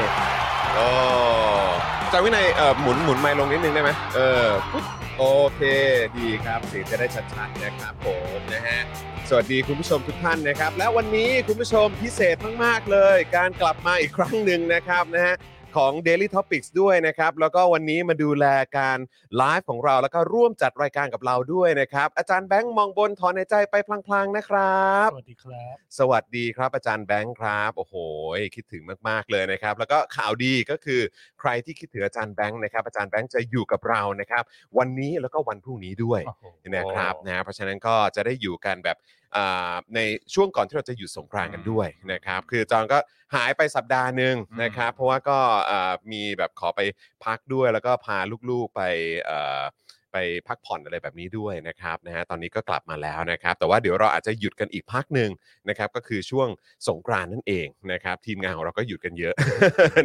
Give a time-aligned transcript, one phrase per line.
[0.74, 0.86] โอ้
[2.02, 4.84] อาจารย์วินัยเอ่อหมุนหมุนไมค์ลงนิดนึงได้ไหมเออปุ๊บ
[5.18, 5.60] โอเค
[6.18, 8.80] ดีครับเสียงจะได้ชัดๆนะครับผมนะฮะ
[9.28, 15.34] สวัสดีคุณผู้ชมทุกท่านนะครับ และวันนี้คุณผู้ชมพิเศษมากๆเลย การกลับมาอีกครั้งหนึ่งนะครับนะฮะ
[15.76, 18.46] ของ Daily Topics ด้วยนะครับ แล้วก็วันนี้มาดูแล
[18.78, 18.98] การ
[19.36, 27.94] ไลฟ์ของเรา แล้วก็ร่วมจัดรายการกับเราด้วยนะครับ อาจารย์แบงค์มองบนถอนในใจไปพลางๆนะครับ สวัสดีครับ สวัสดีครับอาจารย์แบงค์ครับ โอ้โห
[28.54, 31.00] คิดถึงมากๆเลยนะครับ แล้วก็ข่าวดีก็คือ
[31.40, 34.42] ใครที่คิดถึงอาจารย์แบงค์นะครับ อาจารย์แบงค์จะอยู่กับเรานะครับ
[34.78, 36.44] วันนี้แล้วก็วันพรุ่งนี้ด้วยโอ้โห
[36.76, 39.19] นะครับนะ เพราะฉะนั้นก็จะได้อยู่กันแบบอ่า
[39.94, 40.00] ใน
[40.34, 42.98] ช่วงก่อนที่เราจะหยุดสงกรานต์กันด้วยนะครับคือจอนก็
[43.34, 45.38] หายไปสัปดาห์หนึ่งนะครับเพราะว่าก็
[45.70, 46.80] อ่ามีแบบขอไป
[47.24, 48.18] พักด้วยแล้วก็พา
[48.50, 48.82] ลูกๆไป
[49.24, 49.62] เอ่อ
[50.12, 50.16] ไป
[50.48, 55.30] พักผ่อนอะไรแบบนี้ด้วยนะครับนะฮะตอนนี้ก็กลับมาแล้วนะครับ แต่ว่าเดี๋ยวเราอาจจะหยุดกันอีกพักหนึ่ง
[55.68, 56.48] นะครับก็คือช่วง
[56.88, 59.34] สงกรานต์นั่นเองนะครับ ทีมงานของเราก็หยุดกันเยอะ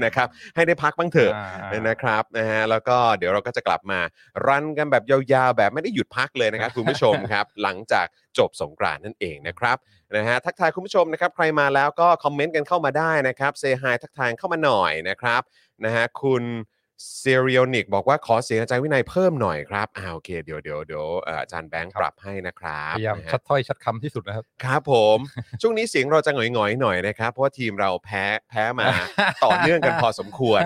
[0.05, 3.99] นะครับให้ได้พักบ้างเถอะอ่านะครับนะฮะแล้วก็เดี๋ยวเราก็จะกลับมา
[4.47, 8.05] รันกันแบบยาวๆ แบบไม่ได้หยุดพักเลยนะครับคุณผู้ชมครับหลังจาก
[8.37, 9.77] จบสงกรานต์นั่นเองนะครับ
[10.16, 15.41] นะฮะทักทายคุณผู้ชมนะครับใครมาแล้วก็คอมเมนต์กันเข้ามาได้นะครับเซฮายทักทายเข้ามาหน่อยนะครับ
[15.85, 16.43] นะฮะคุณ
[17.19, 25.17] เซเรียนิกบอกว่าขอเสียงอาจารย์วินัยเพิ่มหน่อยครับอ่าโอเคเดี๋ยวเดี๋ยวเดี๋ยวเอ่ออาจารย์แบงค์ปรับให้นะครับพยายามนะฮะ ชัดถ้อยชัดคำที่สุดนะครับ ครับผม
[25.61, 28.88] ช่วงนี้เสียงเราจะหงอยๆหน่อยนะครับ เพราะว่าทีมเราแพ้แพ้มา
[29.45, 30.61] ต่อเนื่องกันพอสมควร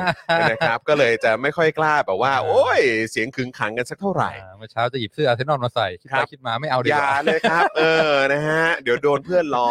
[0.52, 2.80] นะครับ ก็เลยจะไม่ค่อยกล้าแบบว่า โอ้ย
[3.12, 7.82] เสียงขึงขังกันสักเท่าไหร่ อ่าเมื่อเช้าจะหยิบเสื้ออาร์เซนอลมาใส่ คิดครัไปบ คิดมาไม่เอาดีอกย่าว่าเลยครับ เอ
[8.12, 9.70] อนะฮะเดี๋ยวโดนเพื่อนล้อ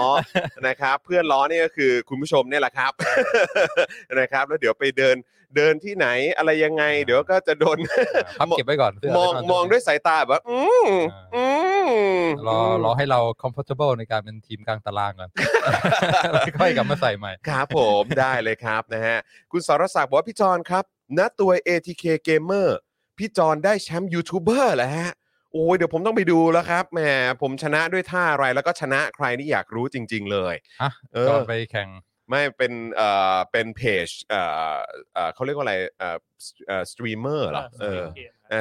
[0.67, 2.93] นะครับ เพื่อนล้อนี่ก็คือคุณผู้ชมเนี่ยแหละครับ
[4.21, 5.17] นะครับ แล้วเดี๋ยวไปเดิน
[5.57, 7.79] เดินที่ไหนอะไรยังไง เดี๋ยวก็จะโดน
[8.41, 10.91] พับเก็บไว้ก่อนเสื้อมอง Arsenal มองด้วยสายตาแบบว่าอืม
[11.35, 11.45] อื
[12.21, 15.31] มรอรอให้เรา comfortable ในการเป็นทีมกลางตารางก่อน
[16.33, 19.19] แล้วค่อยกลับมาใส่ใหม่ ครับผมได้เลยครับนะฮะ
[19.53, 20.85] คุณสรศักดิ์บอกว่าพี่จอนครับ
[21.19, 22.69] ณตัว ATK Gamer
[23.19, 25.11] พี่จอนได้แชมป์ยูทูบเบอร์แล้วฮะ
[25.53, 27.01] โอ้ยเดี๋ยวผมต้องไปดูแล้วครับแหม
[27.43, 31.89] ผมชนะด้วยท่าอะไรแล้วก็ชนะใครนี่อยากรู้จริง ๆ เลยฮะเออ จอนไปแข่ง
[32.31, 34.43] ไม่เป็นเอ่อเป็นเพจเอ่
[34.75, 34.77] อ
[35.15, 36.19] เอ่อเขาเรียกว่าอะไรเอ่อ
[36.69, 38.03] เอ่อสตรีมเมอร์เหรอเออ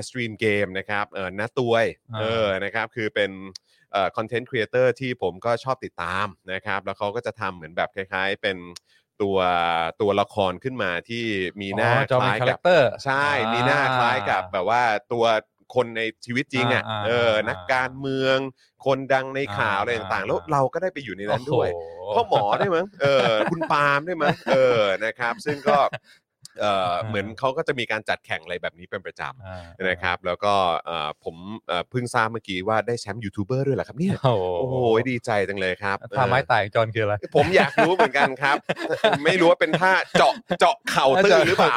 [0.07, 3.31] stream เกมนะครับเออนะตัวยอ่าเออนะครับคือเป็น
[3.91, 8.57] เอ่อ content creator ที่ผมก็ชอบติดตามนะครับแล้วเขาก็จะทำเหมือนแบบคล้ายๆ เป็น
[9.21, 9.37] ตัว
[10.01, 11.25] ตัวละครขึ้นมาที่
[11.61, 15.25] มีหน้าอ๋อจอคเป็นล้ายคาแรกับคเตอร์ใช่ มีหน้าคล้ายกับแบบว่าตัว
[15.75, 18.37] คนในชีวิตจริงอะอ่าอ่าเอออ่านันักการเมือง
[18.85, 21.81] คนดังในข่าวอะไรอ่าต่างๆ แล้วอ่า เราก็ได้ไปอยู่ในนั้นด้วย โอ้
[22.13, 25.77] โพ่อหมอด้วยมั้งเออ คุณปาล์มด้วยมั้งเออนะครับ ซึ่งก็
[26.59, 30.53] เออเหมือนเขาก็จะมีการจัดแข่งอะไรแบบนี้เป็นประจำอ่านะครับ แล้วก็
[30.85, 31.35] เอ่อผม
[31.67, 34.75] เอ่อเพิ่งทราบเมื่อกี้ว่าได้แชมป์ยูทูบเบอร์ด้วยเหรอครับเนี่ยโอ้โอ้โห
[35.09, 38.55] ดีใจจังเลยครับท่าไม้เออตายของจอนคืออะไรผมอยากรู้เหมือนกันครับ
[39.25, 41.75] ไม่รู้ว่าเป็นท่าเจาะเจาะเข่าตื้นหรือเปล่า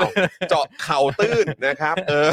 [0.50, 2.30] เจาะเข่าตื้นนะครับ เออ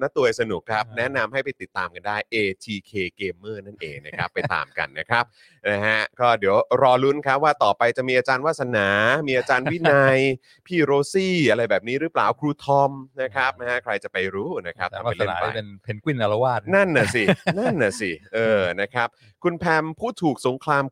[0.00, 5.24] น่าตัวสนุกครับอ่าแนะนำให้ไปติดตามกันได้ ATK Gamer นั่นเองนะครับ ไปตามกันนะครับ
[5.70, 8.88] นะฮะก็เดี๋ยวรอลุ้นครับว่าต่อไปจะมีอาจารย์วาสนา
[9.26, 10.18] มีอาจารย์วินัย
[10.66, 11.19] พี่โรซี่
[11.50, 12.90] อะไรแบบนี้หรือเปล่าครูทอม
[13.22, 17.22] นะครับนะฮะใครจะไปรู้นะครับแต่ทำว่าไปสเล่นนาไป เป็นเพนกวินอารวาสนั่นน่ะสิ
[17.58, 19.08] นั่นน่ะสิ เออ นะครับ
[19.44, 20.84] คุณแพมผู้ถูกสงคราม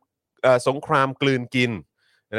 [0.43, 1.71] เอ่อสงครามกลืนกิน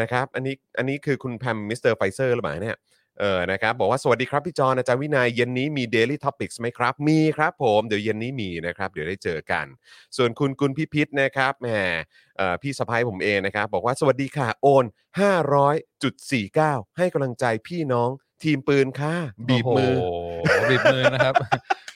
[0.03, 2.79] นะครับ อันนี้ อันนี้คือคุณแพมมิสเตอร์ไฟเซอร์หรือเปล่าเนี่ย
[3.21, 9.67] เออนะครับบอกว่าสวัสดีครับพี่จอนอาจารย์วินัยเย็นนี้มี Daily Topics ไหมครับ มีครับผมเดี๋ยวเย็นนี้มีนะครับ เดี๋ยวได้เจอกัน
[10.17, 11.69] ส่วนคุณกุลพิพิธนะครับแหม
[12.37, 14.85] เอ่อพี่สะใภ้ผมเองนะครับ บอกว่าสวัสดีค่ะโอน
[16.11, 18.11] 500.49 ให้กำลังใจพี่น้อง
[18.43, 19.15] ทีมปืนค่ะ
[19.49, 20.05] บีบมือ โโห
[20.71, 21.35] บีบมือนะครับ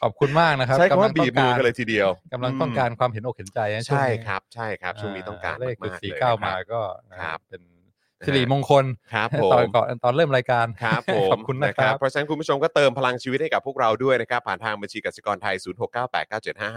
[0.03, 6.81] ขอบคุณมากนะครับใช้คำว่าำลังบีบมือต้งกันเลยทีเดียวกำลังต้องการความเห็นอกเห็นใจนะช่วงใช่นี้ครับใช่ครับ ช่วงนี้ต้องการเลขมากๆสี่เลยเก้านะครับมาก็
[7.11, 7.74] นะครับเป็นนะฮะ
[8.27, 8.85] สิริมงคล
[9.15, 15.57] ครับผตอนมก่อนตอนเริ่มรายการครับผมขอบคุณนะครับ เพราะฉะนั้นคุณผู้ชมก็เติมพลังชีวิตให้กับพวกเราด้วยนะครับ ผ่านทางบัญชีกสิกรไทย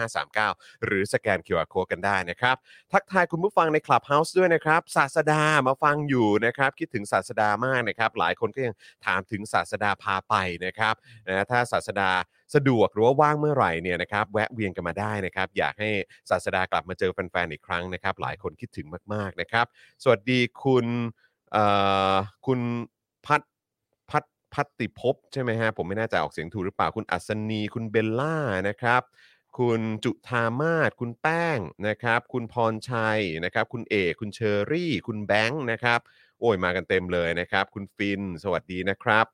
[0.05, 2.55] 0698975539 หรือสแกน QR Code กันได้นะครับ
[2.93, 8.73] ทักทายคุณผู้ฟังใน Clubhouse ด้วยนะครับ ศาสดามาฟังอยู่นะครับ คิดถึงศาสดามากนะครับ หลายคนก็ยัง
[9.05, 10.35] ถามถึงศาสดาพาไป
[10.65, 10.95] นะครับ
[11.27, 12.09] นะถ้าศาสดา
[12.55, 15.89] สะดวกหรือว่าว่างเมื่อไหร่เนี่ยนะครับแวะเวียนกันมาได้นะครับอยากให้
[16.29, 19.65] ศาสดากลับมาเจอแฟนๆอีกครั้งนะครับหลายคนคิดถึงมากๆนะครับ
[20.03, 20.85] สวัสดีคุณ
[22.45, 22.59] คุณ
[23.25, 23.41] พัด
[24.09, 24.23] พัด
[24.53, 28.37] พัตติภพใช่ไหมฮะผมไม่แน่ใจออกเสียงถูกหรือเปล่าคุณอัศนีคุณเบลล่า
[28.69, 29.01] นะครับ
[29.57, 35.99] คุณจุธามาศคุณแป้งนะครับคุณพรชัยนะครับคุณเอกคุณเชอรี่ คุณแบงค์นะครับ
[36.39, 39.25] โอ้ยมากันเต็มเลยนะครับ คุณฟิน สวัสดีนะครับ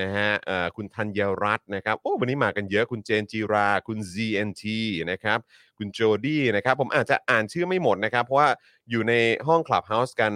[0.04, 4.64] ะฮะเอ่อคุณธัญรัตน์นะครับโอ้วันนี้มากันเยอะคุณเจนจีรา คุณ ZNT
[5.10, 5.38] นะครับ
[5.78, 8.48] คุณโจดี้นะครับผมอาจจะอ่านชื่อไม่หมดนะครับ เพราะว่า
[8.90, 9.14] อยู่ใน
[9.46, 10.32] ห้อง Clubhouse กัน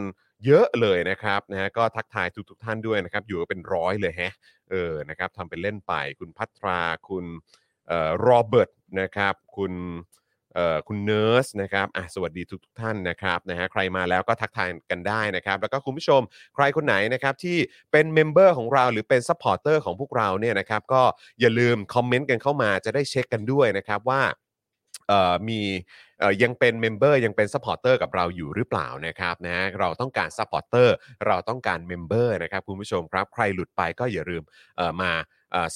[0.46, 4.34] เยอะเลยนะครับนะฮะก็ทักทายทุกๆท่านด้วยนะครับ อยู่กันเป็นร้อยเลยแฮะ
[4.70, 7.25] เออนะครับทำเป็นเล่นไป คุณพัทราคุณ
[7.88, 8.70] เอ่อโรเบิร์ต
[9.00, 9.72] นะครับ คุณ
[10.88, 16.20] คุณเนิร์สนะครับอะสวัสดีทุกๆท่านนะครับนะฮะใครมาแล้วก็ทักทายกันได้นะครับ แล้วก็คุณผู้ชม
[16.54, 17.56] ใครคนไหนนะครับที่
[17.93, 21.02] เป็น member ของเราหรือเป็น supporter ของพวกเราเนี่ยนะครับก็
[21.40, 24.22] อย่าลืมคอมเมนต์กันเข้ามาจะได้เช็คกันด้วยนะครับว่า
[25.49, 25.60] มี
[26.43, 30.94] ยังเป็น member ยังเป็น supporter กับเราอยู่หรือเปล่านะครับนะฮะเราต้องการ supporter
[31.26, 34.43] เราต้องการเมมเบอร์นะครับคุณผู้ชมครับ ใครหลุดไปก็อย่าลืม
[35.02, 35.12] มา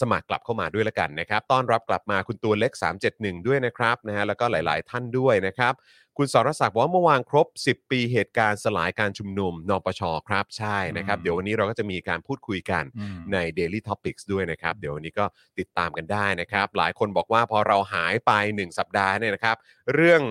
[0.00, 2.72] สมัครกลับเข้ามาด้วยละกันนะครับ ต้อนรับกลับมาคุณตัวเล็ก
[3.10, 5.74] 371 ด้วยนะครับนะฮะแล้วก็หลาย ๆ ท่านด้วยนะครับ
[6.18, 15.24] คุณสรศักดิ์บอกว่าเมื่อวานครบ 10 ปีเหตุการณ์สลายการชุมนุมนปชครับ ใช่นะครับอืมเดี๋ยววันนี้เราก็จะมีการพูดคุยกันอืมใน Daily Topics ด้วยนะครับ เดี๋ยววันนี้ก็
[15.58, 19.56] ติดตามกันได้นะครับ หลายคนบอกว่าพอเราหายไป 1 สัปดาห์เนี่ยนะครับ
[19.94, 20.22] เรื่อง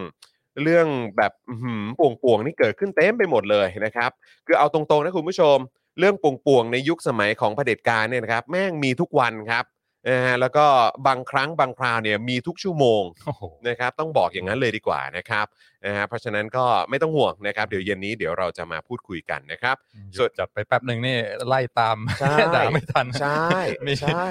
[0.63, 0.88] เรื่อง
[1.18, 4.12] แบบอื้อหือป่วงๆนี่เกิดขึ้นเต็มไปหมดเลยนะครับ
[4.45, 5.57] คือเอาตรงๆนะคุณผู้ชม
[6.00, 9.65] เรื่องป่วงๆในยุคสมัยของเผด็จการเนี่ยนะครับแม่งมีทุกวันครับ
[10.09, 10.65] นะฮะแล้วก็
[11.07, 15.45] บางครั้งบางคราวเนี่ยมีทุกชั่วโมงโอ้โหนะครับต้องบอกอย่างนั้นเลยดีกว่านะครับ
[15.86, 19.75] นะฮะเพราะฉะนั้นก็ไม่ต้องห่วงนะครับเดี๋ยวเย็นนี้เดี๋ยวเราจะมาพูดคุยกันนะครับ
[20.13, 23.45] หยุดจัดไปแป๊บหนึ่งนี่ไล่ตามใช่ด่าไม่ทันใช่
[23.88, 24.27] มีใช่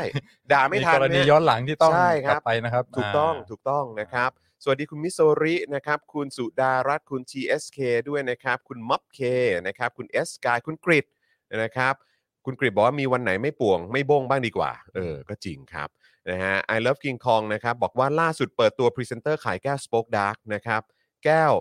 [0.53, 4.31] ด่าไม่ทันกรณีเยย้อนหลังที่ต้องใช่คกรับลับไปนะครับถูกต้องาถูกต้องนะครับ
[4.63, 7.79] สวัสดีคุณมิโซรินะครับคุณสุดารัตน์คุณ TSK
[8.09, 9.21] ด้วยนะครับ คุณม็อบเค
[9.67, 11.05] นะครับคุณ S กายคุณกริด
[11.63, 11.95] นะครับ
[12.45, 15.89] คุณกริดบอกว่ามีวันไหนไม่ป่วงไม่บ้งบ้างดีกว่า เออ ก็จริงครับ
[16.31, 20.83] นะฮะ I love King Kong นะครับ บอกว่าล่าสุดเปิดตัวพรีเซนเตอร์ขายแก้ว Spoke Dark นะครับ
[21.25, 21.53] แก้ว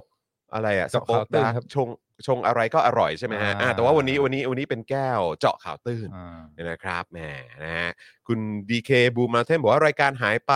[0.53, 1.87] อะไรอะเจาะ Spoke ข่าวตื้น Dark ครับชง
[2.27, 7.19] ชงอะไรก็อร่อยใช่ไหมฮะอ่าอ่าแต่ว่าวันนี้วันนี้วันนี้เป็นแก้วเจาะข่าวตื้นอ่านะครับแหม
[7.63, 7.89] นะฮะ
[8.27, 8.39] คุณ
[8.69, 10.53] DK บูมาเทนบอกว่ารายการหายไป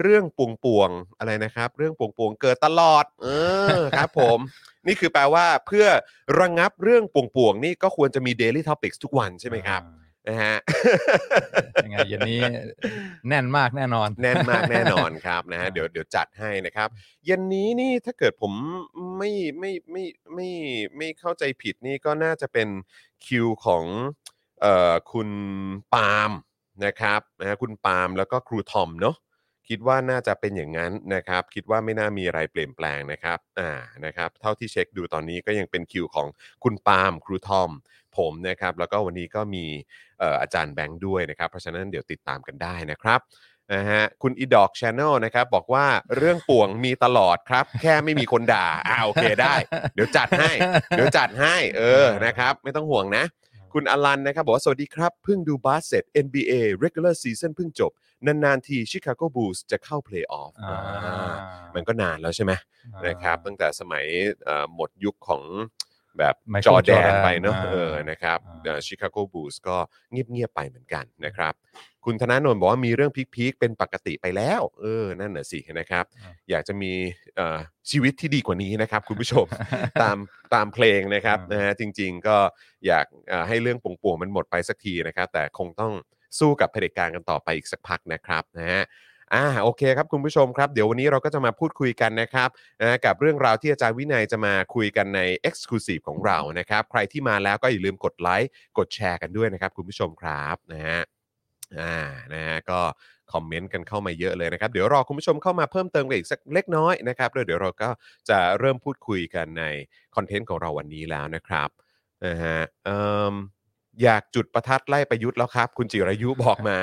[0.00, 3.28] เรื่องป่วงป่วงๆอะไรนะครับ เรื่องป่วงป่วงๆเกิดตลอด เอ
[3.80, 4.38] อครับผม
[4.86, 5.86] นี่คือแปลว่าเพื่อ
[6.40, 9.82] ระงับเรื่องป่วงป่วงๆนี่ก็ควรจะมี Daily Topics ทุกวันใช่ไหมครับ
[10.28, 10.56] นะฮะ
[11.84, 12.40] ยังไงเย็นนี้
[13.28, 16.88] แน่นมากแน่นอน แน่นมากแน่นอนครับนะฮะเดี๋ยวเดี๋ยวจัดให้นะครับ
[17.26, 18.52] เย็นนี้นี่ถ้าเกิดผม
[19.18, 20.48] ไม่ไม่ไม่ไม่
[20.96, 22.68] ไม่เข้าใจผิดนี่ก็น่าจะเป็น
[23.26, 23.84] คิวของ
[24.60, 25.30] เอ่อคุณ
[25.94, 26.30] ปาล์ม
[26.84, 29.16] นะครับนะฮะคุณปาล์มแล้วก็ครูทอมเนาะ
[29.68, 33.70] คิดว่าน่าจะเป็นอย่างนั้นนะครับ คิดว่าไม่น่ามีอะไรเปลี่ยนแปลงนะครับอ่า
[34.04, 36.28] นะครับ เท่าที่เช็คดูตอนนี้ก็ยังเป็นคิวของ
[36.64, 37.70] คุณปาล์มครูทอม
[38.16, 39.64] ผมนะครับ แล้วก็วันนี้ก็มี
[40.22, 43.20] อออาจารย์แบงค์ด้วยนะครับ เพราะฉะนั้นเดี๋ยวติดตามกันได้นะครับ
[43.74, 49.54] นะฮะคุณอีดอกช n นลนะครับ บอกว่าเรื่องป่วงมีตลอดครับ แค่ไม่มีคนด่าอ่าโอเคได้
[49.94, 50.50] เดี๋ยวจัดให้
[50.90, 53.24] เดี๋ยวจัดให้ เออนะครับ ไม่ต้องห่วงนะ
[53.72, 56.52] คุณอลันนะครับบอกว่าสวัสดีครับ เพิ่งดูบาสเสร็จ NBA
[56.84, 57.92] regular season เพิ่งจบ
[58.26, 61.32] นาน ๆ ทีชิคาโกบูลส์จะเข้าเพลย์ออฟอ่า
[61.74, 62.52] มันก็นานแล้วใช่ไหม
[63.06, 64.04] นะครับ ตั้งแต่สมัย
[64.44, 65.42] เอ่อหมดยุคของ
[66.18, 69.76] แบบ Michael จอแดน Jordan ไปเนอะอ่าเออนะครับอ่า ชิคาโกบูลส์ก็
[70.10, 71.54] เงียบ ๆ ไปเหมือนกันนะครับ
[72.04, 76.92] คุณธนาโนนบอกว่ามีเรื่องพีคๆเป็นปกติไปแล้ว เออ นั่นน่ะสินะครับอ่าอยากจะมี
[77.36, 77.58] เอ่อ
[77.90, 79.46] ชีวิตที่ดีกว่านี้นะครับ คุณผู้ชม
[80.02, 80.16] ตาม
[80.54, 82.36] ตามเพลงนะครับอ่านนะฮะจริง ๆ ก็
[82.86, 85.92] อยากเอ่อให้เรื่องป่วงๆมันหมดไปสักทีนะครับ แต่คงต้อง
[86.38, 88.82] สู้กับเผด็จการกันต่อไปอีกสักพักนะครับนะฮะ
[89.34, 92.48] อ่าโอเคครับคุณผู้ชมครับ เดี๋ยววันนี้เราก็จะมาพูดคุยกันนะครับ
[92.82, 101.00] นะกับเรื่องราวที่อาจารย์วินัยจะมาคุยกันใน Exclusive ของเรานะครับ ใครที่มาแล้วก็อย่าลืมกดไลค์กดแชร์กันด้วยนะครับ คุณผู้ชมครับนะฮะ
[101.80, 101.96] อ่า
[102.34, 102.80] นะฮะก็
[103.32, 107.88] คอมเมนต์กันเข้ามาเยอะเลยนะครับ เดี๋ยวรอคุณผู้ชมเข้ามาเพิ่มเติมกันอีกสักเล็กน้อยนะครับแล้วเดี๋ยวเราก็
[108.28, 109.64] จะเริ่มพูดคุยกันใน
[110.16, 111.68] คอนเทนต์ของเราวันนี้แล้วนะครับ
[112.26, 113.34] นะฮะเอิ่ม
[114.02, 116.78] อยากจุดประทัดไล่ประยุทธ์แล้วครับ คุณจิรายุบอกมา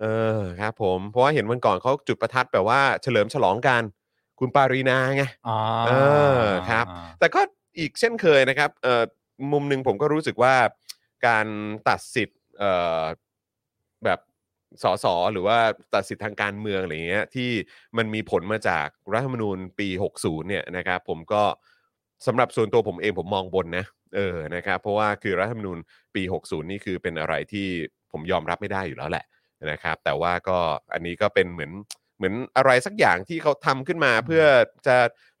[0.00, 0.06] เอ
[0.38, 3.82] อครับผมเพราะว่าเห็นวันก่อนเขาจุดประทัดแบบว่าเฉลิมฉลองกัน
[4.40, 5.90] คุณปารีนาไงอ๋อเอ
[6.42, 6.84] อครับ
[7.18, 7.40] แต่ก็
[7.78, 9.02] อีกเช่นเคยนะครับเอ่อ
[9.52, 10.54] มุมหนึ่งผมก็รู้สึกว่า
[11.26, 11.46] การ
[11.88, 13.04] ตัดสิทธิ์เอ่อ
[14.04, 14.20] แบบ
[14.82, 15.58] สสหรือว่า
[15.94, 17.50] ตัดสิทธิ์ทางการเมืองอะไรเงี้ยที่
[17.96, 21.42] มันมีผลมาจากรัฐธรรมนูญปี 60 เนี่ยนะครับ ผมก็
[22.26, 23.84] สำหรับส่วนตัวผมเองผมมองบนนะ
[24.16, 25.78] เออนะครับเพราะว่าคือรัฐธรรมนูญ
[26.14, 27.66] ปี 60 นี่คือเป็นอะไรที่
[28.12, 29.24] ผมยอมรับไม่ได้อยู่แล้วแหละ
[29.72, 30.58] นะครับ แต่ว่าก็
[30.92, 31.72] อันนี้ก็เป็นเหมือน
[32.16, 34.44] เหมือนอะไรสักอย่างที่เขาทำขึ้นมาเพื่อ
[34.86, 34.96] จะ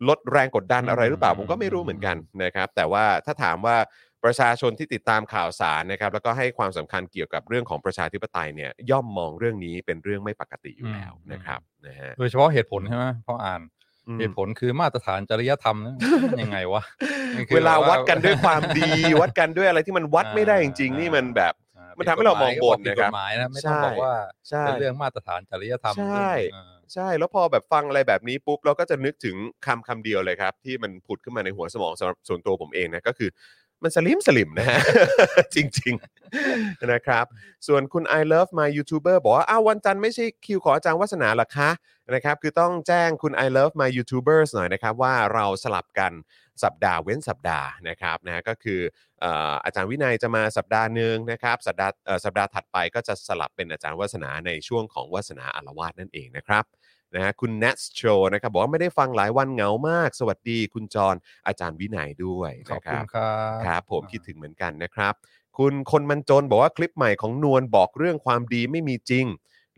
[0.08, 3.76] ลดแรงกดดันอะไรหรือเปล่า ผมก็ไม่รู้เหมือนกันนะครับ แต่ว่าถ้าถามว่า
[4.24, 13.62] ประชาชนที่ติดตามข่าวสารนะครับแล้วก็ให้ความสำคัญเกี่ยวกับเรื่องของประชาธิปไตยเนี่ยย่อมมองเรื่องนี้เป็นเรื่องไม่ปกติอยู่แล้วนะครับนะฮะโดยเฉพาะเหตุผลใช่ไหมเพราะอ่าน
[14.08, 15.96] อืมเหตุผลคือมาตรฐานจริยธรรมนะ
[16.42, 16.82] ยังไงวะ
[17.36, 24.14] นี่คือเวลาวัดกันแบบด้วยความดี วัดกันด้วยอะไรที่มันวัดไม่ได้จริงๆนี่มันแบบอ่ามันทำให้เรามองบนผิดนะครับกฎหมายนะไม่ใช่ต้องบอกว่า
[24.48, 33.30] ใช่เป็นเรื่องมาตรฐานจริยธรรมใช่อ่าใช่แล้วพอแบบฟังอะไรแบบนี้ปุ๊บเราก็จะนึกถึงคำคำเดียวเลยครับ ที่มันผุดขึ้นมาในหัวสมองสำหรับส่วนตัวผมเองนะก็คือ
[33.82, 34.80] มันสลิมสลิมนะฮะ
[35.54, 35.94] จริง
[36.40, 37.24] ๆ นะครับ
[37.66, 41.70] ส่วนคุณ I love my YouTuber บอกว่า อ้าววันจันทร์ไม่ใช่คิวของอาจารย์วัฒนาหรอคะ
[42.14, 46.12] นะครับ คือต้องแจ้งคุณ I love my YouTubers หน่อยนะครับ ว่าเราสลับกัน
[46.64, 48.80] สัปดาห์เว้นสัปดาห์นะครับนะก็คือ
[49.64, 51.92] อาจารย์วินัยจะมาสัปดาห์หนึ่งนะครับสัปดาห์
[52.24, 56.64] สัปดาห์ถัดไปก็จะสลับเป็นอาจารย์วัฒนาในช่วงของวัฒนาอารวาสนั่นเองนะครับ
[57.14, 61.14] นะฮะคุณ Nat Show นะครับบอกว่าไม่ได้ฟังหลายวันเหงามาก สวัสดีคุณจร
[61.46, 65.14] อาจารย์วินัยด้วยขอบนะคคุรัณบครับครับ ผมคิดถึงเหมือนกันนะครับ
[65.58, 69.26] คุณคนมันจนบอกว่าคลิปใหม่ของนวลบอกเรื่องความดีไม่มีจริง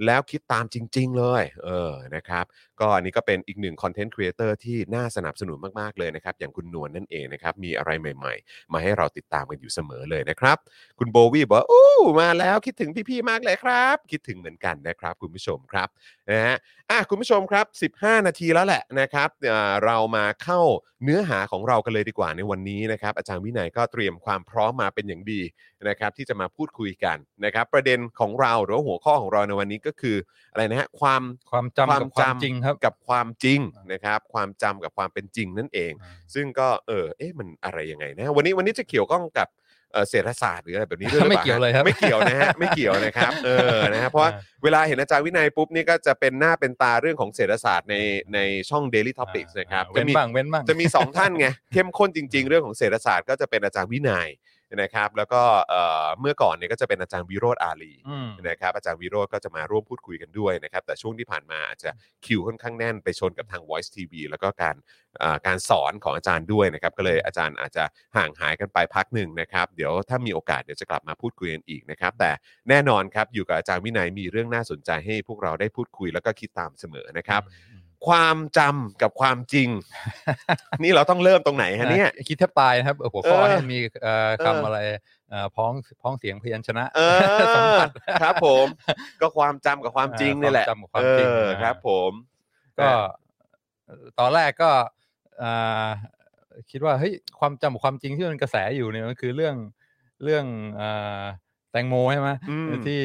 [0.07, 2.45] แล้วคิดตามจริง ๆ เลย เออนะครับ
[2.81, 10.57] ก็อันนี้ก็เป็นอีกหนึ่ง content creator ที่น่าสนับสนุนมาก ๆ เลยนะครับ อย่างคุณนวลนั่นเองนะครับ มีอะไรใหม่ ๆ มาให้เราติดตามกันอยู่เสมอเลยนะครับ
[10.99, 11.89] คุณโบวี่บอกว่าอู้
[12.21, 15.89] มาแล้วคิดถึงพี่ๆมากเลยครับ คิดถึงเหมือนกันนะครับ คุณผู้ชมครับ
[16.31, 16.57] นะฮะ
[16.91, 20.61] อะคุณผู้ชมครับ 15 นาทีแล้วแหละนะครับอ่าเรามาเข้า
[21.05, 25.41] เนื้อหาของเรากันเลยดีกว่าในวันนี้นะครับ อาจารย์วินัยก็เตรียมความพร้อมมาเป็นอย่างดี
[25.89, 30.17] นะครับ ที่จะมาพูดคุยกันนะครับ ประเด็นของเราหรือว่าหัวข้อของเราในวันนี้ก็คือ
[30.53, 33.61] อะไรนะฮะความความจำกับความจริงครับกับความจริง
[33.93, 35.93] นะครับความจำกับความเป็นจริงนั่นเอง
[36.35, 39.49] ซึ่งก็เออเอ๊ะมันอะไรยังไงนะวันนี้วันนี้จะเกี่ยวข้องกับ
[39.93, 44.31] เอ่อเศรษฐศาสตร์หรืออะไรแบบนี้ด้วยหรือไม่เปล่าเกี่ยวเลยครับไม่เกี่ยวนะฮะไม่เกี่ยวนะครับเออนะฮะเพราะว่า
[44.63, 47.97] เวลาเห็นอาจารย์วินัยปุ๊บนี่ก็จะเป็นหน้าเป็นตาเรื่องของเศรษฐศาสตร์ใน
[48.35, 48.39] ใน
[48.71, 54.29] ช่อง Daily Topics นะครับเว้นจะมี บ้างเว้นบ้าง จะมี 2 ท่านไงเข้มข้นจริง ๆ เรื่องของเศรษฐศาสตร์ก็จะเป็นอาจารย์วินัย
[54.77, 61.91] นะครับแล้วก็เอ่อเมื่อก่อนเนี่ยก็จะเป็นอาจารย์วิโรธอาลีอืม นะครับอาจารย์วิโรธก็จะมาร่วมพูดคุยกันด้วยนะครับแต่ช่วงที่ผ่านมาอาจจะ
[62.27, 64.77] คิวค่อนข้างแน่นไปชนกับทาง Voice TV แล้วก็การ
[65.23, 67.85] อ่าการสอนของอาจารย์ด้วยนะครับก็เลยอาจารย์อาจจะ
[68.17, 72.31] ห่างหายกันไปพักหนึ่งนะครับเดี๋ยวถ้ามีโอกาสเดี๋ยวจะกลับมาพูดคุยกันอีกนะครับแต่
[72.69, 77.43] แน่นอนครับอยู่กับอาจารย์วินัยมีเรื่องน่าสนใจให้พวกเราได้พูดคุยแล้วก็คิดตามเสมอนะครับ
[78.07, 79.69] ความจำกับความจริง
[80.83, 84.79] นี่เราต้องเริ่มตรงไหนฮะเนี่ย คิดแทบตายนะครับเออหัวข้อเออให้มีเอ่อเออคำอะไร
[85.31, 87.01] เอ่อพ้องพ้องเสียงพยัญชนะ เอ
[87.55, 87.91] สัมอผัส
[88.23, 88.67] ครับผม
[89.21, 92.11] ก็ความจำกับความจริงนี่แหละความจำกับความจริงเอออ่าครับ ผม
[92.79, 92.89] ก็
[93.87, 94.71] เอ่อตอนแรกก็
[95.43, 95.89] อ่า
[96.71, 99.57] คิดว่าเฮ้ยความจำกับความจริงที่มันกระแสอยู่เนี่ยมันคือเรื่อง
[100.25, 100.45] เรื่อง
[100.81, 101.23] อ่า
[101.73, 103.01] แตงโมใช่ไหมอืมที่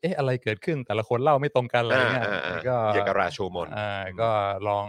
[0.00, 4.30] เอ๊ะอะไรเกิดขึ้นแต่ละคนเล่าไม่ตรงกันอะไรเงี้ยอ่าอ่าอ่าก็เกี่ยวกับราโชมนอ่าก็
[4.68, 4.86] ลอง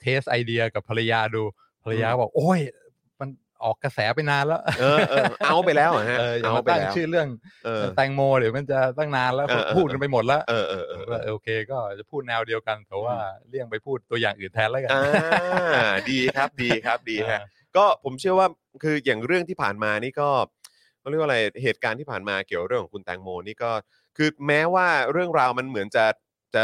[0.00, 1.42] เทสไอเดียกับภรรยาดู
[1.84, 2.60] ภรรยาก็บอกโอ้ย
[3.20, 3.28] มัน
[3.64, 7.28] ออกกระแสไปนานแล้ว เออเออเอาไปแล้วเหรอฮะเอออย่าเอามาไปตั้งแล้วชื่อเรื่อง
[7.64, 13.16] เออแตงโมเดี๋ยวมันจะตั้งนานแล้วเออเออพูดกันไปหมดแล้วเออเออเออว่าโอเค ก็จะพูดแนวเดียวกันแต่ว่า
[13.48, 14.90] เลี่ยงไปพูดตัวอย่างอื่นแทนแล้วกัน
[15.74, 18.48] อ่าดีครับดีครับดีฮะอ่าก็ผมเชื่อว่า
[18.82, 20.28] คืออย่างเรื่องที่ผ่านมานี่ก็
[21.04, 23.70] เขาเรียกว่าอะไรเหตุการณ์ที่ผ่านมาเกี่ยวกับเรื่องของคุณแตงโมนี่ก็
[24.16, 26.04] คือแม้ว่าเรื่องราวมันเหมือนจะ
[26.54, 26.62] จะ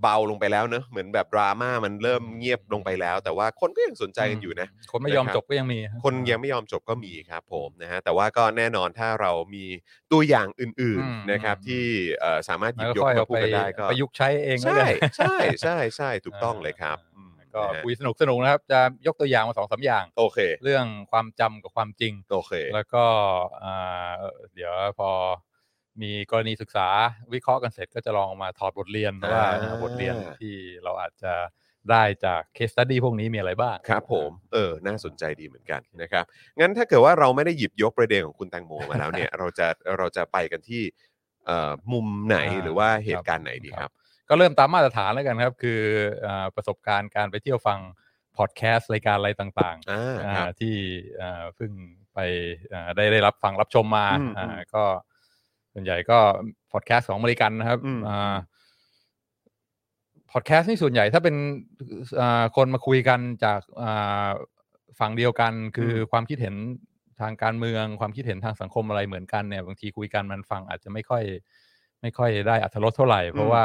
[0.00, 9.64] เบาลงไปแล้วเนอะเหมือนแบบดราม่ามันเริ่มเงียบลงไปแล้ว แต่ว่าคนก็ยังสนใจกันอยู่นะ คนไม่ยอมนะครับจบก็ยังมี คนยังไม่ยอมจบก็มีครับผมนะฮะแต่ว่าก็แน่นอนถ้าเรามี
[10.12, 11.82] ตัวอย่างอื่นอืมๆนะครับอืมที่
[12.20, 17.11] เอ่อสามารถหยิแล้วบก็ยกค่อยมาเอาพูดไปกันได้ก็ประยุกต์ใช้เองแล้วใช่กันใช่ใช่ใช่ถูกต้องเลยครับอืม
[17.54, 23.04] ก็นะฮะคุยสนุกสนุกนะครับ จะยกตัวอย่างมาสองสามอย่าง โอเค เรื่องความจำกับความจริง โอเค แล้วก็
[23.62, 24.12] อ่า
[24.54, 25.10] เดี๋ยวพอ
[26.02, 26.88] มีกรณีศึกษา
[27.32, 30.54] วิเคราะห์กันเสร็จก็จะลองมาถอดบทเรียนว่าอ่าบทเรียนที่
[30.84, 31.32] เราอาจจะ
[31.90, 36.24] ได้จาก case study พวกนี้มีอะไรบ้างครับผม เออ น่าสนใจดีเหมือนกันนะครับ
[36.60, 39.66] งั้นถ้าเกิดว่าเราไม่ได้หยิบยกประเด็นของคุณแตงโมมาแล้วเนี่ย เราจะ
[39.98, 40.82] เราจะไปกันที่
[41.46, 43.90] เอ่อมุมไหนอ่าหรือว่าเหตุการณ์ไหนดีครับ
[44.32, 45.80] ก็เริ่มตามมาตรฐานแล้วกันครับ คือ
[46.26, 47.78] อ่าประสบการณ์การไปเที่ยวฟัง
[48.36, 50.74] พอดแคสต์รายการอะไรต่างอ่าๆอ่าครับที่
[51.20, 51.72] อ่าเพิ่ง
[52.14, 52.18] ไป
[52.72, 54.84] อ่าได้ได้รับฟังรับชมมาอืมอ่าอืมก็
[55.72, 56.18] ส่วนใหญ่ก็
[56.72, 58.36] พอดแคสต์ของอเมริกันนะครับอืมอ่า
[60.32, 61.36] พอดแคสต์นี่ส่วนใหญ่ถ้าเป็น
[62.20, 64.28] อ่าคนมาคุยกันจากอ่า
[65.00, 66.54] ฝั่งเดียวกันคืออความคิดเห็น
[67.20, 71.24] ทางการเมืองความคิดเห็นทางสังคมอะไรเหมือนกันเนี่ยบางทีคุยกันมันฟังอาจจะไม่ค่อย
[72.02, 73.64] ไม่ค่อยได้อัธรสเท่าไหร่ เพราะว่า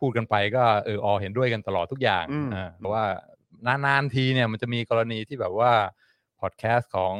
[0.00, 3.04] พูดกันไปก็เอออเห็นด้วยกันตลอดทุกอย่างอืมอ่าเพราะว่า
[3.66, 5.72] นานๆทีเนี่ยมันจะมีกรณีที่แบบว่า
[6.40, 7.14] พอดแคสต์ของ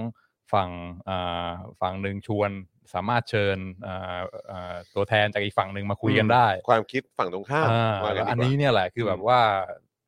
[0.53, 0.71] ฝั่ง
[1.09, 2.51] อ่าฝั่งหนึ่งชวน
[2.95, 4.21] สามารถเชิญอ่า
[4.51, 9.41] อ่าตัวแทนจากอีกฝั่งหนึ่งมาคุยกันได้ ความคิดฝั่งตรงข้ามอ่าว่ากัแล้วดีกว่าอันนี้เนี่ยแหละคืออมแบบว่า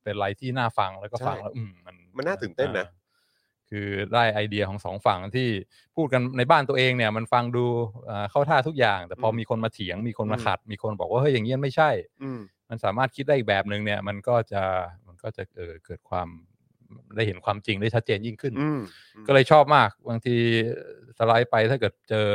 [0.03, 2.99] เป็นอะไรที่น่าฟังแล้วก็ใช่ฟังแล้วอืมมันมันน่าตื่นเต้นนะอ่า
[3.71, 5.49] คือได้ไอเดียของสองฝั่งที่
[5.97, 7.65] พูดกันในบ้านตัวเองเนี่ยมันฟังดู
[8.11, 11.91] อ่าเข้าท่าทุกอย่าง แต่พออมมีคนมาเถียงมีคนมาอืมขัด มีคนบอกว่าเฮ้ยอย่างนี้มันไม่ใช่
[12.23, 12.31] อื
[12.71, 14.63] มมันสามารถคิดได้อีกแบบหนึ่งเนี่ยมันก็จะ
[15.07, 16.29] มันก็จะเออเกิดความ
[17.17, 18.81] ได้เห็นความจริงได้ชัดเจนยิ่งขึ้นอืม
[19.27, 20.37] ก็เลยชอบมาก บางที
[21.19, 22.27] สไลด์ไปถ้าเกิดเจอ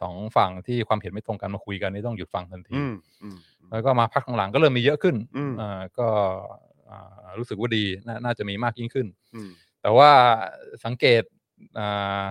[0.00, 3.36] สองฝั่งที่ความเห็นไม่ตรงกันมาคุยกันนี่ต้องหยุดฟังทันทีอืมอืม
[3.70, 6.06] แล้วก็มาพักหลังๆก็เริ่มมีเยอะขึ้นอืมอ่าก็
[6.90, 9.50] อ่ารู้สึกว่าดีนาน่าจะมีมากยิ่งขึ้นอืม
[9.82, 10.10] แต่ว่า
[10.84, 11.22] สังเกต
[11.78, 12.24] อ่า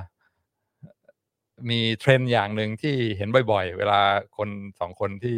[1.69, 3.99] มีเทรนด์อย่างหนึ่งที่เห็นบ่อย ๆ เวลา
[4.37, 4.49] คน
[4.79, 5.37] สองคนที่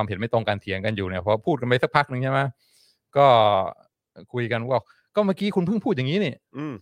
[0.00, 2.40] ความเห็นไม่ตรงกันเถียงกันอยู่เนี่ยพอพูดกันไปสักพักหนึ่งใช่ไหม
[3.16, 3.26] ก็
[4.32, 4.80] คุยกันว่า
[5.14, 6.74] ก็เมื่อกี้คุณเพิ่งพูดอย่างนี้นี่ อืม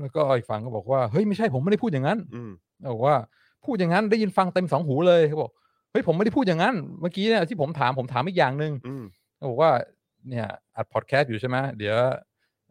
[0.00, 2.50] แล้วก็อีกฝั่งก็บอกว่าเฮ้ยไม่ใช่ผมไม่ได้พูดอย่างนั้นอืม
[2.94, 3.16] บอกว่า
[3.64, 5.50] พูดอย่างนั้นได้ยินฟังเต็มสองหูเลยเขาบอก
[5.90, 9.04] เฮ้ยผมไม่ได้พูดอย่างนั้น เมื่อกี้เนี่ยที่ผมถามผมถามอีกอย่างหนึ่งอืม
[9.36, 9.70] เขาบอกว่า
[10.28, 10.46] เนี่ย
[10.76, 11.96] อัดพอดแคสต์อยู่ใช่ไหมเดี๋ยว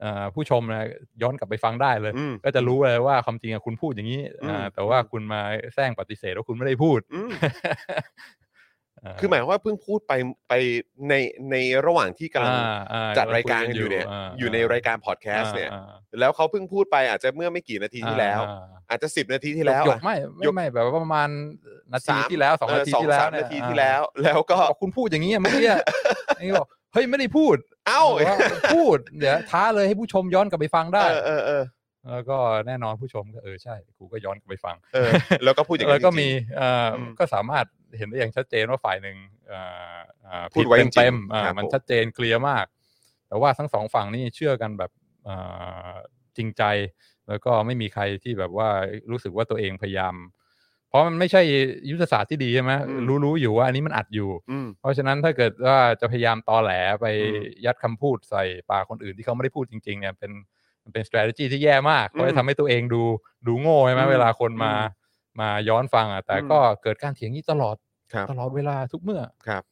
[0.01, 0.83] เอ่อผู้ชมนะ
[1.21, 5.41] ย้อนกลับไปฟังได้เลยอืมก็จะรู้เลยว่าความจริงอะคุณพูดอย่างนี้อืมอ่าแต่ว่าคุณมา
[5.73, 10.13] แซงปฏิเสธว่าคุณไม่ได้พูดอืมเคือหมายความว่าเพิ่งพูดไป
[10.49, 10.53] ไป
[11.09, 11.13] ใน
[11.51, 15.85] ในระหว่างที่กำลังอ่าอ่จัดรายการกันอยู่เนี่ยาอยู่ในรายการพอดแคสต์เนี่ยอ่า
[16.19, 21.29] แล้วเขาเพิ่งพูดไปอาจจะเมื่อไม่กี่นาทีที่แล้วอ่าอาจจะสิบนาทีที่แล้วหยอะกไม่ยไม่กไม่แบบว่าประมาณ
[21.93, 25.81] นาทีสามที่แล้วสองเนาทีที่แล้วสามเนี่ยนาทีอ่าที่แล้ว แล้วก็บอกคุณพูดอย่างนี้อะเมื่อกี้อะ
[26.35, 27.55] ไอ้นี่บอกเฮ้ยไม่ได้พูด
[27.87, 28.37] เอ้าบอกว่า
[28.75, 31.63] พูดเดี๋ยวท้าเลยให้ผู้ชมย้อนกลับไปฟังได้เออเออเออ
[32.11, 35.09] แล้วก็แน่นอนผู้ชมก็เออใช่กูก็ย้อนกลับไปฟังเออ
[35.43, 37.65] แล้วก็พูดอย่างแล้นั้วนก็จริงๆมีเอ่ออมก็สามารถ
[37.97, 39.59] เห็นได้อย่างชัดเจนว่าฝ่ายหนึ่งเอ่
[39.95, 42.65] อเอ่อพูดไว้จริงๆเต็มๆอ่าครับมันผมชัดเจนเคลียร์มาก
[43.27, 44.91] แต่ว่าทั้งสองฝั่งนี่เชื่อกันแบบ
[45.25, 45.35] เอ่
[45.89, 45.93] อ
[46.37, 46.63] จริงใจ
[47.27, 48.69] แล้วก็ไม่มีใครที่แบบว่า
[49.11, 50.15] รู้สึกว่าตัวเองพยายาม
[50.89, 51.41] เพราะมันไม่ใช่
[51.91, 56.71] ยุทธศาสตร์ที่ดีใช่ไหมอืมรู้รู้อยู่ว่าอันนี้มันอัดอยู่อืมเพราะฉะนั้นถ้าเกิดว่าจะพยายามตอแหล
[57.01, 60.31] ไปอืมยัดคำพูดใส่ปากคนอื่นที่เขาไม่ได้พูดจริง ๆ เนี่ยเป็น
[60.83, 63.01] มันเป็น strategy ที่แย่มากเพราะจะทำให้ตัวเองดู
[63.47, 64.96] ดูโง่ใช่ไหมอืมเวลาคนมาอื
[65.39, 67.75] มมาย้อนฟังอะแต่อืมก็เกิดการเถียงนี้ตลอด
[68.13, 69.63] ครับตลอดเวลาทุกเมื่อครับ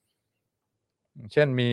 [1.15, 1.71] อย่างเช่นมี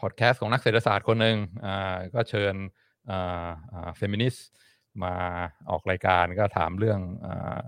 [0.00, 1.36] พอดแคสต์ของนักเศรษฐศาสตร์คนหนึ่ง
[1.66, 2.54] อ่าก็เชิญ
[3.96, 4.46] เฟมินิสต์
[5.02, 5.14] มา
[5.70, 7.62] ออกรายการก็ถามเรื่องอา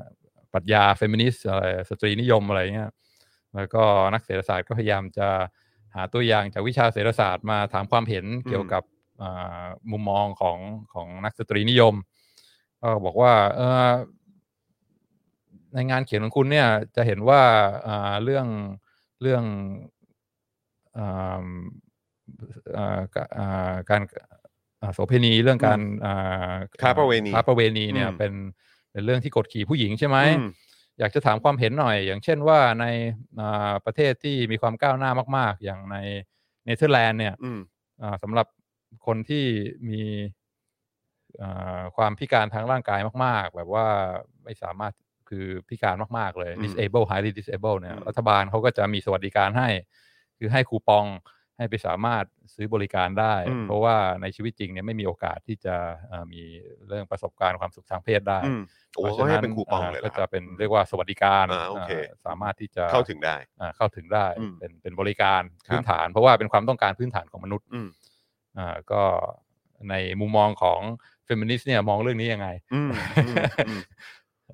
[0.53, 2.91] ปรัชญาเฟมินิสต์อะไรสตรีนิยมอะไรเงี้ย
[3.55, 5.29] แล้วก็นักเศรษฐศาสตร์ก็พยายามจะ
[5.95, 8.83] หาตัวอย่างจากวิชาเศรษฐศาสตร์มาถามความเห็นเกี่ยวกับ
[9.23, 10.59] อ่ามุมมองของ
[10.95, 11.95] ของนักสตรีนิยม
[12.85, 13.93] ก็บอกว่าเออ
[15.73, 17.43] ในงานเขียนของคุณเนี่ยจะเห็นว่า
[17.87, 18.47] อ่าเรื่อง
[19.23, 19.45] เรื่อง
[20.99, 21.47] อ่า
[22.77, 24.03] อ่ากะอ่าการ
[24.81, 28.33] อ่าโสเภณีเรื่องการอ่าค้าประเวณีค้าประเวณีเนี่ยอืมเป็น
[28.93, 30.49] เป็นเรื่องที่กดขี่ผู้หญิงใช่ไหมอืม
[30.99, 32.85] อยากจะถามความเห็นหน่อย อย่างเช่นว่าใน
[33.41, 35.97] อ่าประเทศที่มีความก้าวหน้ามาก ๆ อย่างใน
[36.65, 37.61] เนเธอร์แลนด์เนี่ยอืม
[38.03, 38.47] อ่าสำหรับ
[39.07, 39.45] คนที่
[39.89, 40.43] มีอ่า
[41.97, 43.87] ความพิการทางร่างกายมาก ๆ แบบว่า
[44.45, 44.93] ไม่สามารถ
[45.29, 49.69] คือพิการมาก ๆ เลยอืม disable highly disable เนี่ยอืมรัฐบาลเขาก็จะมีสวัสดิการให้
[50.39, 51.07] คือให้คูปอง
[51.57, 55.77] ให้ไปสามารถซื้อบริการได้อืมเพราะว่าในชีวิตจริงเนี่ยไม่มีโอกาสที่จะ
[56.09, 56.41] เอ่อมี
[56.87, 58.63] เรื่องประสบการณ์ความสุขทางเพศได้อืม
[58.97, 67.89] โอ้พราะเขาฉะให้เป็นคูปองเลยหรก็อคจะรับเป็นเรียกว่าสวัสดิการอ่าโอเคอ่าสามารถที่จะเข้าถึงได้อ่าเข้าถึงได้อืมเป็นเป็นบริการครับพื้นฐาน เพราะว่าเป็นความต้องการพื้นฐานของมนุษย์อืม
[68.59, 69.03] อ่าก็
[69.91, 70.81] ในมุมมองของ
[71.25, 72.91] เฟมินิสต์เนี่ยมองเรื่องนี้ยังไงอืม
[73.27, 73.35] อืม
[73.69, 73.81] อืม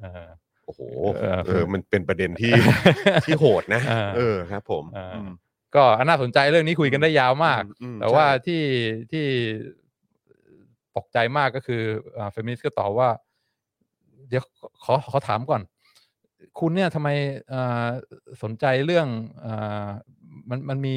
[0.01, 0.27] เออ
[0.65, 0.81] โอ้โห
[1.19, 2.53] เออเออมันเป็นประเด็นที่
[3.25, 5.31] ที่โหดนะ เออเออครับผมเอออม
[5.75, 8.63] ก็น่าสนใจเรื่องนี้คุยกันได้ยาวมากอืมแต่ว่าใช่ที่
[9.13, 9.25] ที่
[10.97, 11.83] ตกใจมากก็คือ
[12.33, 13.11] เฟมินิสต์ก็ตอบว่า
[14.29, 14.43] เดี๋ยว
[14.85, 15.63] ขอขอถามก่อน
[16.61, 17.09] คุณเนี่ยทำไม
[17.51, 17.87] เอ่อ
[18.43, 19.07] สนใจเรื่อง
[19.41, 19.55] เอ่
[19.87, 19.89] อ
[20.51, 20.95] มันมันมี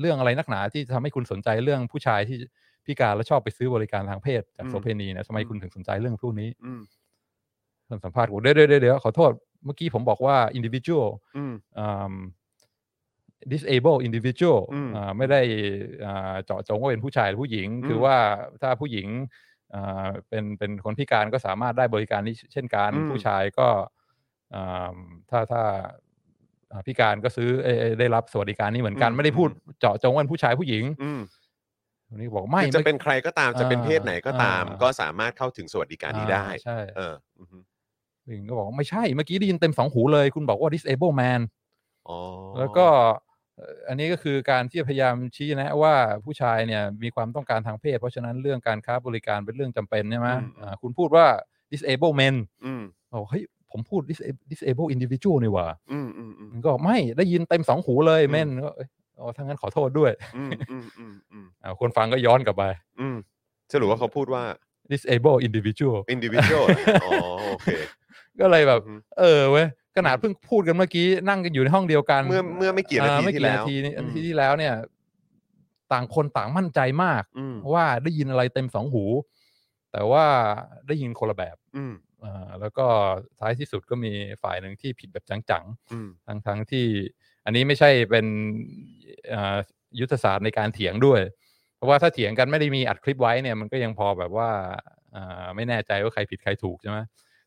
[0.00, 2.38] เรื่องอะไรนักหนาที่ทำให้คุณสนใจเรื่องผู้ชายที่
[2.88, 6.80] พิการแล้วชอบไปซื้อบริการทางเพศจากอืมโสเพณีเนี่ยทำไมอืมคุณถึงสนใจเรื่องพวกนี้อืม
[7.88, 9.32] ท่านสัมภาษณ์ผมเดี๋ยวเดี๋ยวเดี๋ยวเดี๋ยวขอโทษ
[9.64, 12.14] เมื่อกี้ผมบอกว่า individual อืมอืม
[13.52, 15.40] disable individual อืมอ่าไม่ได้
[16.06, 18.16] อ่าเจาะจงว่าเป็นผู้ชายหรือผู้หญิงอืมคือว่า
[18.62, 19.08] ถ้าผู้หญิง
[19.74, 23.68] อ่าเป็นเป็นคนพิการก็สามารถได้บริการนี้เช่นกันอืมผู้ชายก็
[24.54, 24.94] อ่า
[25.30, 25.62] ถ้าถ้า
[26.72, 29.48] อ่าพิการก็ซื้อเอ่อเอ่อได้รับสวัสดิการนี้เหมือนกัน ไม่ได้พูด
[29.80, 30.84] เจาะจงว่าเป็นผู้ชายผู้หญิง
[32.10, 37.58] อืมวันนี้บอกไม่คือจะเป็นใครก็ตามจะเป็นเพศไหนก็ตามอ่าก็สามารถเข้าถึงสวัสดิการนี้ได้อ่าใช่เอออือฮึ
[38.24, 41.40] ผู้หญิงก็บอกว่าไม่ใช่เมื่อกี้ได้ยินเต็มสองหูเลย คุณบอกว่า disable man
[42.08, 42.18] อ๋อ
[42.58, 42.86] แล้วก็
[43.56, 45.94] เอ่ออันนี้ก็คือการที่พยายามชี้แนะว่า
[46.24, 51.26] ผู้ชายเนี่ยมีความต้องการทางเพศ เพราะฉะนั้นเรื่องการค้าบริการเป็นเรื่องจำเป็นใช่ไหมอ่าคุณพูดว่า
[51.72, 62.64] disable men อืมบอกเฮ้ยผมพูด dis- disable individual นี่หว่าอืมอืมอืมมันก็ไม่ได้ยินเต็มสองหูเลยอืม men ก็เอ้ยอ๋อถ้างั้นขอโทษด้วยอืมอืมอืมอืมอ่าคนฟังก็ย้อนกลับไป
[63.00, 63.16] อืม
[63.72, 64.44] สรุปว่าเขาพูดว่า
[64.92, 66.64] disable individual individual
[67.04, 67.12] อ๋อ
[67.50, 67.68] โอเค
[68.40, 74.74] ก็เลยแบบ อืม เออเว้ยขนาดเพิ่งพูดกันเมื่อกี้นั่งกันอยู่ในห้องเดียวกันเมื่อเมื่อไม่กี่นาทีอ่ไม่ที่กี่แล้วนาทีนี้อืมนาทีที่แล้วเนี่ย
[75.92, 79.04] ต่างคนต่างมั่นใจมาก อืมว่าได้ยินอะไรเต็มสองหู
[79.92, 80.24] แต่ว่า
[80.88, 82.86] ได้ยินคนละแบบอืมอ่าแล้วก็
[83.40, 86.86] ท้ายที่สุดก็มีฝ่ายหนึ่งที่ผิดแบบจังอืมๆทั้งทั้งที่
[87.48, 88.26] อันนี้ไม่ใช่เป็น
[89.32, 89.56] อ่า
[90.00, 91.20] ยุทธศาสตร์ในการเถียงด้วย
[91.76, 94.50] เพราะว่าถ้าเถียงกันไม่ได้มีอัดคลิปไว้เนี่ยมันก็ยังพอแบบว่า
[95.14, 96.98] อ่าไม่แน่ใจว่าใครผิดใครถูกใช่ไหม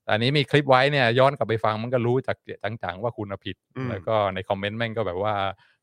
[0.03, 2.37] แต่อันนี้มีคลิปไว้เนี่ยย้อนกลับไปฟังมันก็รู้จาก
[2.83, 5.35] จังๆว่าคุณน่ะผิดอืมแล้วก็ในคอมเมนต์แม่งก็แบบว่า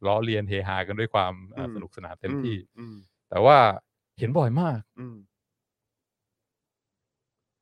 [0.07, 2.97] ล้อเลียนเฮฮากันด้วยความอ่าอืมสนุกสนานเต็มที่อืม
[3.31, 3.57] แต่ว่า
[4.19, 5.17] เห็นบ่อยมากอืม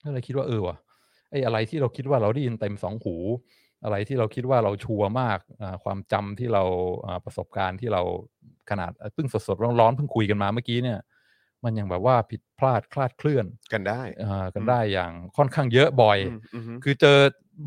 [0.03, 0.77] ก็เลยคิดว่าเออว่ะ
[1.31, 3.16] ไอ้อะไรที่เราคิดว่าเราได้ยินเต็มสองหู
[3.87, 6.62] อะไรที่เราคิดว่าเราชัวร์มากอ่าความจำที่เรา
[7.07, 8.03] อ่าประสบการณ์ที่เรา
[8.70, 10.99] ขนาดเอ่อเพิ่งสดๆร้อนๆเพิ่งคุยกันมาเมื่อกี้เนี่ย
[11.64, 17.18] มันยังแบบว่าผิดพลาดคลาดเคลื่อนกันได้อ่ากันอืมได้อย่างค่อนข้างเยอะบ่อยอืมอืมคือเจอ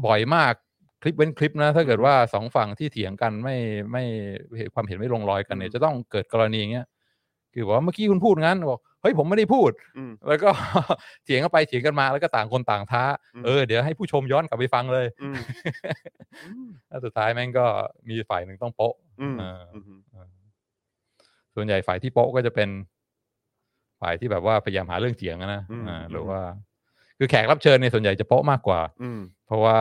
[0.06, 0.54] บ่อยมาก
[1.02, 3.56] คลิปเว้นคลิปนะถ้าเกิดว่าสองฝั่งที่เถียงกันไม่
[3.92, 4.04] ไม่
[4.74, 6.88] ความเห็นไม่ลงรอยกันเนี่ยอืมจะต้องเกิดกรณีอย่างเงี้ย
[7.54, 10.50] คือบอกว่าเมื่อกี้คุณพูดงั้นบอก เฮ้ยผมไม่ได้พูด อืม แล้วก็
[11.26, 13.04] เถียงกันไปเถียงกันมาแล้วก็ต่างคนต่างท้า
[13.36, 15.36] อืม เออเดี๋ยวให้ผู้ชมย้อนกลับไปฟังเลยอืม
[16.90, 17.66] แล้วสุดท้ายแม่งก็
[18.10, 20.28] มีฝ่ายหนึ่งต้องโป๊ะ อืมเอออืมเออ
[21.56, 22.70] ส่วนใหญ่ฝ่ายที่โป๊ะก็จะเป็น
[24.02, 26.42] ฝ่ายที่แบบว่าพยายามหาเรื่องเถียงอะนะอืมอ่าหรืออืมว่า
[27.18, 29.78] คือแขกรับเชิญเนี่ยส่วนใหญ่จะโป๊ะมากกว่า อืมเพราะว่า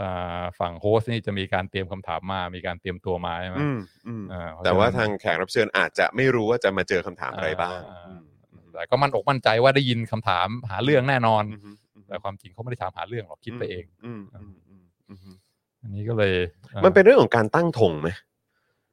[0.00, 8.31] อ่าฝั่งโฮสต์นี่จะมีการเตรียมคำถามมา มีการเตรียมตัวมาใช่ไหมอืมอืม อ่าเพระแต่ว่าฉะนั้น ทางแขกรับเชิญอาจจะไม่รู้ว่าจะมาเจอคำถามอะไรบ้างอ่อืมอืม
[8.72, 15.36] แต่ก็มั่นอกมั่นใจว่าได้ยินคำถามหาเรื่องแน่นอนอืมอืมแต่ความจริงเขาไม่ได้ถามหาเรื่องหรอกคิดไปเองอืมอืมอืมอืม
[15.82, 16.34] อันนี้ก็เลย
[16.74, 18.08] อ่ามันเป็นเรื่องของการตั้งธงไหม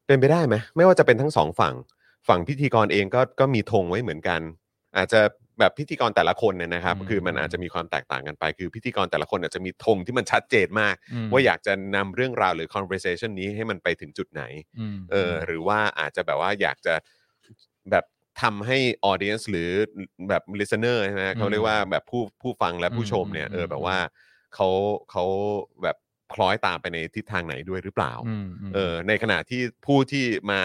[0.08, 1.76] เป็นไปได้ไหมไม่ว่าจะเป็นทั้งสองฝั่ง
[2.28, 4.42] ฝั่งพิธีกรเองก็ก็มีธงไว้เหมือนกัน
[4.98, 5.22] อาจจะ
[5.60, 10.96] แบบพิธีกรแต่ละคนเนี่ยนะครับ คือมันอาจจะมีความแตกต่างกันไป คือพิธีกรแต่ละคนอาจจะมีธงที่มันชัดเจนมาก
[11.30, 14.44] มว่าอยากจะนำเรื่องราวหรือ conversation นี้ให้มันไปถึงจุดไหน
[14.96, 16.94] มเออหรือว่าอาจจะแบบว่าอยากจะ
[17.92, 18.06] แบบ
[18.42, 18.78] ทำให้
[19.12, 19.70] audience หรือ
[20.30, 23.98] แบบ listener ใช่ไหมเขาเรียกว่าแบบผู้ผู้ฟังและผู้ชมเนี่ยเออแบบว่า
[24.56, 24.68] เขา
[25.12, 25.24] เขา
[25.84, 25.98] แบบ
[26.34, 30.62] คล้อยตามไปในทิศทางไหนด้วยหรือเปล่าอืมมเออในขณะที่ผู้ที่มา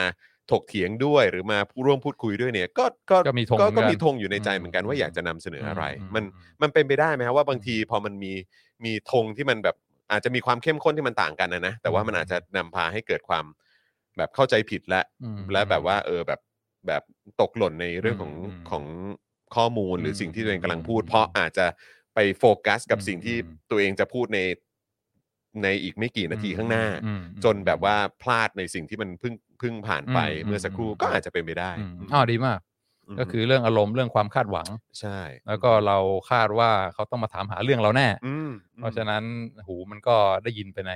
[0.51, 8.33] ถกเถียงด้วยหรือมาผู้ร่วมพูดคุยด้วยเนี่ย ก็ก็ก็มีธงก็เหมือนกันก็มีธงอยู่ในใจเหมือนกันอืมว่าอยากจะนำเสนออะไรอืมมันอืมมันเป็นไปได้ไหมครับว่าบางทีพอมันมี
[8.85, 9.77] มีธงที่มันแบบ
[10.11, 13.45] อาจจะมีความเข้มข้นที่มันต่างกันนะนะแต่ว่ามันอาจจะนำพาให้เกิดความ
[14.17, 16.41] แบบเข้าใจผิดและอืมและแบบว่าเออแบบ
[16.87, 17.03] แบบ
[17.41, 18.85] ตกหล่นในเรื่องของอืมของ
[19.57, 21.67] ข้อมูลหรืออมสิ่งที่ตัวเองกำลังพูด อืมเพราะอาจจะ
[22.15, 24.41] ไปโฟกัสกับอืม สิ่งที่อืมตัวเองจะพูดใน
[25.63, 32.61] ในอีกไม่กี่นาทีข้างหน้า อืม จนแบบว่าพลาดในสิ่งที่มันเพิ่งเพิ่งผ่านไปอืมเมื่อสักครู่อืม ก็อาจจะเป็นไปได้อืมอ๋อดีมาก
[33.13, 34.67] มก็คือเรื่องอารมณ์เรื่องความคาดหวัง
[35.01, 35.99] ใช่แล้วก็เรา
[36.31, 39.23] คาดว่าเขาต้องมาถามหาเรื่องเราแน่ อืม เพราะฉะนั้น
[39.67, 40.93] หูมันก็ได้ยินไปใน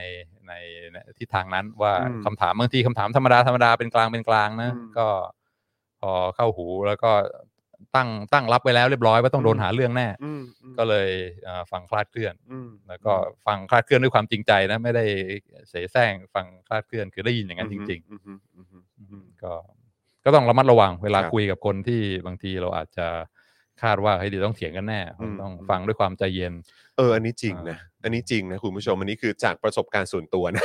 [0.49, 0.53] ใน
[0.93, 5.07] ในทิศทางนั้นว่าอืมคำถามบางทีคำถามธรรมดาธรรมดาเป็นกลางเป็นกลางนะ อืม ก็
[6.01, 7.11] พอเข้าหูแล้วก็
[7.97, 11.11] ตั้งตั้งรับไปแล้วเรียบร้อยว่าต้องโดนอืมหาเรื่องแน่อืมอืมก็เลย
[11.45, 13.13] เอ่อฟังคลาดเคลื่อนอืมแล้วก็
[13.47, 15.05] ฟังคลาดเคลื่อนด้วยความจริงใจนะไม่ได้
[15.71, 19.53] เสแสร้งฟังคลาดเคลื่อนคือได้ยินอย่างนั้นจริงอืมอืมอืมอืมอืมๆก็
[20.25, 23.07] ก็ต้องระมัดระวังเวลาครับคุยกับคนที่บางทีเราอาจจะ
[23.83, 26.53] คาดว่าเฮ้ยเดี๋ยวต้องเถียงกันแน่อืมต้องฟังด้วยความใจเย็น
[26.97, 30.65] เอออันนี้จริงนะอ่าอันนี้จริงนะคุณผู้ชมอันนี้คือจากประสบการณ์ส่วนตัวนะ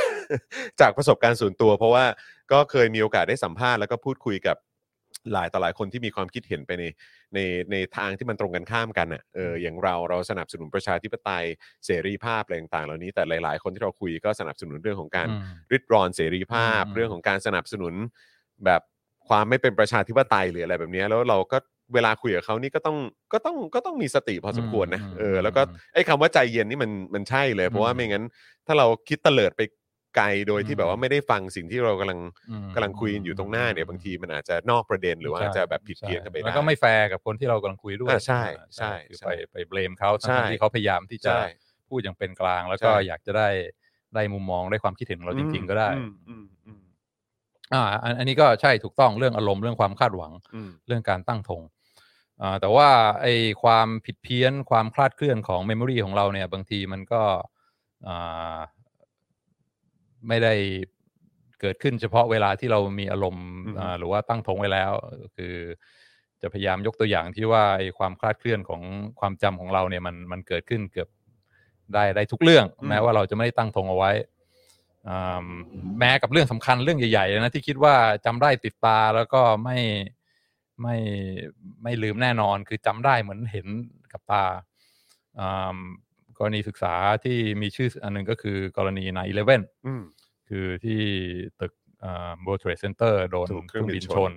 [0.80, 2.04] จากประสบการณ์ส่วนตัว เพราะว่า
[2.52, 4.56] ก็เคยมีโอกาสได้สัมภาษณ์แล้วก็พูดคุยกับ
[5.32, 6.84] หลายต่อหลายคนที่มีความคิดเห็นไปใน
[7.34, 7.38] ใน
[7.72, 11.44] ในทางที่มันตรงกันข้ามกันอะเอออย่างเราเราสนับสนุนประชาธิปไตย
[11.86, 17.94] เสรีภาพอะไรต่างๆเหล่านี้แต่หลาย ๆ คนที่เราคุยก็สนับสนุนเรื่องของการอืมริดรอนเสรีภาพอืมเรื่องของการสนับสนุน
[18.64, 18.82] แบบ
[19.28, 21.58] ความไม่เป็นประชาธิปไตยหรืออะไรแบบเนี้ยแล้วเราก็
[21.94, 22.96] เวลาคุยกับเขานี่ก็ต้อง
[23.32, 28.24] ก็ต้องก็ต้องมีสติพอสมควรนะอืมเออแล้วก็อืมไอ้คำว่าใจเย็นนี่มันมันใช่เลย เพราะว่าอืมไม่งั้น
[28.66, 29.60] ถ้าเราคิดเตลิดไป
[30.16, 38.42] ไกลโดยที่อืมแบบว่าไม่ได้ฟังสิ่งที่เรากำลังอืมกำลังคุยกันอยู่ตรงหน้าเนี่ยบางทีมันอาจจะนอกประเด็นหรือว่าอาจจะแบบผิดเพี้ยนกันไปใช่ได้แล้วก็ไม่แฟร์กับคนที่เรากำลังคุยด้วยอ่าใช่
[38.76, 41.42] ใช่คือใช่ไปไป blame เขาใช่ทั้งๆที่เขาพยายามที่จะใช่
[41.88, 43.48] พูดอย่างเป็นกลาง แล้วก็ใช่อยากจะได้
[44.14, 46.80] ได้มุมมองได้ความคิดเห็นของเราจริง ๆ ก็ได้อืมอืมอืม
[47.74, 51.62] อ่าอันอันนี้ก็ใช่ถูกต้องเรื่องอารมณ์เรื่องความคาดหวังอืมเรื่องการตั้งธง
[52.42, 52.88] อ่าแต่ว่า
[53.22, 53.26] ไอ
[53.62, 57.22] ความผิดเพี้ยนความคลาดเคลื่อนของ memory ของเราเนี่ย บางทีมันก็
[58.08, 58.58] อ่า
[60.28, 60.54] ไม่ได้
[61.60, 64.92] เกิดขึ้นเฉพาะเวลาที่เรามีอารมณ์อือฮึอ่าหรือว่าตั้งธงไว้แล้ว
[65.36, 65.54] คือ
[66.42, 68.82] จะพยายามยกตัวอย่างที่ว่าไอความคลาดเคลื่อนของ
[69.20, 71.08] ความจำของเราเนี่ยมันมันเกิดขึ้นเกือบ
[71.94, 74.12] ได้ได้ทุกเรื่อง แม้ว่าเราจะไม่ได้ตั้งธงเอาไว้
[75.08, 75.46] อ่า
[75.98, 79.78] แม้กับเรื่องสำคัญเรื่องใหญ่ๆนะที่คิดว่าจำได้ติดตาแล้วก็ไม่
[80.82, 80.96] ไม่
[81.82, 83.66] ไม่ลืมแน่นอน คือจำได้เหมือนเห็น
[84.12, 84.44] กับตา
[85.38, 85.78] อ่า
[86.38, 86.94] กรณีศึกษา
[87.24, 90.02] ที่มีชื่ออันหนึ่งก็คือกรณี9 11อืม
[90.48, 91.00] คือที่
[91.60, 91.72] ตึก
[92.04, 94.34] อ่า World Trade Center โดนถูกเครื่องบินเครื่องบินชชนน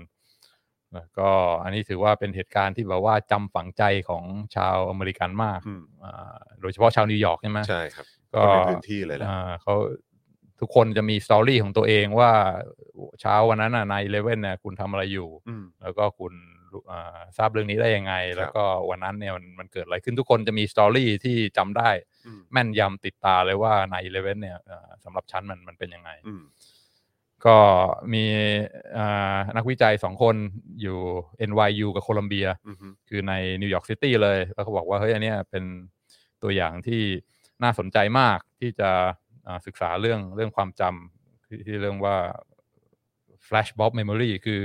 [0.93, 1.29] แล้วก็
[1.63, 4.23] อันนี้ถือว่าเป็นเหตุการณ์ที่แบบว่าจำฝังใจของ
[4.55, 9.75] ชาวอเมริกันมากอืมอ่าโดยเฉพาะชาวนิวยอร์กใช่ไหมใช่ครับ ก็คนในพื้นที่เลยแหละอ่าเขา
[10.59, 12.31] ทุกคนจะมี story ของตัวเองว่า
[13.21, 16.56] เช้าวันนั้น nine eleven เนี่ยคุณทำอะไรอยู่อืมแล้วก็คุณรู้อ่า
[17.37, 21.89] ทราบเรื่องนี้ได้ยังไงครับแล้วก็วันนั้นเนี่ยมันมันเกิดอะไรขึ้นทุกคนจะมี story ที่จำได้
[22.25, 26.43] อืมแม่นยำติดตาเลยว่า nine eleven เนี่ยอ่าสำหรับฉันมันมันเป็นยังไงอืม
[27.45, 27.57] ก็
[28.13, 28.25] มี
[28.97, 30.35] อ่านักวิจัยสองคน
[30.81, 30.99] อยู่
[31.49, 32.77] NYU กับโคลัมเบียอืม
[33.09, 35.63] คือในนิวยอร์กซิตี้เลย แล้วเขาบอกว่าเฮ้ยอันเนี้ยเป็น
[36.43, 37.01] ตัวอย่างที่
[37.63, 38.89] น่าสนใจมากที่จะ
[39.47, 42.17] อ่าศึกษาเรื่องเรื่องความจำที่ที่เรื่องว่า
[43.47, 44.61] flash bulb memory คือ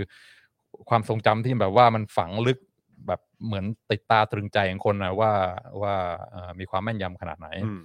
[0.88, 2.58] ความทรงจำที่แบบว่ามันฝังลึก
[3.06, 5.32] แบบเหมือนติดตาตรึงใจของคนนะว่า
[5.82, 5.94] ว่า
[6.30, 7.82] เอ่อมีความแม่นยำขนาดไหนอืม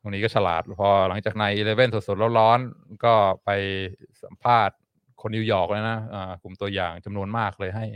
[0.00, 3.14] ตรงนี้ก็ฉลาด พอหลังจาก nine eleven สดๆร้อนๆก็
[3.44, 3.50] ไป
[4.22, 4.76] สัมภาษณ์
[5.20, 7.86] คนนิวยอร์กเลยนะอ่ากลุ่มตัวอย่างจำนวนมากเลยให้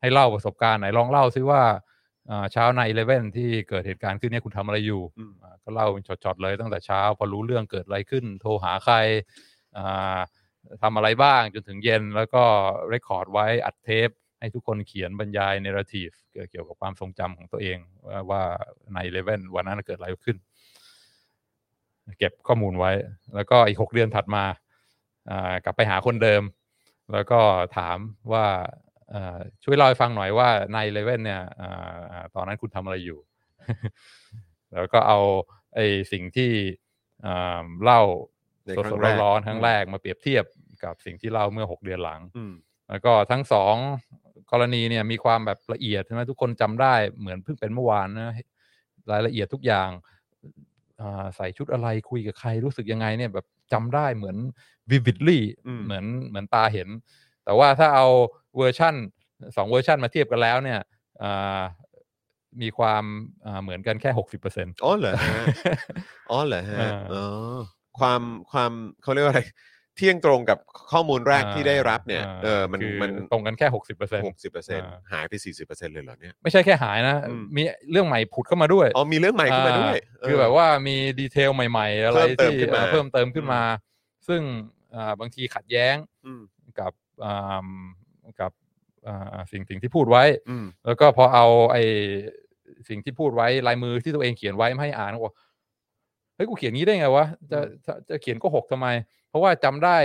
[0.00, 1.62] ให้เล่าประสบการณ์ไหนลองเล่าซิว่า
[2.30, 8.96] อ่าเช้า nine eleven ที่เกิดเหตุการณ์ขึ้นเนี่ยคุณทำอะไรอยู่อืมอ่าก็เล่าเป็นช็อตๆเลยตั้งแต่เช้า พอรู้เรื่องเกิดอะไรขึ้น โทรหาใคร
[9.76, 10.18] อ่า
[10.82, 12.42] ทำอะไรบ้างจนถึงเย็น แล้วก็
[12.88, 16.10] record ไว้อัดเทป ให้ทุกคนเขียนบรรยาย narrative
[16.50, 17.78] เกี่ยวกับความทรงจำของตัวเอง
[18.30, 18.42] ว่า
[18.94, 20.36] nine eleven วันนั้นเกิดอะไรขึ้น
[22.18, 22.92] เก็บข้อมูลไว้
[23.34, 24.44] แล้วก็อีกหกเดือนถัดมา
[25.64, 26.42] กลับไปหาคนเดิม
[27.12, 27.40] แล้วก็
[27.76, 27.98] ถาม
[28.32, 28.46] ว่า
[29.64, 31.62] ช่วยเล่าให้ฟังหน่อยว่า nine eleven เนี่ย
[32.34, 33.18] ตอนนั้นคุณทำอะไรอยู่
[34.74, 35.18] แล้วก็เอา
[35.74, 36.50] ไอ้สิ่งที่
[37.84, 38.00] เล่า
[38.66, 40.44] ครั้งแรกๆร้อนๆอืมครั้งมแรกมาเปรียบเทียบ
[40.84, 42.52] กับสิ่งที่เล่าเมื่อหกเดือนหลังอืม
[42.90, 43.74] แล้วก็ทั้งสอง
[44.52, 48.34] กรณีเนี่ยมีความแบบละเอียดใช่ไหมทุกคนจำได้เหมือนเพิ่งเป็นเมื่อวานนะ
[49.10, 49.90] รายละเอียดทุกอย่าง
[51.00, 54.36] อ่าใส่ชุดอะไรคุยกับใครรู้สึกยังไงเนี่ยแบบจำได้เหมือน
[54.90, 56.88] vividly อืมเหมือนเหมือนตาเห็น
[57.44, 58.06] แต่ว่าถ้าเอา
[58.56, 58.94] เวอร์ชั่น
[59.56, 60.80] สองเวอร์ชันมาเทียบกันแล้วเนี่ย
[61.22, 61.62] อ่า
[62.62, 63.04] มีความ
[63.46, 65.44] อ่าเหมือนกันแค่หกสิบเปอร์เซ็นต์อ๋อเหรอฮะ
[66.30, 67.24] อ๋อเหรอฮะอ่าอ๋อ
[67.98, 69.42] ความความเขาเรียกว่าอะไร
[69.96, 70.58] เที่ยงตรงกับ
[70.92, 83.62] ข้อมูลแรกที่ได้รับเนี่ยเออมันคือมันตรงกันแค่หกสิบเปอร์เซ็นต์หกสิบเปอร์เซ็นต์อ่าหายไปสี่สิบเปอร์เซ็นต์เลยเหรอเนี่ย ไม่ใช่แค่หายนะอืมมีเรื่องใหม่ผุดเข้ามาด้วยอ๋อมีเรื่องใหม่ขึ้นมาด้วยอ่าคือแบบว่ามี detail ใหม่ ๆ อะไรเพิ่มเติมที่ขึ้นมาเอ่อเพิ่มเติมขึ้นมา
[84.28, 84.42] ซึ่ง
[84.94, 86.42] อ่าบางทีขัดแย้งอืม
[86.78, 86.92] กับ
[87.24, 87.68] อ่า
[88.40, 88.52] กับ
[89.06, 91.82] อ่าสิ่งสิ่งที่พูดไว้อืมแล้วก็พอเอาไอ้
[92.88, 98.88] สิ่งที่พูดไว้ลายมือที่ตัวเองเขียนไว้มาให้อ่านก็บอกเฮ้ยกูเขียนงี้ได้ไงวะจะจะจะเขียนโก็หกทำไม
[99.28, 99.96] เพราะว่าจำได้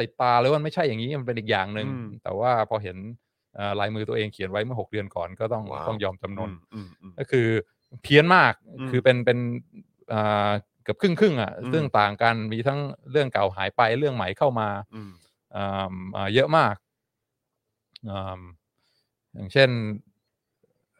[0.00, 2.96] ติดตาเลยว่ามันไม่ใช่อย่างนี้มันเป็นอีกอย่างหนึ่งอืมแต่ว่าพอเห็น
[3.58, 7.46] อ่าลายมือตัวเองเขียนไว้เมื่อหกเดือนก่อนก็ต้องว้าวต้องยอมจำนนอืมอืมก็คือ
[8.02, 9.38] เพี้ยนมากอืมคือเป็นเป็น
[10.12, 10.50] อ่า
[10.82, 15.10] เกือบครึ่งครึ่งๆอะอืมซึ่งต่างกันมีทั้งเรื่องเก่าหายไปเรื่องใหม่เข้ามาอืม
[15.56, 16.74] อ่าอ่าเยอะมาก
[18.10, 18.40] อ่า
[19.34, 19.70] อย่างเช่น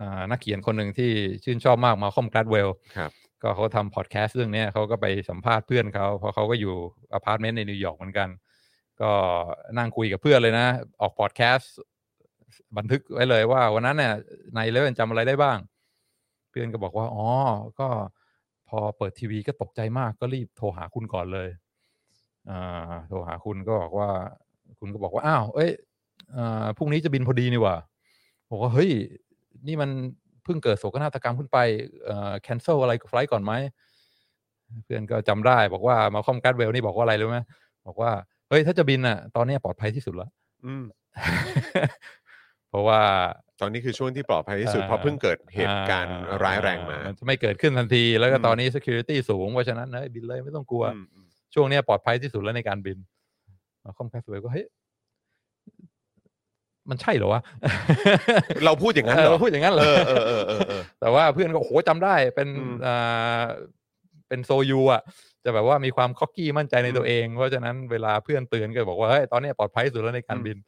[0.00, 1.11] อ่านักเขียนคนหนึ่งที่
[1.44, 3.11] ชื่นชอบมากมาคอมก l ดเวลครับ
[3.44, 6.74] ก็เขาทำพอดแคสต์เรื่องนี้เขาก็ไปสัมภาษณ์เพื่อนเขาเพราะเขาก็อยู่
[7.14, 8.28] อพาร์ตเมนต์ในนิวยอร์กเหมือนกัน
[9.00, 9.11] ก็
[9.78, 10.66] นั่งคุยกับเพื่อนเลยนะ
[11.00, 11.72] ออกพอดแคสต์
[12.76, 14.12] บันทึกไว้เลยว่าวันนั้นเนี่ย
[14.57, 15.59] nine eleven จำอะไรได้บ้าง
[16.50, 17.26] เพื่อนก็บอกว่า อ๋อ
[17.80, 17.88] ก็
[18.68, 21.48] พอเปิดทีวีก็ตกใจมากก็รีบโทรหาคุณก่อนเลย
[22.50, 24.09] อ่าโทรหาคุณก็บอกว่า
[24.78, 25.70] คุณก็บอกว่า อ้าว เอ้ย
[26.37, 27.76] อ่อพรุ่งนี้จะบินพอดีนี่ว่า
[28.50, 28.90] บอกว่าเฮ้ย
[29.66, 29.90] นี่มัน
[30.44, 31.59] เพิ่งเกิดโศกนาฏกรรมขึ้นไป
[32.04, 33.52] เอ่อ cancel อะไรกับ flight ก่อนไหม
[34.85, 37.38] เพื่อนก็จำได้บอกว่า Malcolm Gladwell นี่บอกว่าอะไรรู้ไหม
[37.87, 38.11] บอกว่า
[38.48, 40.30] เฮ้ยถ้าจะบินอะ ตอนนี้ปลอดภัยที่สุดแล้ว
[40.64, 40.85] อืม
[42.68, 43.00] เพราะว่า
[43.61, 52.98] ตอนนี้คือช่วงที่ปลอดภัยที่สุดอ่าเพราะเพิ่งเกิดเหตุการณ์อ่ร้ายแรงมานจะไม่เกิดขึ้นทันที แล้วก็อืมตอนนี้ security สูงเพราะฉะนั้นเฮ้ยบินเลยไม่ต้องกลัวอืมอืมช่วงเนี้ยปลอดภัยที่สุดแล้วในการบิน
[53.96, 54.66] คอมแคสเวลก็เฮ้ย
[56.90, 57.42] มันใช่เหรอวะ
[58.64, 63.42] เราพูดอย่างนั้นเหรเอออพูดอย่างนั้นเหรเอออเออเออเออเออแต่ว่าเพื่อนก็โอ้โหจำได้เป็นอืมอ่า
[64.29, 65.03] เป็นโซยูอะ
[65.44, 70.59] จะแบบว่ามีความคอกกี้มั่นใจในอืมตัวเอง เพราะฉะนั้นเวลาเพื่อนเตือนก็บอกว่าเฮ้ยตอนนี้ปลอดภัยที่สุดแล้วในการอืมบิน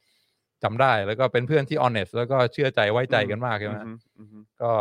[0.63, 4.71] จำได้ แล้วก็เป็นเพื่อนที่ honest แล้วก็เชื่อใจไว้ใจกันมากใช่ไหมอืมอืมอืมก็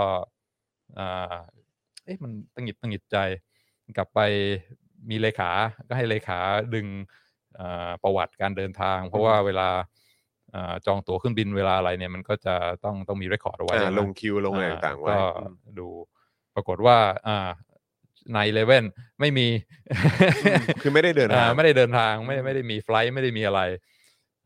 [0.99, 1.37] อ่า
[2.05, 3.18] เอ๊ะมันตังหงิดตังหงิดใจ
[3.96, 4.20] กลับไป
[5.11, 5.51] มีเลขา
[5.88, 6.38] ก็ให้เลขา
[6.75, 6.87] ดึง
[7.59, 9.83] อ่าประวัติการเดินทาง เพราะว่าเวลาอ่า
[10.87, 12.54] จองตั๋วเครื่องบินเวลาอะไรเนี่ยมันก็จะ
[12.85, 15.88] ต้องต้องมี record เอาไว้อ่าใช่ไหมลงคิวลงอะไรต่างๆไว้ก็อืมดู
[16.54, 16.96] ปรากฏว่า
[17.28, 17.48] อ่า
[18.35, 18.85] nine eleven
[19.20, 19.48] ไม่มี
[19.90, 23.61] อืมคือไม่ได้เดินทางอ่ไม่ได้เดินทางไม่ไม่ได้มี flight ไม่ได้มีอะไร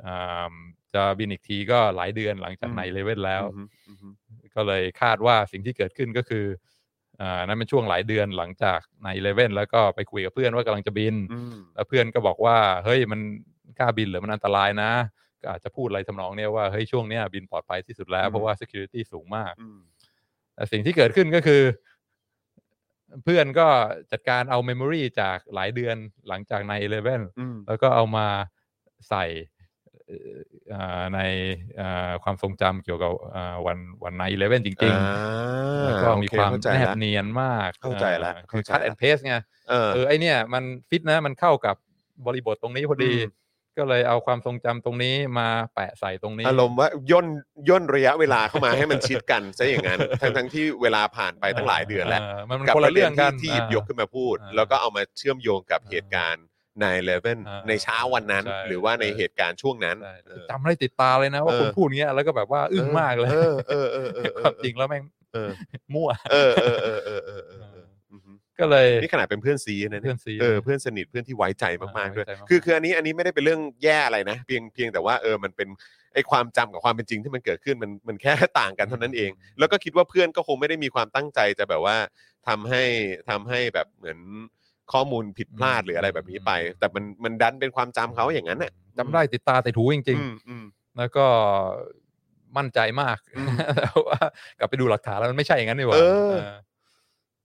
[0.05, 0.53] อ่า
[0.95, 4.13] จะบินอีกทีก็หลายเดือนหลังจากอืม nine eleven แล้วอืมอืมอืม
[4.55, 6.47] ก็เลยคาดว่าสิ่งที่เกิดขึ้นก็คือ
[7.21, 13.21] อ่านั้นเป็นช่วงหลายเดือนหลังจาก nine eleven แล้วก็ไปคุยกับเพื่อนว่ากำลังจะบินอืมแล้วเพื่อนก็บอกว่า เฮ้ยมัน
[13.79, 14.91] กล้าบินหรือมันอันตรายนะ
[15.30, 19.81] ก็ อาจจะพูดอะไรทำนองเนี้ยว่าเฮ้ยช่วงเนี้ยบินปลอดภัยที่สุดแล้ว เพราะว่า security สูงมากอืม
[20.55, 21.63] แต่สิ่งที่เกิดขึ้นก็คือ
[23.25, 23.69] เพื่อนก็
[24.13, 25.97] จัดการเอา memory จากหลายเดือน
[26.29, 28.27] หลังจาก nine eleven อืมแล้วก็เอามา
[29.09, 29.25] ใส่
[30.07, 30.39] เอ่อ
[30.75, 31.21] อ่าใน
[31.81, 39.35] อ่าความทรงจำเกี่ยวกับอ่าวันวัน nine eleven จริงอ่าๆแล้วก็มีความโอเข้าใจละแนบเนียนมาก เข้าใจละอ่คือเข้าใจละ cut and paste ไง
[39.71, 41.77] เออเออไอเนี่ยมันฟิตนะมันเข้ากับ
[42.27, 47.27] บริบทตรงนี้พอดีอืม ก็เลยเอาความทรงจำตรงนี้มาแปะใส่ตรงนี้ อารมณ์ว่าย่น
[47.69, 56.45] ย่นระยะเวลาเข้ามาให้มันชิดกันซะอย่างนั้นทั้งทั้งที่เวลาผ่านไปตั้งหลายเดือนแล้วมันมันคนละเรื่องกันกับปละระเด็เรื่อนงกัที่นที่หยิบยกขึ้นมาพูด อ่าแล้วก็เอามาเชื่อมโยงกับอ่าเหตุการณ์
[56.81, 65.05] nine eleven อ่าในเช้าวันนั้น ใช่ หรือว่าในใช่เหตุการณ์ช่วงนั้น ใช่เออจำได้ติดตาเลยนะว่าเออ คุณพูดอย่างเงี้ยแล้วก็แบบว่าอึ้งมากเลยเออเออเออเออเออความจริงแล้วแม่ง
[65.35, 65.51] เออ
[65.95, 67.70] มั่ว เออเออเออเออเออเออเอออือฮึ
[68.61, 75.69] ก็เลยนี่ขนาดเป็นเพื่อนซี้นะเพื่เนี่ยเพื่อนซี้เออเพื่อนสนิทเพื่อนที่ไว้ใจมากอ่าๆด้วยไว้ใจมากๆคือคืออันนี้อันนี้ไม่ได้เป็นเรื่องแย่อะไรนะ เพียงเพียงแต่ว่าเออมันเป็น
[76.15, 81.97] ไอ้ความจำกับความเป็นจริงที่มันเกิดขึ้นมันมันแค่ต่างกันเท่านั้นเอง แล้วก็คิดว่าเพื่อนก็คงไม่ได้มีความตั้งใจจะแบบว่า
[82.49, 82.83] ทำให้
[83.31, 84.19] ทำให้แบบเหมือน
[84.93, 91.27] ข้อมูลผิดพลาดหรืออะไรแบบนี้ไป แต่มันมันดันเป็นความจำเขาอย่างนั้นน่ะจำได้ติดตาติดหูจริงอืมอืมๆแล้วก็
[92.57, 94.19] มั่นใจมากอืมแต่ว่า
[94.59, 96.45] กลับไปดูหลักฐานแล้วมันไม่ใช่อย่างนั้นนี่หว่า เออ เออ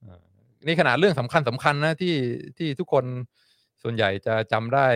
[0.02, 0.22] เออ
[0.66, 2.14] นี่ขนาดเรื่องสำคัญสำคัญนะที่
[2.58, 3.04] ที่ทุกคน
[3.82, 4.86] ส่วนใหญ่จะจำได้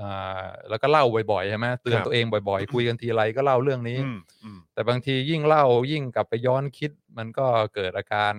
[0.00, 8.32] อ่าแล้วก็เล่าบ่อยๆใช่ไหมเตือนตัวเองบ่อยๆ คุยกันทีไรก็เล่าเรื่องนี้อืมอืมแต่บางทียิ่งเล่ายิ่งกลับไปย้อนคิด มันก็เกิดอาการ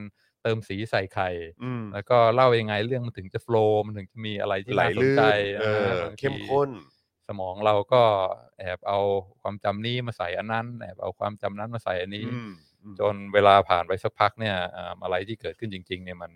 [0.44, 1.30] เติมสีใส่ไข่
[1.64, 5.24] อืมแล้วก็เล่ายังไงเรื่องมันถึงจะโฟล์มันถึงจะมีอะไรที่ไหลน่าสนลื่นใจ
[5.60, 6.70] เออนะบางทีเข้มข้น
[7.28, 8.02] สมองเราก็
[8.60, 9.00] แอบเอา
[9.42, 12.52] ความจำนี้มาใส่อันนั้น แอบเอาความจำนั้นมาใส่อันนี้อืมอืม
[13.00, 16.32] จนเวลาผ่านไปสักพักเนี่ยอ่าอะไรที่เกิดขึ้นจริง ๆ เนี่ยมัน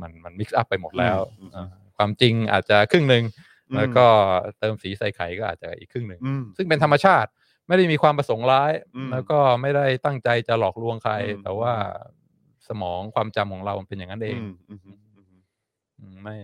[0.00, 3.24] มันมันมิกซ์อัพไปหมดแล้วอืมอ่าความจริงอาจจะครึ่งหนึ่ง
[3.70, 4.06] อืมแล้วก็
[4.58, 7.30] เติมสีใส่ไข่ก็อาจจะอีกครึ่งหนึ่งอืมซึ่งเป็นธรรมชาติ
[7.68, 11.72] ไม่ได้มีความประสงค์ร้ายอืมแล้วก็ไม่ได้ตั้งใจจะหลอกลวงใครอืมแต่ว่า
[12.68, 15.40] สมองความจำของเรามันเป็นอย่างนั้นเองอืมอืมอืมอืม
[15.98, 16.36] อืมไม่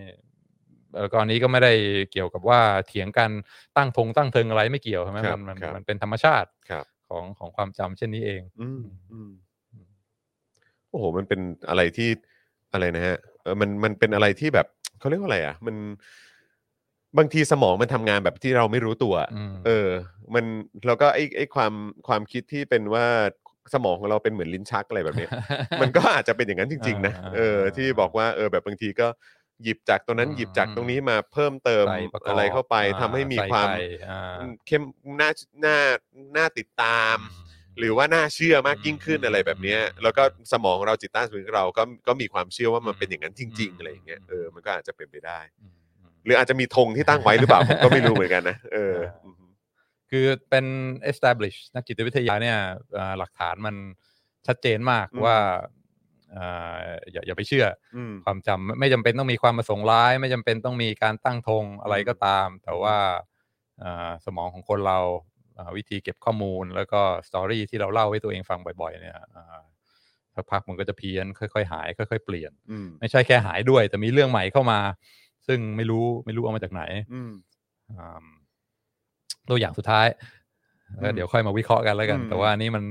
[0.97, 1.73] แล้วก็อันนี้ก็ไม่ได้
[2.13, 3.31] เกี่ยวกับว่าเถียงกัน
[3.77, 9.31] ตั้งธงตั้งเทิงอะไรไม่เกี่ยวใช่ไหมครับมันมันครับมันเป็นธรรมชาติครับ ของของความจำเช่นนี้เองอืมอืม
[10.91, 12.11] โอ้โหมันเป็นอะไรที่
[12.73, 14.67] อะไรนะฮะเออมันมันเป็นอะไรที่แบบ
[14.99, 15.77] เขาเรียกว่าอะไรอะ มัน
[17.19, 19.89] บางทีสมองมันทำงานแบบที่เราไม่รู้ตัวอืมเออ
[20.35, 20.45] มัน
[20.87, 21.73] แล้วก็ไอ้ไอ้ความ
[22.09, 23.07] ความคิดที่เป็นว่า
[23.75, 25.31] สมองของเราเป็นเหมือนลิ้นชักอะไรแบบเนี้ย
[25.83, 29.07] มันก็อาจจะเป็นอย่างนั้นจริง ๆ นะอ่าเออ ที่บอกว่าเออแบบบางทีก็
[29.63, 33.79] หยิบจากตรงนั้นอืมหยิบจากตรงนี้มาเพิ่มเติมใส่ประกบอะไรเข้าไปอ่ทำให้มีใส่ความไข่
[34.11, 34.83] อ่า เข้ม
[35.21, 35.31] น่า
[35.65, 35.77] น่า
[36.37, 37.17] น่าติดตาม
[37.79, 40.23] หรือว่าน่าเชื่อมากยิ่งขึ้นอืมอะไรแบบเนี้ยอืมแล้วก็
[40.53, 49.35] สมองเราจิตใต้สำนึกเราก็ก็มีความเชื่อว่ามันอืมเป็นอย่างนั้นจริงอืมๆอะไรอย่างเงี้ยเออมันก็อาจจะเป็นไปได้ อืมอืม หรืออาจจะมีธงที่ตั้งไว้หรือเปล่า ผมก็ไม่รู้เหมือนกันนะเอออ่า
[50.11, 50.67] คือเป็น
[51.11, 52.59] establish นักจิตวิทยาเนี่ย
[52.99, 53.77] อ่าหลักฐานมัน
[54.47, 55.37] ชัดเจนมากอืมว่า
[56.37, 56.77] อ่า
[57.13, 57.67] อย่าอย่าไปเชื่อ
[57.97, 62.97] อืมความจำไม่ไม่จำเป็นต้องมีความประสงค์ร้าย ไม่จำเป็นต้องมีการตั้งธงอะไรก็ตาม แต่ว่า
[63.83, 64.99] อ่าสมองของคนเรา
[65.59, 69.61] อ่าวิธีเก็บข้อมูล แล้วก็สตอรี่ที่เราเล่าให้ตัวเองฟังบ่อยๆ เนี่ยอ่า
[70.35, 74.81] สักพักมันก็จะเพี้ยนค่อยๆหายค่อยๆเปลี่ยนอืมไม่ใช่แค่หายด้วย แต่มีเรื่องใหม่เข้ามา
[75.47, 76.83] ซึ่งไม่รู้ไม่รู้เอามาจากไหน
[77.15, 77.33] อืม
[77.91, 78.25] อ่า
[79.49, 80.07] ตัวอย่างสุดท้าย
[81.01, 82.85] แล้วเดี๋ยวค่อยมาวิเคราะห์กันแล้วกันอืมแต่ว่าอันนี้มัน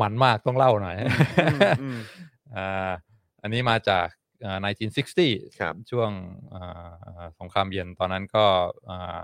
[0.00, 0.96] มันมากต้องเล่าหน่อย
[2.54, 2.92] อืมอืมอ่า
[3.42, 4.06] อันนี้มาจาก
[4.44, 6.10] อ่า1960ครับช่วง
[6.54, 8.44] อ่าอ่าสงครามเย็นตอนนั้นก็
[8.90, 9.18] อ่า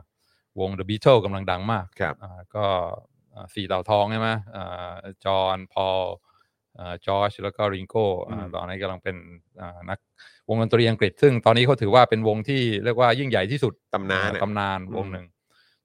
[0.61, 2.67] วง The Beatles กำลังดังมากครับอ่าก็
[3.35, 4.93] อ่าสี่เต่าทองใช่ไหมอ่า
[5.25, 6.01] จอห์นพอล
[7.07, 9.17] จอร์จแล้วก็ริงโก้อืมตอนนี้กำลังเป็น
[9.61, 9.99] อ่านัก
[10.49, 15.27] วงดนตรีอังกฤษ ซึ่งตอนนี้เขาถือว่าเป็นวงที่เรียกว่ายิ่งใหญ่ที่สุดตำนานอ่อะตำนานอืมวงหนึ่ง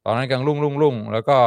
[0.05, 1.37] ตอนนั้นกำลังรุ่งรุ่งรุ่งแล้วก็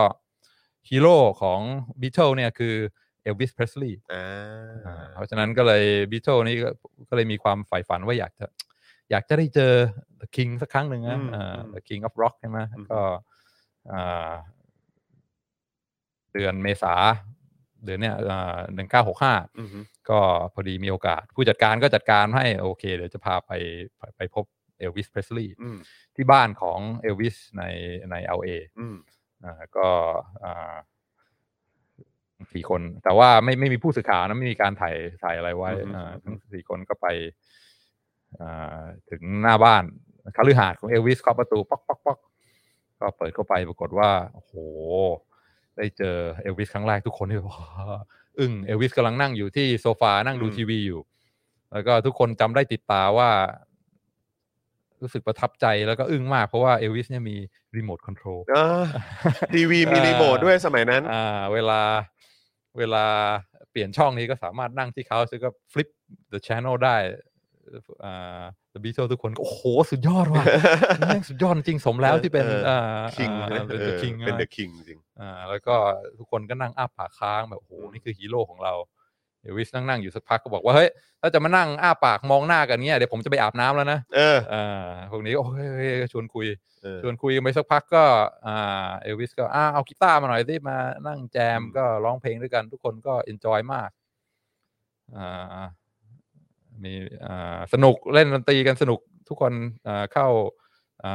[0.88, 1.61] ฮีโร่ของ
[2.01, 2.74] บีเทิลเนี่ยคือ
[3.22, 6.70] เอลวิสเพรสลีย์อ่าเพราะฉะนั้นก็เลยบีเทิลนี่ก็
[7.08, 8.46] ก็เลยมีความใฝ่ฝันว่าอยากจะ
[9.10, 9.72] อยากจะได้เจอ
[10.20, 13.00] The King สักครั้งหนึ่งนะอืมอ่าอืม The King of Rock ใช่ไหมอืมก็
[13.92, 14.32] อ่า
[16.32, 16.94] เดือนเมษา
[17.84, 18.14] เดือนเนี้ย
[18.74, 19.68] หนึ่งเก้าหกห้าอืม
[20.10, 20.20] ก็
[20.54, 23.50] พอดีมีโอกาส ผู้จัดการก็จัดการให้โอเค เดี๋ยวจะพาไป
[23.96, 24.44] ไปไปพบ
[24.78, 25.78] เอลวิสเพรสลีย์อืม
[26.16, 27.64] ที่บ้านของเอลวิสใน
[28.10, 28.48] ในเอลเอ
[28.78, 28.96] อืม
[29.44, 29.88] อ่าก็
[30.44, 30.74] อ่า
[32.53, 37.07] สี่คน แต่ว่าไม่ไม่มีผู้สื่อข่าวนะไม่มีการถ่ายถ่ายอะไรไว้อืมอ่าอืมทั้งสี่คนก็ไป
[38.41, 38.80] อ่า
[39.11, 39.84] ถึงหน้าบ้าน
[40.36, 42.18] คฤหาสน์ของเอลวิสเคาะประตูป๊อกป๊อกป๊อก
[43.01, 44.53] ก็เปิดเข้าไปปรากฏว่าโอ้โห
[45.76, 47.99] ได้เจอเอลวิสครั้งแรกทุกคนที่ว้า
[48.38, 51.01] อึ้งเอลวิสกำลังนั่งอยู่ที่โซฟานั่งดูอืมทีวีอยู่
[51.72, 53.30] แล้วก็ทุกคนจำได้ติดตาว่า
[55.03, 57.36] รู้สึกประทับใจแล้วก็อึ้งมากเพราะว่าเอลวิสเนี่ยมี
[57.76, 58.86] รีโมทคอนโทรลอ่า
[59.55, 61.80] ทีวีมีรีโมทด้วยสมัยนั้น อ่า เวลา
[62.78, 63.04] เวลา
[63.70, 65.88] เปลี่ยนช่องนี้ก็สามารถนั่งที่เขาซึ่งก็ flip
[66.32, 66.96] the channel ได้
[68.04, 68.42] อ่า
[68.74, 70.44] The Beatles ทุกคนก็โอ้โห สุดยอดว่ะ
[70.98, 75.74] แม่งสุดยอดจริงสมแล้วที่เป็นเอออ่า King อ่าเป็น The King เป็นนะ The King จริงอ่าแล้วก็
[76.18, 78.74] ทุกคนก็นั่งอ้าปากค้างแบบโอ้โห นี่คือฮีโร่ของเรา
[79.43, 80.88] เอลวิสนั่งนั่งอยู่สักพักก็บอกว่าเฮ้ย
[81.20, 86.47] ถ้าจะมานั่งอ้าปากมองหน้ากันเงี้ยเดี๋ยวผมจะไปอาบน้ำแล้วนะเอออ่าพวกนี้ก็โอ้ยเฮ้ยชวนคุย
[86.82, 88.05] เออชวนคุยกันไปสักพักก็
[88.47, 90.76] อ่าเอลวิสก็อ่าเอากีตาร์มาหน่อยสิมา
[91.07, 93.91] นั่งแจมอืมก็ร้องเพลงด้วยกัน ทุกคนก็ enjoy มาก
[95.16, 95.64] อ่า
[96.84, 96.93] มี
[97.24, 99.53] อ่าสนุกเล่นดนตรีกันสนุกทุกคน
[99.86, 100.26] อ่าเข้า
[101.05, 101.12] อ่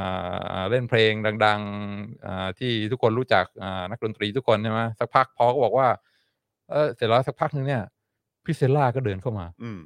[0.60, 1.12] าเล่นเพลง
[1.44, 5.88] ดังๆอ่าที่ทุกคนรู้จักอ่านักดนตรีทุกคนใช่ไหมสักพักพอก็บอกว่า
[6.70, 7.82] เออเสร็จแล้วสักพักหนึ่งเนี่ย
[8.46, 9.78] Priscilla ก็เดินเข้ามา อืม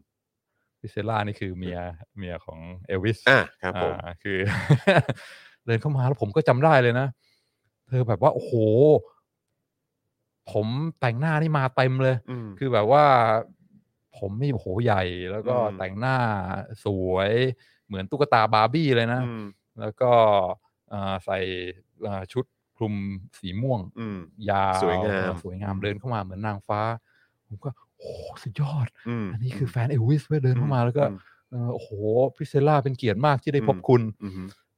[0.80, 1.78] Priscilla นี่คือเมีย
[2.16, 4.38] เมียของเอลวิสอ่าครับผมอ่าคือ
[5.66, 7.06] เดินเข้ามาแล้วผมก็จำได้เลยนะ
[7.88, 8.52] เธอแบบว่า โอ้โห
[10.52, 10.66] ผม
[11.00, 13.04] แต่งหน้านี่มาเต็มเลยอืมคือแบบว่า
[14.18, 16.16] ผมนี่โอ้โหใหญ่แล้วก็อืมแต่งหน้า
[16.84, 17.30] สวย
[17.86, 19.44] เหมือนตุ๊กตาบาร์บี้เลยนะอืม
[19.80, 20.12] แล้วก็
[20.92, 21.38] อ่าใส่
[22.06, 22.44] อ่าชุด
[22.76, 22.94] คลุม
[23.38, 24.18] สีม่วงอืม
[24.50, 26.80] ยาวสวยงามสวยงามเดินเข้ามาเหมือนนางฟ้า
[27.46, 27.70] ผมก็
[28.00, 31.18] โอ้โหสุดยอดอืมอันนี้คือแฟนเอลวิสเว้ยเดินเข้ามาแล้วก็อืม
[31.50, 31.90] เออโอ้โห
[32.36, 34.32] พริสซิลล่าเป็นเกียรติมากที่ได้อืมพบคุณอืม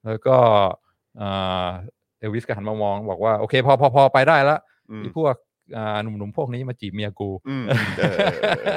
[0.06, 0.36] แล้วก็
[1.20, 1.68] อ่า
[2.18, 4.58] เอลวิสก็หันมามอง บอกว่าโอเค พอพอพอไปได้ละ
[4.90, 5.34] อืมที่พวก
[5.76, 7.64] อ่าหนุ่มๆพวกนี้มาจีบเมียกูอืม
[7.98, 8.16] เออ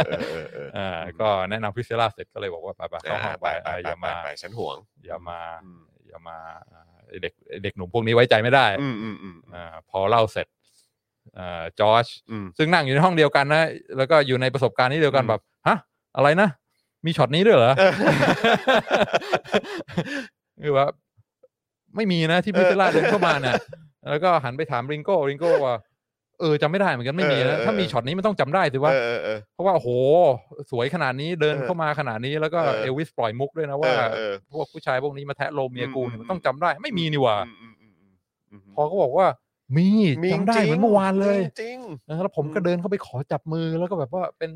[0.07, 6.37] เออเออเออเอออ่าก็แนะนำพริสซิลล่าเสร็จก็เลยบอกว่าไปไปเข้าห้องไปไปอ่าอย่ามาไปฉันห่วง อย่ามาอืมอย่ามา
[6.71, 10.54] อ่าไอ้เด็กไอ้เด็กหนุ่มพวกนี้ไว้ใจไม่ได้อืมอืมอืมอ่าพอเล่าเสร็จอ่า
[11.79, 13.63] จอร์จอืมซึ่งนั่งอยู่ในห้องเดียวกันนะ
[13.97, 15.77] แล้วก็อยู่ในประสบการณ์นี้เดียวกันอืมแบบฮะ
[16.15, 16.49] อะไรนะ
[17.05, 17.91] มีช็อตนี้ด้วยเหรอเออ
[20.63, 20.87] คือว่า
[21.95, 23.55] ไม่มีนะที่พริสซิลล่าเดินเข้ามาเนี่ย
[24.09, 25.75] แล้วก็หันไปถามริงโก้ริงโก้ว่า
[26.39, 29.89] เออจำไม่ได้เหมือนกันไม่มีเออนะเออถ้ามีช็อตนี้มันต้องจำได้สิว่าเออเออเออเพราะว่าโอ้โห
[30.71, 38.13] สวยขนาดนี้เดินเออเข้ามาขนาดนี้แล้วก็เออเอลวิสปล่อยมุกด้วยนะว่าเออเออพวกผู้ชายพวกนี้มาแทะโลมเมียกูเนี่ยอืมมันต้องจำได้ ไม่มีนี่หว่าอืมอืมอืมอืม
[38.51, 39.25] อืมพอก็บอกว่า
[39.77, 39.87] มี
[40.23, 44.51] มีจำได้จริงเหมือนเมื่อวานเลยจริงนะแล้วผมก็อืมเดินเข้าไปขอจับมือแล้วก็แบบว่าเป็น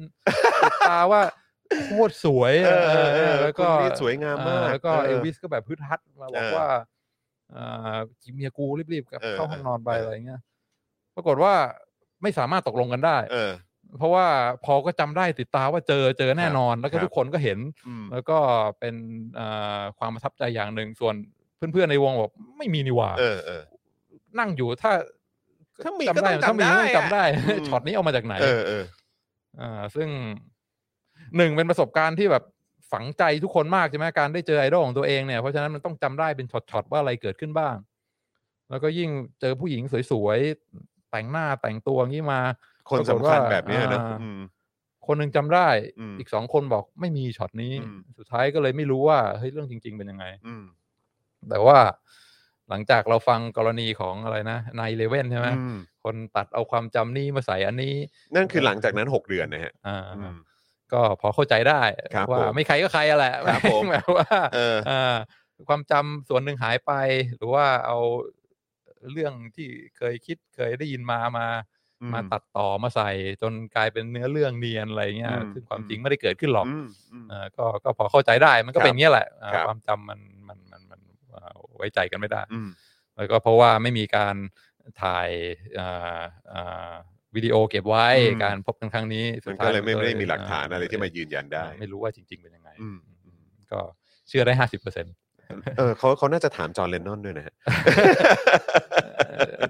[0.63, 1.21] ติดตาว่า
[1.83, 6.67] โคตรสวยเออเออเออแล้วก็คุณนี่สวยงามมากเออแล้วก็เออเอลวิสก็แบบพึดฮัดมาบอกเออว่า
[7.55, 10.41] อ่าจีบเมียกูรีบๆกลับเออเข้าห้องนอนไปเออออะไรเงี้ย
[11.15, 11.53] ปรากฏว่า
[12.21, 13.51] ไม่สามารถตกลงกันได้เออ
[13.97, 14.25] เพราะว่า
[14.65, 18.37] พอก็จำได้ติดตาว่าเจอเจอแน่นอน แล้วก็ครับทุกคนก็เห็นอืมแล้วก็
[18.79, 18.95] เป็น
[19.39, 21.15] อ่าความประทับใจอย่างหนึ่งส่วน
[21.57, 23.63] เพื่อนๆในวงบอกไม่มีนี่หว่าเออเออ
[24.39, 24.91] นั่งอยู่ถ้า
[25.83, 28.83] ถ้ามีจำได้ก็ต้องถ้ามีจำได้ก็ต้องจำได้อะอืมช็อตนี้เอามาจากไหน เออเออ
[29.59, 30.09] อ่า ซึ่ง
[31.37, 32.43] หนึ่งเป็นประสบการณ์ที่แบบ
[32.91, 37.75] ฝังใจทุกคนมากใช่ไหมการได้เจอไอดอลของตัวเองเนี่ยเพราะฉะนั้นมันต้องจำได้เป็นช็อตๆว่าอะไรเกิดขึ้นบ้าง
[38.69, 39.09] แล้วก็ยิ่ง
[39.41, 42.39] เจอผู้หญิงสวยๆ แต่งหน้าแต่งตัวอย่างนี้มา
[42.89, 44.39] คนสำคัญแบบเนี้ยนะอ่าอืม
[45.07, 45.67] คนหนึ่งจำได้
[45.99, 50.63] อืมอีกสองคนบอกไม่มีช็อตนี้อืมสุดท้ายก็เลยไม่รู้ว่าเฮ้ยเรื่องจริง ๆ เป็นยังไงอืม
[51.49, 51.79] แต่ว่า
[52.69, 57.95] หลังจากเราฟังกรณีของอะไรนะนายเลเว่นใช่ไหมอืมคนตัดเอาความจำนี้มาใส่อันนี้
[58.35, 60.35] นั่นคือหลังจากนั้นหกเดือนนะฮะ อ่า อืม
[60.93, 61.81] ก็พอเข้าใจได้
[62.13, 65.15] ครับว่าผมไม่ใครก็ใครอะแหละครับผม แบบว่าเอออ่า
[65.67, 66.91] ความจำส่วนหนึ่งหายไป
[67.35, 67.97] หรือว่าเอา
[69.11, 69.67] เรื่องที่
[69.97, 71.47] เคยคิดเคยได้ยินมามา
[72.01, 73.09] อืมมาตัดต่อมาใส่
[73.41, 80.38] จนกลายเป็นเนื้อเรื่องเนียนอะไรเงี้ยอืมซึ่งความอืมจริงไม่ได้เกิดขึ้นหรอกอืมอืม เออก็ก็พอเข้าใจได้มันก็ครับเป็นอย่างเงี้ยแหละอ่าครับ ความจำมันมันมันมันเอ่อ
[81.79, 82.69] ไว้ใจกันไม่ได้อืม
[83.17, 84.35] แล้วก็เพราะว่าไม่มีการ
[85.03, 85.29] ถ่าย
[85.79, 86.19] อ่า
[86.53, 86.91] อ่า
[87.35, 92.97] วิดีโอเก็บไว้อืมการพบกันครั้งนี้สมัยนั้าก็เลยไม่ไม่ได้มีหลักฐานอะไรที่มายืนยันได้ ไม่รู้ว่าจริง ๆ เป็นยังไงอืม
[93.71, 93.79] ก็
[94.27, 95.13] เชื่อได้ห้าสิบเปอร์เซ็นต์
[95.77, 97.55] เออเขาเขาน่าจะถามจอห์นเลนนอนด้วยนะฮะ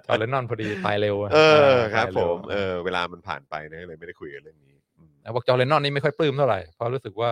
[0.05, 1.37] จอห์นเลนนอนพอดีตายเร็วะเอ
[1.75, 7.31] อครับผมตายเร็วเออเวลามันผ่านไปนะเลยไม่ได้คุยกันเรื่องนี้อืมบอกจอห์นเลนนอนนี่ไม่ค่อยปลื้มเท่าไหร่เพราะรู้สึกว่า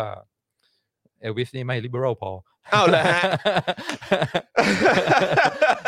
[1.21, 2.31] เอลวิสนี่ไม่ liberal พอ
[2.73, 3.21] อ้าวเหรอฮะ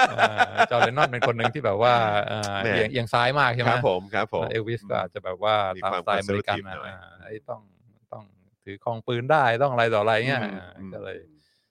[0.10, 1.94] เอ่อจอห์นเลนนอนเป็นคนหนึ่งที่แบบว่า
[2.28, 7.62] เอ่อแหม่เอียงเอียงซ้ายมากใช่ไหมครับผมครับผมเอลวิสก็อาจจะแบบว่ามีตามความสไตล์อเมริกัน conservative นะหน่อยอ่าไอ้ต้อง
[8.12, 8.24] ต้อง
[8.64, 11.18] ถือครองปืนได้ต้องอะไรต่ออะไรเงี้ยอืมอ่าอืมก็เลย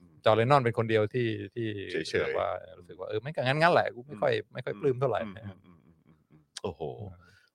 [0.01, 2.49] อืมจอห์นเลนนอนเป็นคนเดียวที่ที่เฉยๆแบบว่า
[2.79, 6.81] รู้สึกว่าเออไม่กันงั้นงั้นแหละกูไม่ค่อยไม่ค่อยปลื้มเท่าไหร่อืมอืมอืมอืมอืมอืมโอ้โห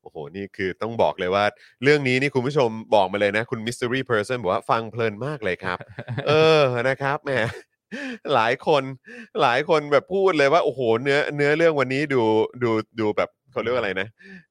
[0.04, 1.46] โอ้โห นี่คือต้องบอกเลยว่า
[1.84, 5.78] เรื่องนี้นี่คุณผู้ชมบอกมาเลยนะ คุณ mystery person บอกว่าฟังเพลินมากเลยครับ
[6.28, 6.32] เอ
[6.62, 7.32] อนะครับแหม
[8.34, 8.84] หลายคน
[9.42, 12.22] หลายคนแบบพูดเลยว่า โอ้โห เนื้อเนื้อเรื่องวันนี้ดู
[12.64, 14.08] ดูดูแบบเขาเรียกว่าอะไรนะ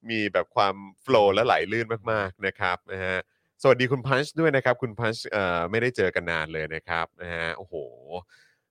[0.09, 3.17] มีแบบความโฟล์และไหลลื่นมากๆนะครับนะฮะ
[3.61, 7.75] สวัสดีคุณพันช์ด้วยนะครับ คุณพันช์เอ่อไม่ได้เจอกันนานเลยนะครับนะฮะโอ้โห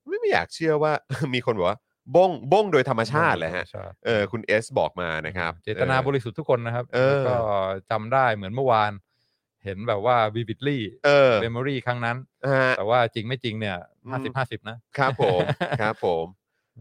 [0.06, 0.92] ไม่ไม่อยากเชื่อว่า
[1.34, 1.78] มีคนบอกว่า
[2.16, 7.36] บงบงโดยธรรมชาติเลยฮะใช่เออคุณเอสบอกมานะครับ เจตนาออบริสุทธิ์ทุกคนนะครับเออแล้วก็
[7.90, 8.92] จำได้เหมือนเมื่อวาน
[9.64, 12.16] เห็นแบบว่า vividly เออ memory ครั้งนั้น
[12.52, 15.40] ฮะแต่ว่าจริงไม่จริงเนี่ยอืมห้าสิบห้าสิบนะครับผม
[15.80, 16.24] ครับผม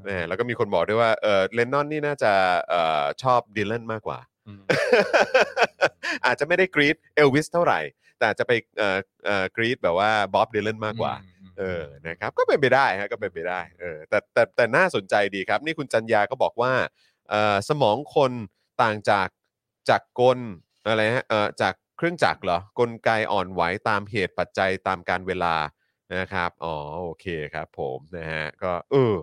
[0.03, 2.31] แหมแล้วก็มีคนบอกด้วยว่าเออเลนนอนนี่น่าจะ
[2.69, 4.61] เอ่อชอบดีแลนมากกว่าอืม
[6.25, 7.79] อาจจะไม่ได้กรี๊ดเอลวิสเท่าไหร่
[8.17, 11.30] แต่อาจจะไปเอ่อเอ่อกรีดแบบว่าบ๊อบดิลเลนมากกว่าอืม
[11.61, 16.73] เออนะครับก็เป็นไปได้ฮะก็เป็นไปได้เออแต่แต่แต่น่าสนใจดีครับ นี่คุณจันยาก็บอกว่า
[17.29, 18.31] เอ่อสมองคน
[18.81, 19.27] ต่างจาก
[19.89, 20.39] จากกล
[20.87, 25.55] อะไรฮะเอ่อจากเครื่องจักรเหรอกลไกอ่อนไหวตามเหตุปัจจัยตามการเวลา
[26.15, 29.15] นะครับอ๋อโอเคครับ ผมนะฮะก็เออ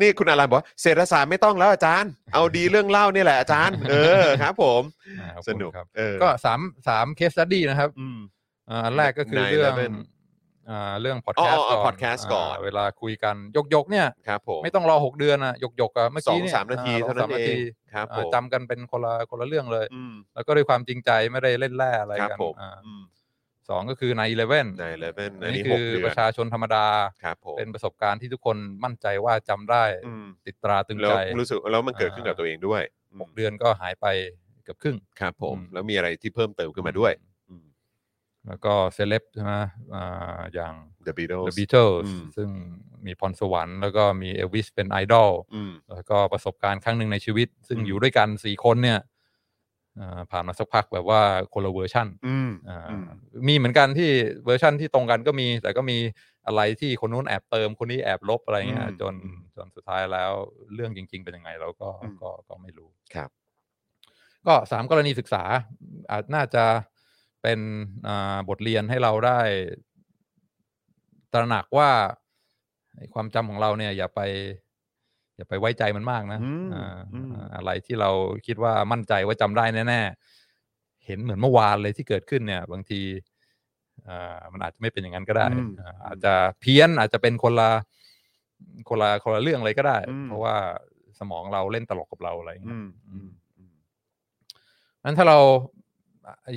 [0.00, 4.82] นี่คุณอารันบอกว่าเศรษฐศาสตร์ไม่ต้องแล้วอาจารย์ เอาดีเรื่องเล่านี่แหละอาจารย์ เออครับผม
[5.20, 8.18] อ่าขอบสคุณนุกครับเออก็สามสาม case study นะครับอืม
[8.68, 9.88] อ่าอันแรกก็คือ9/11เรื่องอ่า
[11.00, 17.56] เรื่องพอดอ๋แคอสอ๋ต์อก่อน podcast ก่อนาเวลาคุยกันยกยกๆเนี่ยครับผมไม่ต้องรอหกเดือนอะยกยกๆอะเมื่อสองกี้เนี่ยสามนาทีอ่เท่านั้นสมเอง
[17.92, 23.02] ครับอ่าผมจำกันเป็นคนละคนละเรื่องเลยอืมแล้วก็ด้วยความจริงใจไม่ได้เล่นแร่อะไรครับกันผมอ่าอืม
[23.68, 26.86] สองก็คือในอีเลเว่นใน11อัอันนนี้นี้หคืกอเดือนประชาชนธรรมดา
[27.24, 32.82] ครับผมเป็นประสบการณ์ที่ทุกคนมั่นใจว่าจำได้อืมติดตราตรึงแล้วใจรู้สึกแล้วมันเกิดขึ้นกับอ่าตัวเองด้วย
[33.20, 34.06] หกเดือนก็หายไป
[34.64, 37.31] เกือบครึ่งครับผมอืมแล้วมีอะไรที่เพิ่มเติมขึ้นมาด้วยอืม
[38.48, 39.54] แล้วก็เซเลบใช่ไหม
[39.94, 40.74] อ่าอย่าง
[41.06, 42.48] The Beatles The Beatles อืมซึ่ง
[43.06, 49.00] มีพรสวรรค์แล้วก็มีเอลวิสเป็นไอดอลอืมแล้วก็ประสบการณ์ครั้งหนึ่งในชีวิต ซึ่งอืมอยู่ด้วยกันสี่คนเนี่ย
[50.00, 51.20] อ่าผ่านมาสักพักแบบว่า
[51.54, 53.04] คนละเวอร์ชันอืมอ่าอืม
[53.48, 54.10] มีเหมือนกันที่
[54.44, 55.98] เวอร์ชันที่ตรงกันก็มี แต่ก็มี
[56.46, 59.14] อะไรที่คนนู้นแอบเติมคนนี้แอบลบอะไรเงี้ยอืมจน
[59.56, 60.32] จนสุดท้ายแล้ว
[60.74, 63.30] เรื่องจริง ๆ เป็นยังไงเราก็อืมก็ก็ไม่รู้ครับ
[64.46, 65.42] ก็สามกรณีศึกษา
[66.10, 66.64] อาจน่าจะ
[67.42, 67.60] เป็น
[68.08, 69.40] อ่าบทเรียนให้เราได้
[71.32, 71.90] ตระหนักว่า
[72.96, 74.20] ไอ้ความจำของเราเนี่ย อย่าไป
[75.36, 78.10] อย่าไปไว้ใจมันมากนะอืมอ่าอืมอ่าอะไรที่เรา
[78.46, 83.00] คิดว่ามั่นใจว่าจำได้แน่ๆเห็นเหมือนเมื่อวานเลยที่เกิดขึ้นเนี่ย บางที
[84.08, 87.70] อ่ามันอาจจะไม่เป็นอย่างนั้นก็ได้อืมอ่าอาจจะเพี้ยนอาจจะเป็นคนละ
[88.88, 90.56] คนละคนละเรื่องเลยก็ได้อืมเพราะว่า
[91.18, 93.72] สมองเราเล่นตลกกับเราอะไรอย่างเงี้อืยมอืมอืม
[95.04, 95.38] นั้นถ้าเรา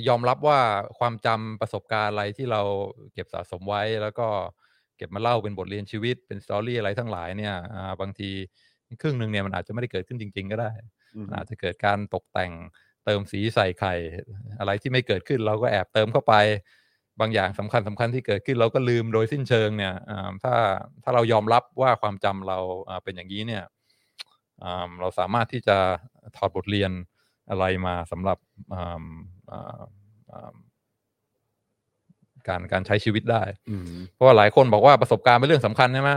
[0.08, 0.58] ยอมรับว่า
[0.98, 2.62] ความจำประสบการณ์อะไรที่เรา
[3.14, 4.26] เก็บสะสมไว้ แล้วก็
[4.96, 8.30] เก็บมาเล่าเป็นบทเรียนชีวิตเป็นสตอรี่อะไรทั้งหลายเนี่ยอ่าบางที
[9.02, 10.70] ครึ่งหนึ่งเนี่ยมันอาจจะไม่ได้เกิดขึ้นจริง ๆ ก็ได้
[11.14, 12.52] อืมมันอาจจะเกิดการตกแต่ง
[13.04, 13.94] เติมสีใส่ไข่
[14.58, 16.34] อะไรที่ไม่เกิดขึ้นเราก็แอบเติมเข้าไป
[17.20, 20.54] บางอย่างสำคัญสำคัญที่เกิดขึ้นเราก็ลืมโดยสิ้นเชิงเนี่ยอ่าถ้า
[21.02, 22.58] ถ้าเรายอมรับว่าความจำเรา
[22.88, 23.64] อ่าเป็นอย่างนี้เนี่ย
[24.62, 25.76] อ่าเราสามารถที่จะ
[26.36, 26.92] ถอดบทเรียน
[27.50, 28.38] อะไรมาสำหรับ
[28.72, 29.35] อ่าอ่าอ่า
[32.48, 33.84] การการใช้ชีวิตได้อืม
[34.14, 36.12] เพราะว่าหลายคนบอกว่าประสบการณ์เป็นเรื่องสำคัญใช่ไหม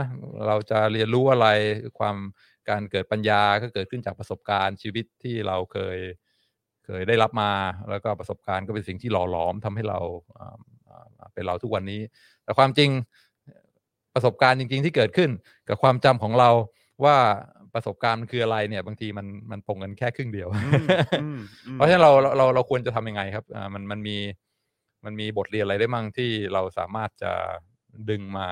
[0.48, 1.46] เราจะเรียนรู้อะไร
[1.98, 2.16] ความ
[2.70, 5.98] การเกิดปัญญาก็เกิดขึ้นจากประสบการณ์ชีวิตที่เราเคย
[6.86, 7.52] เคยได้รับมา
[7.90, 9.98] แล้วก็ประสบการณ์ก็เป็นสิ่งที่หล่อหลอมทำให้เรา
[10.38, 10.56] อ่า
[10.88, 12.00] อ่าเป็นเราทุกวันนี้
[12.44, 12.90] แต่ความจริง
[14.14, 15.30] ประสบการณ์จริง ๆ ที่เกิดขึ้น
[15.68, 16.50] กับความจำของเรา
[17.04, 17.16] ว่า
[17.74, 20.48] ประสบการณ์มันคืออะไรเนี่ย บางทีมันมันตรงกันแค่ครึ่งเดียว
[21.22, 24.16] อืมอืมเพราะฉะนั้นเราเราเราเราควรจะทำยังไงครับอ่ามันมันมี
[25.04, 27.32] มันมีบทเรียนอะไรได้มั่งที่เราสามารถจะ
[28.10, 28.48] ดึงมา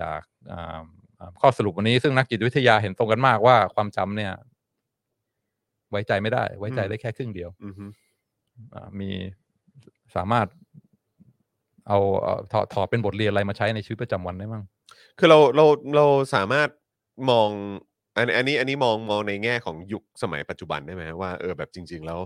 [0.00, 0.20] จาก
[0.52, 0.80] อ่า
[1.18, 4.32] อ่าข้อสรุปวันนี้ซึ่งนักจิตวิทยาเห็นตรงกันมากว่าความจำเนี่ย
[5.90, 7.84] ไว้ใจไม่ได้ ไว้ใจอืมได้แค่ครึ่งเดียวอือฮึ
[8.74, 9.10] อ่ามี
[10.16, 10.46] สามารถ
[11.88, 14.64] เอาเอ่อถอดถอดเป็นบทเรียนอะไรมาใช้ในชีวิตประจำวันได้บ้าง
[15.18, 15.64] คือเราเรา
[15.96, 16.68] เราสามารถ
[17.30, 17.50] มอง
[18.18, 22.20] อันอันนี้อันนี้มองมองในแง่ของยุคสมัยปัจจุบันได้ไหมว่าเออแบบจริง ๆ แล้ว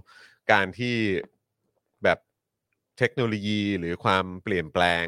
[0.52, 0.94] การที่
[2.04, 2.18] แบบ
[2.98, 5.06] เทคโนโลยีหรือความเปลี่ยนแปลง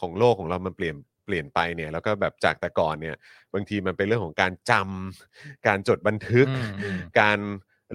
[0.00, 3.16] ของโลกของเรามันเปลี่ยนเปลี่ยนไปเนี่ยแล้วก็แบบจากแต่ก่อนเนี่ย
[3.54, 7.38] บางทีมันเป็นเรื่องของการจำการจดบันทึกอืมอืมการ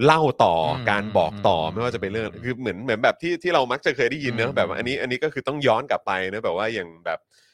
[0.04, 7.47] เล่าต่ออมการบอกต่ออมไม่ว่าจะเป็นเรื่องคือเหมือนเหมือนแบบที่ที่เรามักจะเคยได้ยินเนอือะมแบบว่าอันนี้อันนี้ก็คือต้องย้อนกลับไปเนอะแบบว่าอย่างแบบเอ่อ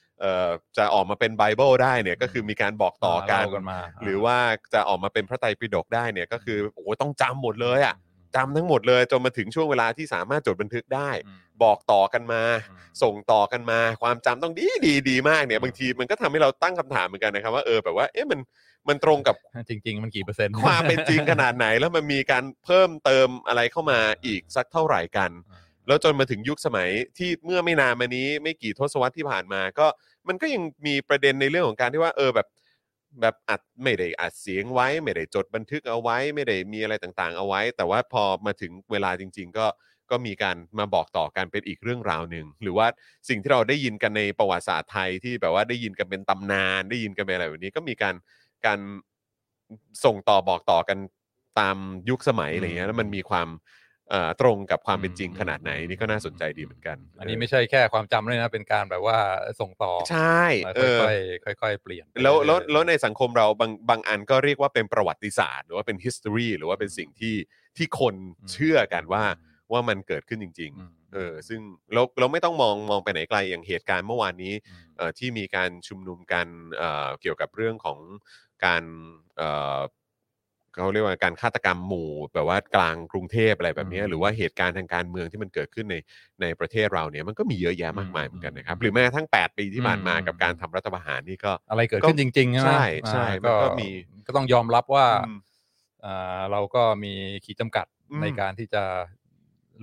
[0.77, 4.39] จะออกมาเป็นไบเบิลได้เนี่ยก็คือมีการบอกต่อกันเล่ากันมาหรือว่า
[4.75, 7.95] จะออกมาเป็นพระไตรปิฎกได้เนี่ยก็คือโอ้โหต้องจำหมดเลยอะ
[8.37, 18.41] จำทั้งหมดเลยจนมาถึงช่วงเวลาที่สามารถจดบันทึกได้อืมบอกต่อกันมาอืมส่งต่อกันมา ความจำต้องดีดีดีมากเนี่ยบางทีมันก็ทำให้เราตั้งคำถามเหมือนกันนะครับว่าเออแบบว่าเอ๊ะมัน
[18.89, 19.37] มันตรงกับ
[19.69, 25.31] จริง ๆ มันกี่เปอร์เซ็นต์ความเป็นจริงขนาดไหนแล้วมันมีการเพิ่มเติมอะไรเข้ามาอีกสักเท่าไหร่กัน
[25.87, 29.87] แล้วจนมาถึงยุคสมัยที่เมื่อไม่นานมานี้ไม่กี่ทศวรรษที่ผ่านมาก็
[30.29, 32.49] มันก็ยังมีประเด็นในเรื่องของการที่ว่าเออแบบ
[33.21, 39.67] แบบอัดไม่ได้อัดเสียงไว้ ไม่ได้จดบันทึกเอาไว้ ไม่ได้มีอะไรต่างๆ เอาไว้ แต่ว่าพอมาถึงเวลาจริง ๆ ก็
[40.11, 42.87] ก็มีการมาบอกต่อกันเป็นอีกเรื่องราวหนึ่งหรือว่า
[43.29, 48.15] สิ่งที่เราได้ยินกันในประวัติศาสตร์ไทยที่แบบว่าได้ยินกันเป็นตำนาน ได้ยินกันเป็นอะไรแบบนี้ก็มีการ
[48.67, 48.79] การ
[50.05, 50.99] ส่งต่อบอกต่อกัน
[51.61, 51.77] ตาม
[52.09, 53.49] ยุคสมัยอะไรเงี้ยแล้วมันมีความ
[54.41, 59.19] ตรงกับความเป็นจริงขนาดไหนนี่ก็น่าสนใจดีเหมือนกัน อันนี้ไม่ใช่แค่ความจำเลยนะ เป็นการแบบว่า
[59.61, 61.09] ส่งต่อใช่แล้วเออค่
[61.51, 67.35] อยๆค่อย ๆ เปลี่ยนไปแล้วแล้วเรื่อยๆแล้วในสังคมเราบางบางอันก็เรียกว่าเป็นประวัติศาสตร์ หรือว่าเป็น history หรือว่าเป็นสิ่งที่
[67.77, 68.15] ที่คน
[68.53, 69.25] เชื่อกันว่า
[69.73, 71.61] ว่ามันเกิดขึ้นจริงอืมๆเออ ซึ่ง
[71.93, 76.47] เราเราไม่ต้องมองมองไปไหนไกลอย่างเหตุการณ์เมื่อวานนี้อืมเอ่อที่มีการชุมนุมกัน
[76.77, 77.99] เอ่อเกี่ยวกับเรื่องของ
[78.65, 78.85] การ
[80.75, 85.97] เอ่อเขาเรียกว่าการฆาตกรรมหมู่แบบว่ากลางกรุงเทพอะไรแบบเนี้ยอืมหรือว่าเหตุการณ์ทางการเมืองที่มันเกิดขึ้นใน
[86.43, 93.89] ในประเทศเราเนี่ยมันก็มีเยอะแยะมากมายอืมเหมือนกันนะครับอืมหรือแม้กระทั่ง8 ปีที่ผ่านมาอืมกับการทำรัฐประหารนี่ก็อะไรเกิดขึ้นจริงๆใช่ไหมใช่ใช่อ่ามันก็มี
[94.27, 95.33] ก็ต้องยอมรับว่าอืม
[96.05, 97.13] อ่าเราก็มี
[97.45, 98.83] ขีดจำกัดอืมในการที่จะ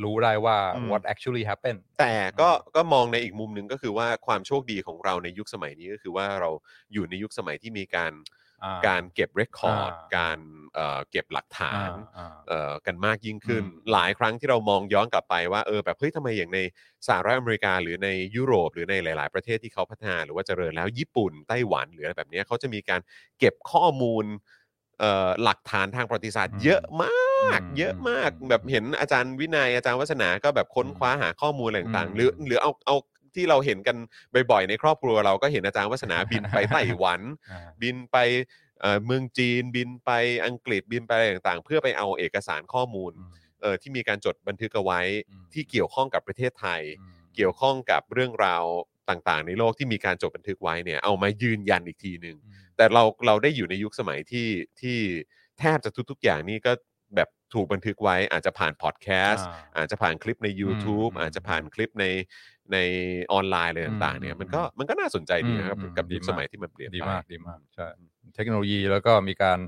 [0.03, 6.49] รู้ได้ว่าอืม what actually happened แต่ก็ก็มองในอีกมุมหนึ่งก็คือว่าความโชคดีของเราในยุคสมัยนี้ก็คือว่าเรา
[6.93, 8.50] อยู่ในยุคสมัยที่มีการอ่า
[8.87, 10.37] การเก็บเรคคอร์ดอ่าการ
[10.73, 16.59] เอ่อเก็บหลักฐานอ่าเอ่อกันมากยิ่งขึ้นอืมหลายครั้งที่เรามองย้อนกลับไปว่าเออแบบเฮ้ยทำไมอย่างใน
[17.07, 23.01] สหรัฐอเมริกาหรือในยุโรป หรือในหลาย ๆ ประเทศที่เขาพัฒนาหรือว่าเจริญแล้วญี่ปุ่นไต้หวันหรืออะไรแบบเนี้ยเขาจะมีการ
[23.39, 24.25] เก็บข้อมูล
[24.99, 32.95] เอ่อหลักฐานทางประวัติศาสตร์อืมเยอะมากอืมเยอะมากอืมแบบเห็นอาจารย์วินัยอาจารย์วัฒนาก็แบบค้นอืมคว้าหาข้อมูลอะไรต่างอืมๆหรือหรือเอาเอา
[33.35, 33.97] ที่เราเห็นกัน
[34.51, 37.21] บ่อยๆในครอบครัวเราก็เห็นอาจารย์วัฒนาบินไปไต้หวัน
[37.51, 38.17] อ่า บินไป
[38.81, 40.11] เอ่อเมืองจีน บินไป
[40.45, 48.65] อังกฤษบินไปอะไรต่างๆ เพื่อไปเอาเอกสารข้อมูลอืมเอ่อที่มีการจดบันทึกเอาไว้อืมที่เกี่ยวข้องกับประเทศไทย อืมเกี่ยวข้องกับเรื่องราว
[49.09, 54.47] ต่างๆ ในโลกที่มีการจดบันทึกไว้เนี่ยเอามายืนยันอีกทีหนึ่ง อืม แต่เราเราได้อยู่ในยุคสมัยที่
[54.81, 54.97] ที่
[55.59, 56.71] แทบจะทุก ๆ อย่างนี่ก็
[57.15, 62.05] แบบถูกบันทึกไว้อาจจะผ่านพอดแคสต์อ่าอาจจะผ่านคลิปใน YouTube อืมอาจจะผ่านคลิปใน
[62.73, 62.77] ใน
[63.33, 67.87] ออนไลน์อะไรต่างๆเนี่ยอืมมันก็มันก็น่าสนใจดีนะครับอืมกับดียุคมากสมัยที่มันเปลี่ยนดีไปมากดีมากใช่
[68.35, 69.59] เทคโนโลยีแล้วก็มีการ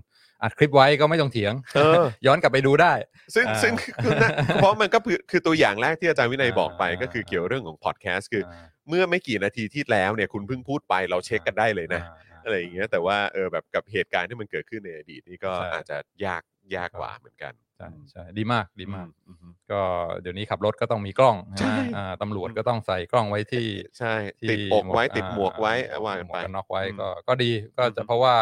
[0.44, 2.94] อัดคลิปไว้ก็ไม่ต้องเถียงเออย้อนกลับไปดูได้
[3.36, 3.74] ซึ่งอ่าซึ่ง
[4.04, 16.44] คือนะเพราะมันก็คือคือตัวอย่างแรกที่อาจารย์วินัยอ่าบอกไปก็คืออ่าเกี่ยวเรื่องของพอดแคสต์คืออ่าเมื่อไม่กี่นาทีที่แล้วเนี่ยคุณเพิ่งพูดไปเราเช็คกันได้เลยนะาอะไรอย่างเงี้ยแต่ว่าเออแบบกับเหตุการณ์ที่มันเกิดขึ้นในอดีตนี่ก็ใช่อาจจะยาก
[16.76, 19.82] ยากกว่าเหมือนกันใช่ใช่ดีมากดีมากอือืมก็
[20.22, 23.68] เดี๋ยวนี้ขับรถก็ต้องมีกล้องใช่นะอ่าตำรวจก็ต้องใส่กล้องไว้ที่
[23.98, 28.36] ใช่ที่ติดอกไว้หมวกติดหมวกไว้อ่าว่ากันหมไปวกกันน็อกไว้อืมก็ก็ดีก็อืจะมเพราะว่า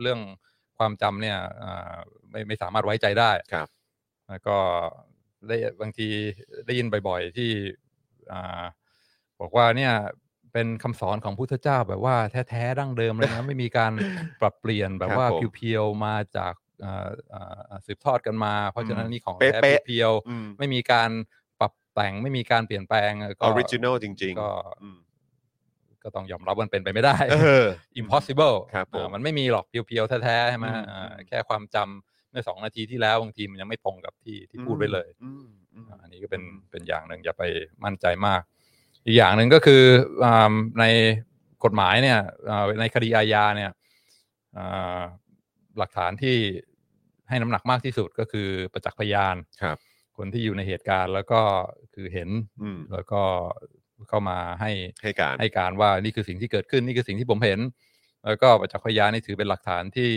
[0.00, 0.20] เรื่อง
[0.78, 1.94] ความจำเนี่ยอ่า
[2.30, 3.68] ไม่ไม่สามารถไว้ใจได้ครับ
[4.28, 4.56] แล้วก็
[5.48, 6.08] ได้บางที
[6.66, 7.50] ได้ยินบ่อยๆที่
[8.32, 8.62] อ่า
[9.40, 9.92] บอกว่าเนี่ย
[10.52, 12.16] เป็นคำสอนของพุทธเจ้าแบบว่า
[12.48, 13.92] แท้ๆดั้งเดิมเลยนะไม่มีการ
[14.40, 16.69] ปรับเปลี่ยนแบบครับว่าผม pure ๆมาจากอ่าอ่า
[17.86, 21.10] สืบทอดกันมา เพราะฉะนั้นนี่ของเป๊ะแท้ๆ pure ๆอืมไม่มีการ
[21.60, 24.98] ปรับแต่งไม่มีการเปลี่ยนแปลงก็ origin al จริงก็ๆอืม
[26.02, 27.66] ก็ต้องยอมรับว่ามันเป็นไปไม่ได้เออ
[28.00, 37.42] impossible ครับผมอ่ามันไม่มีหรอก pure ๆแท้ๆใช่ไหมอืมอ่าอืมแค่ความจำเมื่อสองนาทีที่แล้วบางทีมันยังไม่ตรงกับที่ที่พูดไว้เลยอืมอืมอ่าอันนี้ก็เป็นอืมเป็นอย่างหนึ่งอย่าไป
[37.84, 38.42] มั่นใจมาก
[39.06, 39.82] อีกอย่างหนึ่งก็คือ
[40.24, 40.84] อ่าใน
[41.64, 42.18] กฎหมายเนี่ย
[42.50, 43.70] อ่าในคดีอาญาเนี่ย
[44.56, 45.00] อ่า
[45.78, 46.36] หลักฐานที่
[47.30, 49.76] ให้น้ำหนักมากที่สุดก็คือประจักษ์พยานครับ
[50.16, 51.40] คนที่อยู่ในเหตุการณ์แล้วก็
[51.94, 52.28] คือเห็น
[52.62, 53.22] อืมแล้วก็
[54.08, 54.70] เข้ามาให้
[55.02, 57.60] ให้การให้การว่านี่คือสิ่งที่เกิดขึ้นนี่คือสิ่งที่ผมเห็น
[58.26, 60.12] แล้วก็ประจักษ์พยานนี่ถือเป็นหลักฐานที่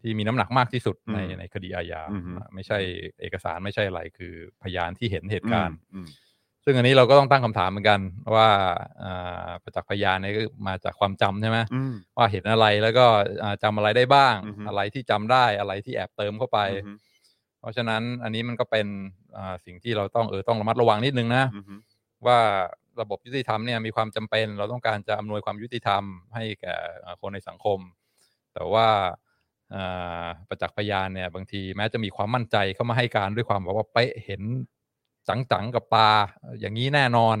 [0.00, 2.78] ที่มีน้ำหนักมากที่สุดในอืมในคดีอาญาอือฮึไม่ใช่
[3.20, 6.08] เอกสารไม่ใช่อะไรคือพยานที่เห็นเหตุการณ์อืม
[6.64, 8.00] ซึ่งอันนี้เราก็ต้องตั้งคำถามเหมือนกัน
[8.34, 8.48] ว่า
[9.02, 13.06] อ่าประจักษ์พยานเนี่ยก็มาจากความจำใช่ไหมอืมว่าเห็นอะไรแล้วก็
[13.42, 16.96] อ่าจำอะไรได้บ้างอือฮึอะไรที่จำได้อะไรที่แอบเติมเข้าไปอืม
[17.60, 18.86] เพราะฉะนั้นอันนี้มันก็เป็น
[19.36, 21.80] อ่าสิ่งที่เราต้องเออต้องระมัดระวังนิดนึงนะอืม
[22.26, 22.38] ว่า
[23.00, 26.02] ระบบยุติธรรมเนี่ยมีความจำเป็น เราต้องการจะอำนวยความยุติธรรม
[26.34, 27.78] ให้แก่อ่าคนในสังคม
[28.54, 28.88] แต่ว่า
[29.74, 34.42] อ่าประจักษ์พยานเนี่ย บางทีแม้จะมีความมั่นใจเข้ามาให้การด้วยความแบบว่าเป๊ะเห็น
[35.28, 36.10] จังๆกับตา
[36.60, 37.36] อย่างนี้แน่นอน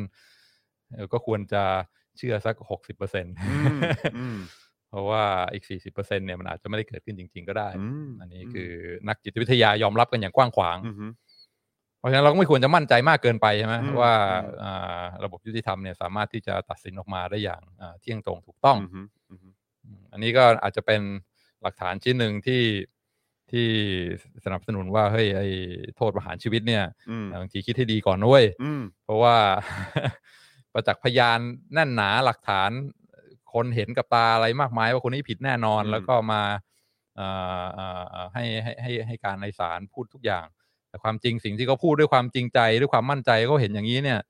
[0.92, 1.62] เออก็ควรจะ
[2.18, 3.80] เชื่อสักหกสิบเปอร์เซ็นต์อืม
[4.18, 4.38] อืม
[4.90, 5.22] เพราะว่า
[5.52, 8.70] อีกสี่สิบเปอร์เซ็นเนี่ยมันอาจจะไม่ได้เกิดขึ้นจริง ๆ ก็ได้อืมอันนี้คือ
[9.08, 11.12] นักจิตวิทยายอมรับกันอย่างกว้างขวางอืม
[11.98, 14.14] เพราะฉะนั้นเราก็ไม่ควรจะมั่นใจมากเกินไปใช่ไหมอืมว่า
[14.44, 19.38] อืมอ่าระบบยุติธรรมเนี่ยสามารถที่จะตัดสินออกมาได้อย่างอ่าเที่ยงตรงถูกต้องอืมอืม
[19.84, 21.00] อืมอันนี้ก็อาจจะเป็น
[21.62, 22.60] หลักฐานชิ้นหนึ่งที่
[23.52, 23.68] ที่
[24.44, 25.48] สนับสนุนว่าเฮ้ยไอ้
[25.96, 29.36] โทษประหารชีวิตเนี่ยอืมบางทีคิดให้ดีก่อนด้วยอืมเพราะว่า
[30.72, 31.38] ประจักษ์พยาน
[31.74, 32.70] แน่นหนาหลักฐาน
[33.52, 36.42] คนเห็นกับตาอะไรมากมายว่าคนนี้ผิดแน่นอนอืมแล้วก็มา
[37.16, 37.28] เอ่
[37.62, 40.46] อเอ่อเอ่อให้ให้ให้ให้การในศาลพูดทุกอย่าง
[40.88, 44.20] แต่ความจริงสิ่งที่เขาพูดด้วยความจริงใจด้วยความมั่นใจเขาเห็นอย่างนี้เนี่ย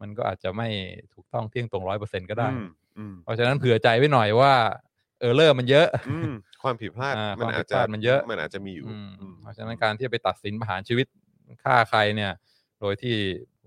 [0.00, 0.68] มันก็อาจจะไม่
[1.14, 4.52] ถูกต้องเที่ยงตรงร้อยเปอร์เซ็นก็ได้อืมอืมเพราะฉะนั้นเผื่อใจไว้หน่อยว่า
[5.20, 11.06] เออเลอร์มันเยอะ อืมความผิดพลาดอ่ามันอาจความผิดพจะลาดมันเยอะ มันอาจจะมีอยู่อืมอืมเพราะฉะนั้นการที่จะไปตัดสินประหารชีวิต
[11.64, 12.32] ฆ่าใครเนี่ย
[12.80, 13.16] โดยที่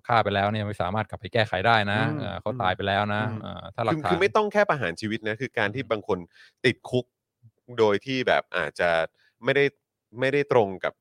[0.08, 6.20] ฆ่าไปแล้วเนี่ยไม่สามารถกลับไปแก้ไขได้นะอืมเอ่อเขาตายไปแล้วนะอืม เอ่อถ้าหลัคืกอฐาน คือไม่ต้องแค่ประหารชีวิตนะคือการที่บางคน
[6.66, 7.06] ติดคุก
[7.80, 8.90] โดยที่แบบอาจจะ
[9.44, 9.66] ไม่ได้
[10.20, 10.94] ไม่ได้ตรงกับ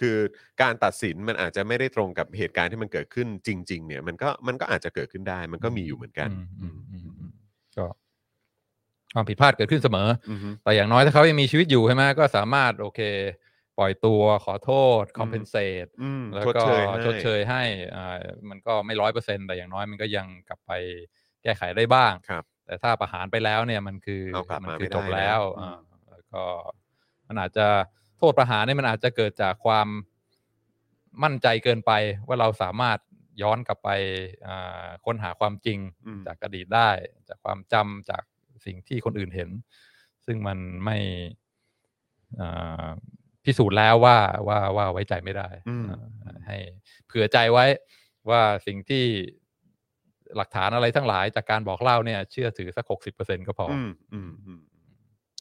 [0.00, 0.16] คือ
[0.62, 7.32] การตัดสินมันอาจจะไม่ได้ตรงกับเหตุการณ์ที่มันเกิดขึ้นจริง ๆ เนี่ย มันก็มันก็อาจจะเกิดขึ้นได้ มันก็มีอยู่เหมือนกัน อืมอืมอืมอืม
[7.76, 7.86] ก็
[9.16, 13.00] ความผิดพลาดเกิดขึ้นเสมออืมอืมแต่อย่างน้อยถ้าเขายังมีชีวิตอยู่ใช่ไหมก็สามารถโอเค
[13.78, 17.62] ปล่อยตัวขอโทษอืมคอมเพนเซตอืมแล้วชดก็เชยให้ชดเชยให้
[17.96, 18.16] อ่า
[18.50, 20.72] มันก็ไม่ร้อยเปอร์เซ็นแต่อย่างน้อยมันก็ยังกลับไป
[21.42, 25.78] แก้ไขได้บ้างครับแต่ถ้าประหารไปแล้วเนี่ยมันคือเอากลับมัมาคืไม่ได้จบแล้วแล้วอ่า
[26.10, 26.44] แล้วก็
[27.28, 27.66] มันอาจจะ
[28.18, 29.88] โทษประหารเนี่ยมันอาจจะเกิดจากความ
[31.22, 31.92] มั่นใจเกินไป
[32.26, 32.98] ว่าเราสามารถ
[33.42, 33.88] ย้อนกลับไป
[34.46, 36.90] อ่าค้นหาความจริงอืมจากอดีตได้
[37.28, 38.22] จากความจำจาก
[38.66, 39.50] สิ่งที่คนอื่นเห็น
[40.26, 40.98] ซึ่งมันไม่
[42.40, 42.88] อ่า
[43.44, 44.16] พิสูจน์แล้วว่า
[44.48, 45.86] ว่าว่าไว้ใจไม่ได้อืม
[46.24, 46.58] อ่าให้
[47.06, 47.66] เผื่อใจไว้
[48.30, 49.04] ว่าสิ่งที่
[50.36, 54.60] หลักฐานอะไรทั้งหลายจากการบอกเล่าเนี่ย เชื่อถือสักหกสิบเปอร์เซ็นก็พอออืมอืมอืม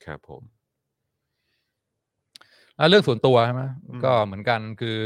[0.05, 0.41] ครับผม
[2.77, 4.97] อะเรื่องส่วนตัวใช่ไหมอืมก็เหมือนกันคือ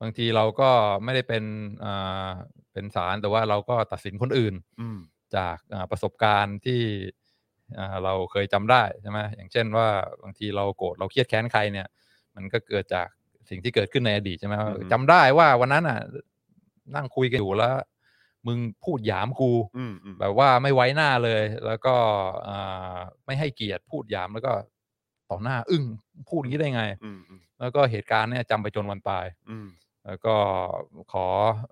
[0.00, 0.70] บางทีเราก็
[1.04, 1.44] ไม่ได้เป็น
[1.84, 2.30] อ่า
[2.72, 4.98] เป็นศาลแต่ว่าเราก็ตัดสินคนอื่นอืม
[5.36, 6.80] จากอ่าประสบการณ์ที่
[7.22, 7.23] อ่า
[8.04, 9.88] เราเคยจำได้ใช่ไหมอย่างเช่นว่า
[10.22, 11.86] บางทีเราโกรธเราเครียดแค้นใครเนี่ย
[12.34, 13.08] มันก็เกิดจาก
[13.50, 15.98] สิ่งที่เกิดขึ้นในอดีตใช่ไหมว่าอือฮึจำได้ว่าวันนั้นอะ
[16.94, 17.74] นั่งคุยกันอยู่แล้ว
[18.46, 21.94] มึงพูดหยามกูอืมอืมแบบว่าไม่ไว้หน้าเลย แล้วก็
[22.48, 24.52] อ่าไม่ให้เกียรติพูดหยามแล้วก็
[25.30, 25.84] ต่อหน้า อึ้ง
[26.30, 29.66] พูดอย่างนี้ได้ไงอืมอืมแล้วก็เหตุการณ์เนี่ยจำไปจนวันตายอืม
[30.06, 30.34] แล้วก็
[31.12, 31.26] ขอ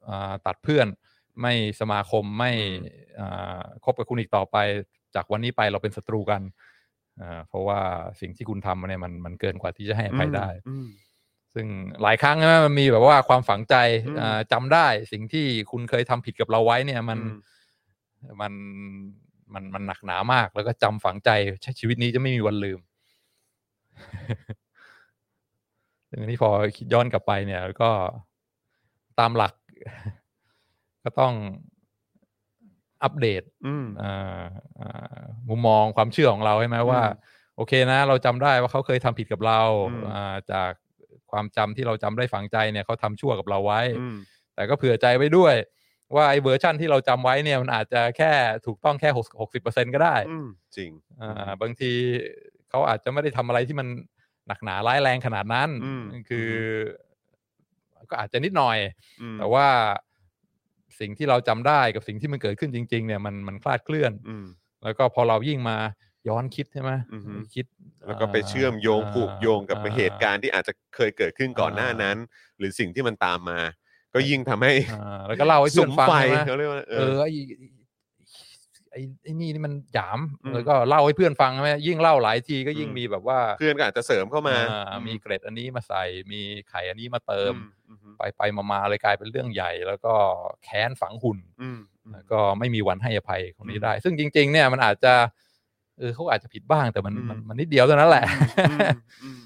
[0.08, 0.86] อาตัดเพื่อน
[1.40, 4.56] ไม่สมาคมไม่อืมอ่าคบกับคุณอีกต่อไป
[5.14, 6.42] จากวันนี้ไปเราเป็นศัตรูกัน
[7.20, 7.80] อ่าเพราะว่า
[8.20, 10.86] สิ่งที่คุณทำมาเนี่ยมันมันเกินกว่าที่จะให้อภัยได้อืม
[11.54, 11.66] ซึ่ง
[12.02, 13.74] หลายครั้งนะมันมีแบบว่าความฝังใจ
[14.06, 17.38] อืมอ่าจำได้สิ่งที่คุณเคยทำผิดกับเราไว้เนี่ยมันอืม
[18.40, 18.52] มัน
[19.54, 21.30] มันมันหนักหนามาก แล้วก็จำฝังใจ
[21.62, 22.80] ใช้ชีวิตนี้จะไม่มีวันลืม
[26.08, 27.90] ซึ่งอันนี้พอคิดย้อนกลับไปเนี่ยก็
[29.18, 29.54] ตามหลัก
[31.04, 31.32] ก็ต้อง
[33.04, 34.44] อัปเดตอืมอ่า
[34.80, 40.70] อ่ามุมมองความเชื่อของเราใช่ไหมว่าอืมโอเคนะ เราจำได้ว่าเขาเคยทำผิดกับเราอืมอ่าจาก
[41.30, 44.16] ความจำที่เราจำได้ฝังใจเนี่ยเขาทำชั่วกับเราไว้อืม
[44.54, 45.54] แต่ก็เผื่อใจไว้ด้วย
[46.16, 48.32] ว่าไอ้เวอร์ชั่นที่เราจำไว้เนี่ยมันอาจจะแค่
[48.66, 49.08] ถูกต้องแค่
[49.40, 50.90] หกสิบเปอร์เซ็นก็ได้อืมจริง
[51.20, 51.92] อ่าบางที
[52.70, 53.88] เขาอาจจะไม่ได้ทำอะไรที่มัน
[54.48, 56.50] หนักหนาร้ายแรงขนาดนั้นอืมคือ
[57.96, 58.78] อก็อาจจะนิดหน่อย
[59.20, 59.66] อืมแต่ว่า
[61.00, 64.46] สิ่งที่เราจำได้กับสิ่งที่มันเกิดขึ้นจริง ๆ เนี่ยมันมันคลาดเคลื่อนอืม
[64.84, 65.76] แล้วก็พอเรายิ่งมา
[66.28, 67.66] ย้อนคิดใช่ไหมอือฮึคิด
[68.06, 72.16] แล้วก็ไปเชื่อมโยงผูกโยงกับเหตุการณ์ที่อาจจะเคยเกิดขึ้นก่อนหน้านั้น
[72.58, 73.60] หรือสิ่งที่มันตามมา
[74.14, 77.16] ก็ยิ่งทำให้อ่าแล้วก็เล่าให้สเพื่อนมฟังไฟใช่ไหมเขาเรียกว่าเอเอออ
[78.92, 86.40] ไอ้ไอ้ไอ้นี่นี่มันหยามอืม แล้วก็เล่าให้เพื่อนฟังใช่ไหมยิ่งเล่าหลายทีก็ยิ่งอืมมีแบบว่าเพื่อนก็อาจจะเสริมเข้ามาอ่ามีเกร็ดอันนี้มาใส่มี
[86.70, 87.54] ไข่อันนี้มาเติม
[87.88, 90.14] อืมไปไปมามาเลยกลายเป็นเรื่องใหญ่ แล้วก็
[90.64, 95.14] แค้นฝังหุ่น อืมอืม แล้วก็ไม่มีวันให้อภัยคนนี้อืมได้ ซึ่งจริง ๆ เนี่ยมันอาจจะ
[95.98, 98.24] เออเขาอาจจะผิดบ้างแต่มันอืม มันมันนิดเดียวเท่านั้นแหละ
[98.70, 98.78] อืม
[99.24, 99.40] อืม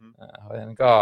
[0.00, 0.92] อืม อ่าเพราะฉะนั้นก็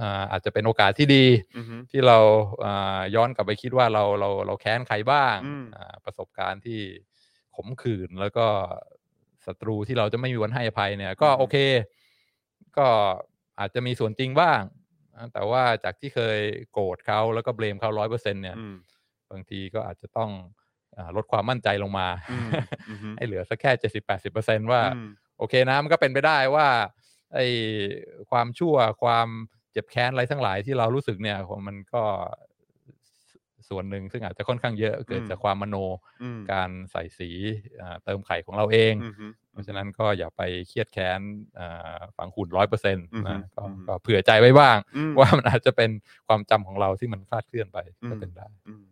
[0.00, 1.24] อ่าอาจจะเป็นโอกาสที่ดี
[1.56, 2.18] อือฮึที่เรา
[2.64, 6.80] อ่าย้อนกลับไปคิดว่าเราเราเราแค้นใครบ้างอืมอ่าประสบการณ์ที่
[7.56, 8.46] ขมขื่นแล้วก็
[9.46, 11.56] ศัตรูที่เราจะไม่มีวันให้อภัยเนี่ย ก็โอเค
[12.78, 12.88] ก็
[13.58, 14.60] อาจจะมีส่วนจริงบ้าง
[15.14, 16.38] อ่าแต่ว่าจากที่เคย
[16.72, 18.76] โกรธเขาแล้วก็เบลมเขาร้อยเปอร์เซ็นเนี่ยอืม
[19.30, 20.30] บางทีก็อาจจะต้อง
[20.96, 22.50] อาลดความมั่นใจลงมาอืม
[22.90, 26.68] อือฮึให้เหลือสักแค่เจ็ดสิบแปดสิบเปอร์เซ็นว่าอืมโอเคนะมันก็เป็นไปได้ว่า
[27.34, 27.46] ไอ้
[28.30, 29.28] ความชั่วความ
[29.72, 32.02] เจ็บแค้นอะไรทั้งหลายที่เรารู้สึกเนี่ยมันก็
[33.32, 33.34] ส
[33.68, 35.76] ส่วนหนึ่งซึ่งอาจจะค่อนข้างเยอะเกิดอืมจากความมโน
[36.22, 37.30] อืมการใส่สี
[37.80, 41.20] อ่าเติมไข่ของเราเองอือฮึเพราะฉะนั้นก็อย่าไปเครียดแค้น
[41.58, 45.90] อ่าฝังหุ่นร้อยเปอร์เซ็นต์อือฮึนะก็อือฮึก็เผื่อใจไว้บ้างอืมว่ามันอาจจะเป็น
[46.26, 47.78] ความจำของเราที่มันคลาดเคลื่อนไป
[48.10, 48.84] ก็เป็นได้อืม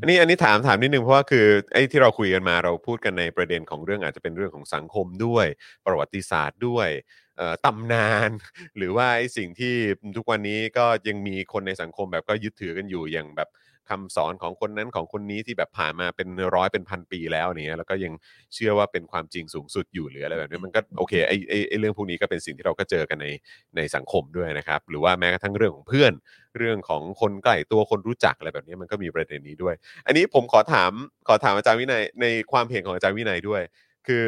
[0.00, 5.46] อันนี้อันนี้ถามถามนิดนึงเพราะว่าคือไอ้ที่เราคุยกันมาเราพูดกันในประเด็นของเรื่องอาจจะเป็นเรื่องของสังคมด้วย
[5.86, 7.25] ประวัติศาสตร์ด้วยเอ่อ
[7.64, 8.30] ตำนาน
[8.76, 9.74] หรือว่าไอ้สิ่งที่
[10.16, 13.50] ทุกวันนี้ก็ยังมีคนในสังคมแบบก็ยึดถือกันอยู่อย่างแบบ
[13.92, 18.12] คำสอนของคนนั้นของคนนี้ที่แบบผ่านมาเป็นร้อยเป็นพันปีแล้วเนี่ยแล้วก็ยัง
[18.54, 23.28] เชื่อว่าเป็นความจริงสูงสุดอยู่หรืออะไรแบบนี้มันก็โอเคไอ้ไอ้ไอ้เรื่องพวกนี้ก็เป็นสิ่งที่เราก็เจอกันใน
[23.76, 26.12] ในสังคมด้วยนะครับ หรือว่าแม้กระทั่งเรื่องของเพื่อน
[26.58, 29.74] เรื่องของคนใกล้ตัวคนรู้จักอะไรแบบนี้มันก็มีประเด็นนี้ด้วย
[30.06, 30.90] อันนี้ผมขอถาม
[31.28, 33.62] ขอถามอาจารย์วินัยในความเห็นของอาจารย์วินัยด้วย
[34.06, 34.24] คือ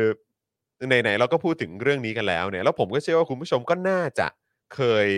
[0.86, 4.28] ไหนๆเราก็พูดถึงเรื่องนี้กันแล้วเนี่ยแล้วผมก็เชื่อว่าคุณผู้ชมก็น่าจะ
[4.74, 5.08] เคย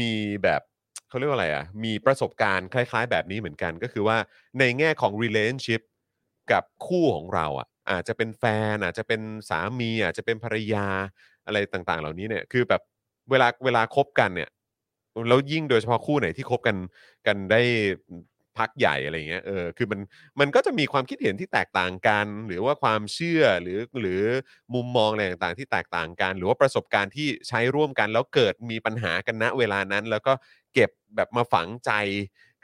[0.00, 0.62] มีแบบ
[1.08, 4.16] เขาเรียกว่าอะไรอะมีประสบการณ์คล้าย ๆ แบบนี้เหมือนกัน ก็คือว่า
[4.58, 5.80] ในแง่ของ relationship
[6.52, 10.86] กับคู่ของเราอะอาจจะเป็นแฟนอาจจะเป็นสามีอาจจะเป็นภรรยา
[11.46, 12.82] อะไรต่างๆ เหล่านี้เนี่ยคือแบบ
[13.30, 14.50] เวลาเวลาคบกันเนี่ย
[15.28, 16.76] แล้วยิ่งโดยเฉพาะคู่ไหนที่คบกัน
[17.26, 17.60] กันได้
[18.58, 20.00] พักใหญ่อะไรเงี้ยเออคือมัน
[20.40, 24.22] มันก็จะมีความคิดเห็นที่แตกต่างกัน หรือว่าความเชื่อหรือหรือ
[24.74, 30.32] มุมมองอะไรต่างๆ ที่แตกต่างกัน หรือว่าประสบการณ์ที่ใช้ร่วมกัน แล้วเกิดมีปัญหากันณเวลานั้น แล้วก็
[30.74, 31.92] เก็บแบบมาฝังใจ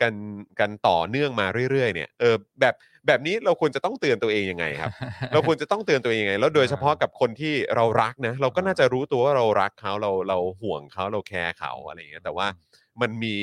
[0.03, 0.15] กัน
[0.61, 2.75] กันต่อเนื่องมาเรื่อยๆเนี่ยเออแบบ
[3.07, 4.93] แบบนี้เราควรจะต้องเตือนตัวเองยังไงครับ
[5.33, 12.47] เราควรจะต้องเตือนตัวเองยังไง แล้วโดยเฉพาะกับคนที่เรารักนะ เราก็น่าจะรู้ตัวว่าเรารักเขาเราเราห่วงเขาเราแคร์เขาอะไรอย่างเงี้ยแต่ว่า
[13.01, 13.35] มันมี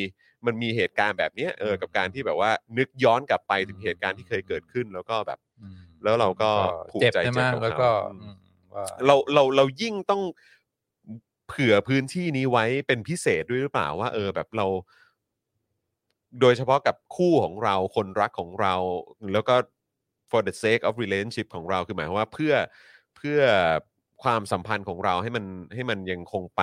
[0.46, 6.50] มันมีเหตุการณ์แบบเนี้ยเออกับการที่แบบว่านึกย้อนกลับไปถึงเหตุการณ์ที่เคยเกิดขึ้นแล้วก็แบบ อืมแล้วเราก็
[6.92, 8.36] ผูกเจ็บใจใช่ไหมเจ็บกับแล้วเขาก็อืมอืม
[8.74, 10.22] ว่าเราเราเรายิ่งต้อง
[11.48, 14.68] เผื่อพื้นที่นี้ไว้เป็นพิเศษด้วยหรือเปล่าว่า เออแบบเรา
[16.42, 18.74] โดยเฉพาะกับคู่ของเราคนรักของเรา
[19.34, 19.56] แล้วก็
[20.30, 22.54] for the sake of relationship ของเราคือหมายความว่าเพื่อ
[23.18, 23.40] เพื่อ
[24.24, 26.62] ความสัมพันธ์ของเราให้มันให้มันยังคงไป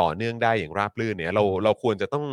[0.00, 2.26] ต่อเนื่องได้อย่างราบรื่นเนี่ย เราเราควรจะต้อง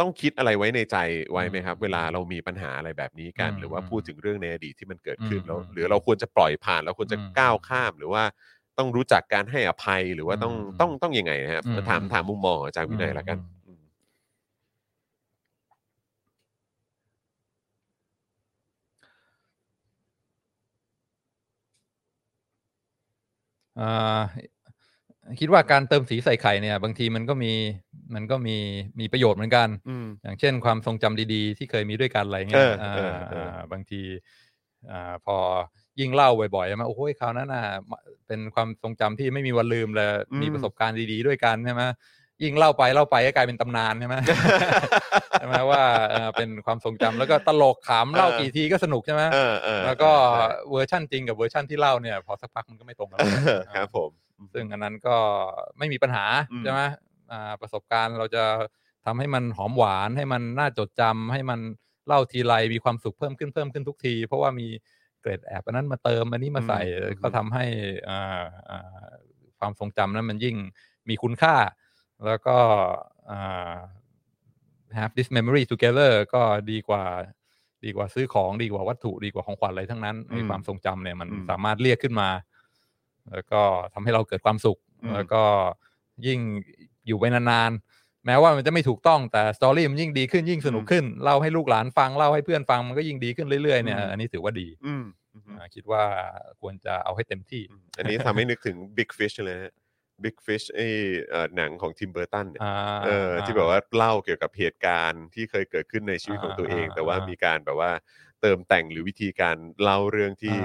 [0.00, 0.96] ต้องคิดอะไรไว้ในใจ
[1.32, 8.22] ไว้ไหมครับ เวลาเรามีปัญหาอะไรแบบนี้กัน หรือว่าพูดถึงเรื่องในอดีตที่มันเกิดขึ้นแล้วหรือเราควรจะปล่อยผ่านเราควรจะก้าวข้ามหรือว่า
[8.78, 13.82] ต้องรู้จักการให้อภัยหรือว่าต้องต้องต้องยังไงนะครับถามถามมุมมองของอาจารย์วินัยละกันอืม
[23.76, 24.53] อ่า
[25.40, 27.52] คิดว่าการเติมสีใส่ไข่เนี่ย บางทีมันก็มี
[28.14, 28.56] มันก็มี
[29.00, 34.02] มีประโยชน์เหมือนกันอืมอย่างเช่นความทรงจำดีๆ ที่เคยมีด้วยกันอะไรเงี้ยเออเออเออาบางที
[34.90, 35.36] อ่าพอ
[36.00, 37.64] ยิ่งเล่าบ่อยๆใช่ไหมโอ้โหคราวนั้นน่ะ
[38.26, 40.08] เป็นความทรงจำที่ไม่มีวันลืมเลย
[40.42, 41.82] มีประสบการณ์ดีๆด้วยกันใช่ไหม
[42.42, 44.16] ยิ่งเล่าไปเล่าไปก็กลายเป็นตำนานใช่ไหม
[45.40, 54.10] ใช่ไหมว่าเอ่อเป็นความทรงจำแล้วก็ตลกขำเล่ากี่ทีก็สนุกใช่ไหมเออเออแล้วก็ใช่เวอร์ชั่นจริงกับเวอร์ชั่นที่เล่าเนี่ย พอสักพักมันก็ไม่ตรงกันแล้วเออครับผม
[54.52, 55.16] ซึ่งอันนั้นก็
[55.78, 56.80] ไม่มีปัญหาอืมใช่ไหม
[57.30, 58.44] อ่าประสบการณ์เราจะ
[59.04, 61.60] ทำให้มันหอมหวานให้มันน่าจดจำให้มัน
[62.06, 64.68] เล่าทีไรมีความสุขเพิ่มขึ้นเพิ่มขึ้นทุกที เพราะว่ามี
[65.20, 66.80] เกร็ดแอบอันนั้นมาเติมอันนี้มาใส่
[67.22, 67.64] ก็ทำให้
[68.08, 69.06] อ่าอ่า
[69.58, 70.56] ความทรงจำนั้นมันยิ่ง
[71.08, 71.56] มีคุณค่า
[72.26, 72.56] แล้วก็
[73.30, 73.74] อ่า
[74.98, 77.04] have this memory together ก็ดีกว่า
[77.84, 82.28] ดีกว่าซื้อของดีกว่าวัตถุดีกว่าของขวัญอะไรทั้งนั้นอืมในความทรงจำเนี่ยมันอืมสามารถเรียกขึ้นมา
[83.32, 83.60] แล้วก็
[83.94, 85.42] ทำให้เราเกิดความสุขอืมแล้วก็
[86.26, 86.40] ยิ่ง
[87.06, 95.04] อยู่ไปนานๆ แม้ว่ามันจะไม่ถูกต้องแต่สตอรี่มันยิ่งดีขึ้นยิ่งสนุกขึ้นเล่าให้ลูกหลานฟังเล่าให้เพื่อนฟังมันก็ยิ่งดีขึ้นเรื่อยๆเนี่ยอันนี้ถือว่าดีอืม
[95.34, 96.02] อืมอ่าคิดว่า
[96.60, 97.62] ควรจะเอาให้เต็มที่
[97.98, 99.72] อันนี้ทำให้นึกถึง Big Fish เลยฮะ
[100.24, 100.80] Big Fish ไอ
[101.30, 107.92] เอ่อหนังของทิมเบอร์ตันเนี่ยอ่าเออที่แบบว่าเล่าเกี่ยวกับเหตุการณ์ที่เคยเกิดขึ้นในชีวิตของตัวเองอ่าแต่ว่าอ่ามีมีการแบบว่า
[108.44, 110.56] เติมแต่งหรือวิธีการเล่าเรื่องที่อ่า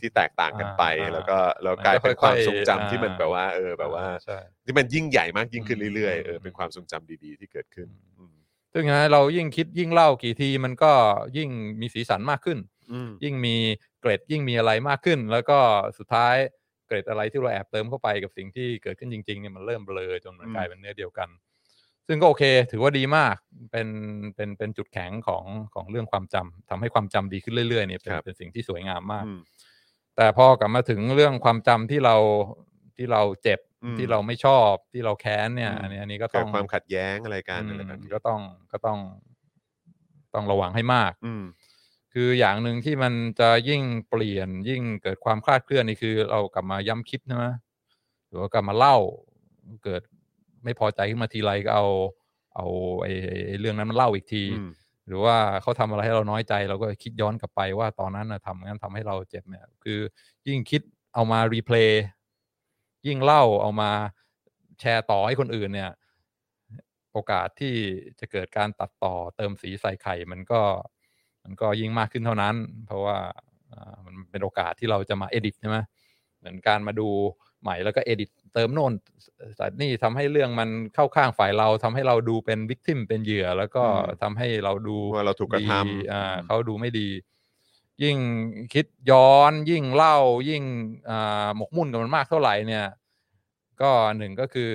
[0.00, 8.36] ที่แตกต่างกันไปอ่าแล้วก็แล้วมันก็กลายเป็นความค่อยๆทรงจำที่มันอ่าแบบว่า เออแบบว่าใช่ที่มันยิ่งใหญ่มากยิ่งขึ้นอืมเรื่อยๆเอออืมเป็นความทรงจำดีๆ ที่เกิดขึ้นอืม
[8.72, 10.92] ซึ่งนะเรายิ่งคิดยิ่งเล่ากี่ทีมันก็
[11.36, 12.58] ยิ่งมีสีสันมากขึ้น
[12.90, 13.56] อืมยิ่งมี
[14.00, 15.58] เกรดยิ่งมีอะไรมากขึ้น แล้วก็
[15.98, 16.36] สุดท้าย
[16.86, 21.28] เกร็ดอะไรที่เราแอบเติมเข้าไปกับสิ่งที่เกิดขึ้นจริงๆเนี่ยมันเริ่มเบลอจนมันอืมกลายเป็นเนื้อเดียวกัน
[22.06, 23.36] ซึ่งก็โอเค ถือว่าดีมาก
[23.70, 23.88] เป็น
[24.34, 25.44] เป็นเป็นจุดแข็งของ
[25.74, 29.40] ของเรื่องความจำทำให้ความจำดีขึ้นเรื่อยๆเนี่ยเป็นครับเป็นสิ่งที่สวยงามมากอืม
[30.16, 32.16] แต่พอกลับมาถึงเรื่องความจำที่เรา
[32.96, 38.40] ที่เราเจ็บอืมที่เราไม่ชอบที่เราแค้นเนี่ยอืมอันนี้อันนี้ก็เกิต้ดองความขัดแย้งอะไรกันอืมอะไรแบบนี้ก็ต้อง
[38.72, 38.98] ก็ต้อง
[40.34, 41.44] ต้องระวังให้มาก อืม
[42.12, 47.46] คืออย่างหนึ่งที่มันจะยิ่งเปลี่ยนยิ่งเกิดความคลาดเคลื่อนนี่คือ เรากลับมาย้ำคิดใช่ไหม
[48.28, 48.96] หรือว่ากลับมาเล่า
[49.84, 50.02] เกิด
[50.64, 51.86] ไม่พอใจขึ้นมาทีไรก็เอา
[52.54, 52.66] เอา
[53.02, 54.70] ไอ้ไอ้ไอ้เรื่องนั้นมาเล่าอีกทีอืม
[55.06, 60.00] หรือว่าเขาทำอะไรให้เราน้อยใจ เราก็คิดย้อนกลับไปว่าตอนนั้นนะทำงั้นทำให้เราเจ็บเนี่ยคือ
[60.48, 60.82] ยิ่งคิด
[61.14, 62.04] เอามารีเพลย์
[63.06, 63.90] ยิ่งเล่าเอามา
[64.80, 65.90] แชร์ต่อให้คนอื่นเนี่ย
[67.12, 67.74] โอกาสที่
[68.20, 70.60] จะเกิดการตัดต่อเติมสีใส่ไข่มันก็
[71.44, 72.54] มันก็ยิ่งมากขึ้นเท่านั้น
[72.86, 73.18] เพราะว่า
[73.72, 75.78] อ่ามันเป็นโอกาสที่เราจะมาเอดิตใช่ไหม
[76.38, 77.08] เหมือนการมาดู
[77.62, 78.92] ใหม่แล้วก็เอดิต เติมโน่น
[79.56, 87.08] แต่นี่ทำให้เรื่องมันเข้าข้างฝ่ายเราทำให้เราดูเป็นวิกทิมเป็นเหยื่อ แล้วก็อืมทำให้เราดูว่าเราถูกกระทำดีอ่าอืมเขาดูไม่ดี
[88.02, 88.16] ยิ่ง
[88.74, 90.16] คิดย้อนยิ่งเล่า
[90.50, 90.62] ยิ่ง
[91.10, 92.86] อ่าหมกมุ่นกับมันมากเท่าไหร่เนี่ย
[93.80, 94.72] ก็หนึ่งก็คือ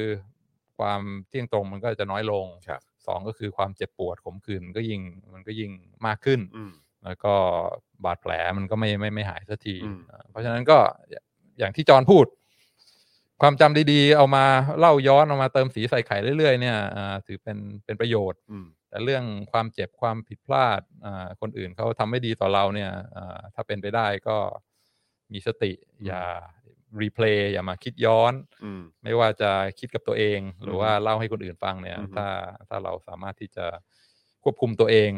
[0.77, 5.01] ความเที่ยงตรงมันก็จะน้อยลงครับสองก็คือความเจ็บปวดขมขื่นมันก็ยิ่ง
[5.33, 5.71] มันก็ยิ่ง
[6.05, 6.71] มากขึ้นอืม
[7.05, 7.33] แล้วก็
[8.05, 10.77] บาดแผลมันก็ไม่ไม่ไม่หายสักทีอืมอ่าเพราะฉะนั้นก็
[11.09, 11.21] อย่า
[11.59, 12.25] อย่างที่จอห์นพูด
[13.41, 14.45] ความจำดีๆ เอามา
[14.79, 24.37] เล่าย้อนเอามาเติมสีใส่ไข่เรื่อยๆ เนี่ยอ่าถือเป็นเป็นประโยชน์อืมแต่เรื่องความเจ็บความผิดพลาดอ่าคนอื่นเขาทำไม่ดีต่อเราเนี่ยอ่าถ้าเป็นไปได้ก็
[25.33, 25.71] มีสติ
[26.05, 26.23] อย่า
[27.01, 28.33] replay อย่ามาคิดย้อน
[28.65, 32.27] อืมไม่ว่าจะคิดกับตัวเอง หรืออฮึว่าเล่าให้คนอื่นฟังเนี่ยอือฮึถ้า
[32.69, 33.65] ถ้าเราสามารถที่จะ
[34.43, 35.09] ควบคุมตัวเอง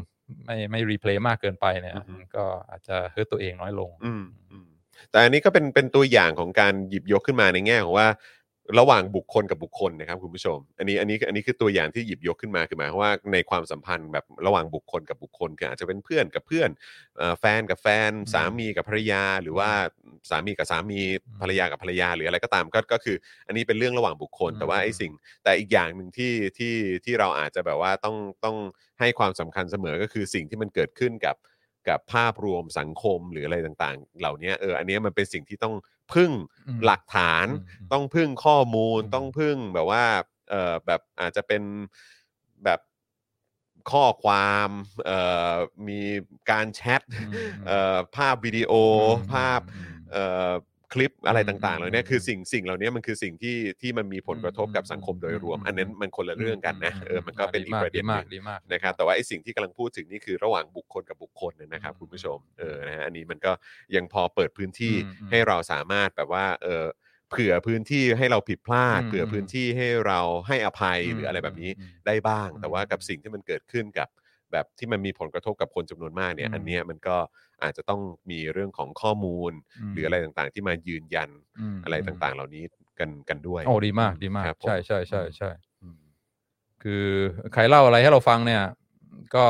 [0.45, 4.67] ไม่ไม่ replay มากเกินไปเนี่ยมันก็อาจจะ hurt ตัวเองน้อยลง อืมอืม
[5.11, 8.07] แต่อันนี้ก็เป็นเป็นตัวอย่างของการหยิบยกขึ้นมาในแง่ของว่า
[8.79, 16.69] ระหว่างบุคคลกับบุคคลนะครับคุณผู้ชม อันนี้อันนี้อันนี้คือตัวอย่างที่หยิบยกขึ้นมาคือหมายความว่าในความสัมพันธ์แบบระหว่างบุคคลกับบุคคลคืออาจจะเป็นเพื่อนกับเพื่อน
[17.17, 19.69] เอ่อแฟนกับแฟน สามีกับภรรยา หรือว่า
[20.29, 20.99] สามีกับสามี
[21.41, 23.15] ภรรยากับภรรยาหรืออะไรก็ตามก็ก็คือ
[23.47, 25.11] อันนี้เป็นเรื่องระหว่างบุคคลอืมแต่ว่าไอ้สิ่ง
[25.43, 26.75] แต่อีกอย่างหนึ่งที่ที่
[27.05, 28.57] ที่เราอาจจะแบบว่าต้องต้อง
[28.99, 31.35] ให้ความสำคัญเสมอก็คือสิ่งที่มันเกิดขึ้นกับ
[31.89, 35.75] กับภาพรวมสังคมหรืออะไรต่างๆ เหล่านี้เอออันเนี้ยมันเป็นสิ่งที่ต้อง
[36.13, 36.31] พึ่ง
[36.67, 40.05] อืมหลักฐานอืมต้องพึ่งข้อมูลอืมต้องพึ่งแบบว่า
[40.49, 41.63] เออแบบอาจจะเป็น
[42.65, 42.79] แบบ
[43.91, 44.69] ข้อความ
[45.05, 45.19] เอ่
[45.53, 45.55] อ
[45.87, 46.01] มี
[46.51, 47.31] การแชทอืม
[47.67, 48.73] เอ่อภาพวิดีโอ
[49.13, 50.51] มภาพอืมเอ่อ
[50.93, 63.51] คลิปอะไรอืมต่างๆเหล่านี้อืมคือสิ่งสิ่งเหล่านี้มันคือสิ่งที่ที่มันมีผลกระทบกับสังคมโดยรวมอืมอันนั้นมันคนละเรื่องกันนะเออมันก็เป็นอีกประเด็นดีหมานึ่กงดีมากนะครับแต่ว่าไอ้สิ่งที่กำลังพูดถึงนี่คือระหว่างบุคคลกับบุคคลเนี่ยนะครับอืมคุณผู้ชมเออนะฮะอันนี้มันก็
[63.95, 66.85] ยังพอเปิดพื้นที่อืมอืมให้เราสามารถแบบว่าเออ
[67.29, 74.07] เผื่อพื้นที่ให้เราผิดพลาดอืมเผื่อพื้นที่ให้เราให้อภัยหรืออะไรมแบบนี้อืมได้บ้างอืมแต่ว่ากับสิ่งที่มันเกิดขึ้นกับ
[74.53, 77.17] แบบที่มันมีผลกระทบกับคนจำนวนมากเนี่ย อืม อันเนี้ยมันก็
[77.63, 78.01] อาจจะต้อง
[78.31, 79.51] มีเรื่องของข้อมูล
[79.93, 81.29] หรืออะไรต่างๆ ที่มายืนยัน
[81.73, 82.63] มอะไรต่างๆ เหล่านี้
[82.99, 85.51] กันกันด้วย โอ้ดีมากดีมาก ครับผม ใช่ใช่ใช่ใช่
[85.81, 85.99] อืม
[86.83, 87.05] คือ
[87.53, 88.63] ใครเล่าอะไรให้เราฟังเนี่ย
[89.35, 89.45] ก็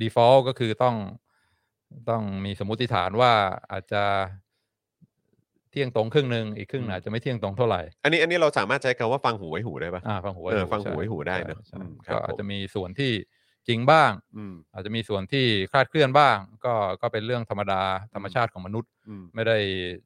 [0.00, 0.96] default ก็คือต้อง
[2.10, 3.32] ต้องมีสมมุติฐานว่า
[3.72, 4.04] อาจจะ
[5.70, 13.12] เที่ยงตรงครึ่งหนึ่งอีกครึ่งหนึ่งอาจจะไม่เที่ยงตรงเท่าไหร่ อันนี้อันนี้เราสามารถใช้คำว่าฟังหูไว้หูได้ปะ อ่าฟังหูไว้เออหูฟังหูใช่ไว้หูได้ใช่เนอะใช่อืมครับก็อาจผม จะมีส่วนที่
[13.68, 17.82] จริงบ้างอืมอาจจะมีส่วนที่คลาดเคลื่อนบ้าง ก็ก็เป็นเรื่องธรรมดา
[18.14, 19.58] ธรรมชาติของมนุษย์อืมไม่ได้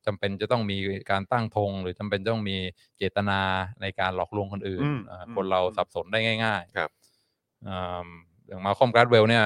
[0.06, 0.76] จำเป็นจะต้องมี
[1.10, 2.56] การตั้งธงหรือจำเป็นต้องมี
[2.96, 3.40] เจตนา
[3.80, 6.90] ในการหลอกลวงคนอื่นอืมอ่าอืมคนเราสับสนได้ง่าย ๆ ครับ
[7.68, 8.08] อ่า
[8.46, 9.44] อย่างมัลคอมแกลดเวลล์เนี่ย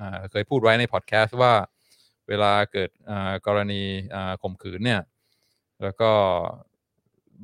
[0.00, 1.52] อ่าเคยพูดไว้ในพอดแคสต์ว่า
[2.28, 3.82] เวลาเกิดอ่ากรณี
[4.14, 5.00] อ่าข่มขืนเนี่ย
[5.82, 6.10] แล้วก็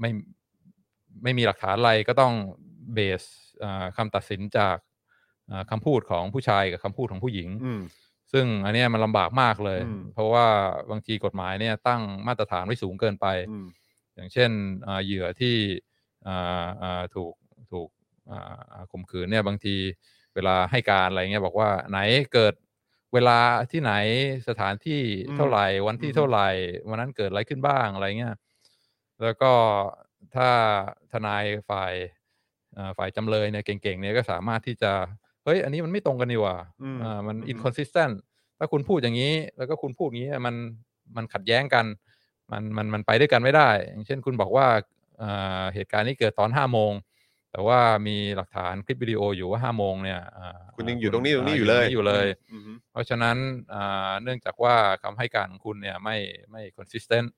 [0.01, 0.11] ไม่
[1.23, 2.35] ไม่มีหลักฐานอะไรก็ต้อง
[2.95, 3.23] เบส
[3.63, 4.77] อ่าคำตัดสินจาก
[5.51, 7.83] อ่าคำพูดของผู้ชายกับคำพูดของผู้หญิงอืม
[8.33, 10.47] ซึ่งอันเนี้ยมันลำบากมากเลยอืมเพราะว่า
[10.91, 13.67] บางทีกฎหมายเนี่ยตั้งมาตรฐานไว้สูงเกินไปอืม
[14.15, 14.51] อย่างเช่น
[14.87, 15.57] อ่าเหยื่อที่
[16.27, 17.35] อ่าอ่าถูก
[17.73, 17.89] ถูก
[18.31, 19.77] อ่าอ่าข่มขืนเนี่ยบางที
[20.35, 21.99] เวลาให้การอะไรเงี้ยบอกว่าไหน
[22.35, 22.55] เกิด
[23.15, 23.39] เวลา
[23.71, 23.93] ที่ไหน
[24.49, 26.49] สถานที่อืมเท่าไหร่วันที่อืมเท่าไหร่
[26.89, 28.35] วันนั้นเกิดอะไรขึ้นบ้างอะไรเงี้ย
[29.23, 29.53] แล้วก็
[30.35, 30.49] ถ้า
[31.13, 31.95] ทนายฝ่าย
[32.77, 34.93] อ่าฝ่ายจำเลยเนี่ยเก่งๆเนี่ยก็สามารถที่จะ
[35.30, 38.15] เฮ้ย อันนี้มันไม่ตรงกันนี่หว่าอืมอ่า มันอืม inconsistent
[38.59, 40.55] ถ้าคุณพูดอย่างนี้ แล้วก็คุณพูดอย่างนี้มัน
[41.17, 41.87] มันขัดแย้งกัน
[42.53, 44.67] มันมันมันไปด้วยกันไม่ได้ อย่างเช่นคุณบอกว่า
[45.23, 46.93] อ่าเหตุการณ์นี้เกิดตอนห้าโมง
[47.53, 53.37] แต่ว่ามีหลักฐานคลิปวิดีโออยู่ว่าห้าโมงเนี่ยอ่าคุณยังอยู่ตรงนี้ตรงนี้าอยู่เลยอยู่เลยอืมเพราะฉะนั้น
[53.73, 56.17] อ่าเนื่องจากว่าคำให้การของคุณเนี่ยไม่
[56.51, 57.29] ไม่ consistent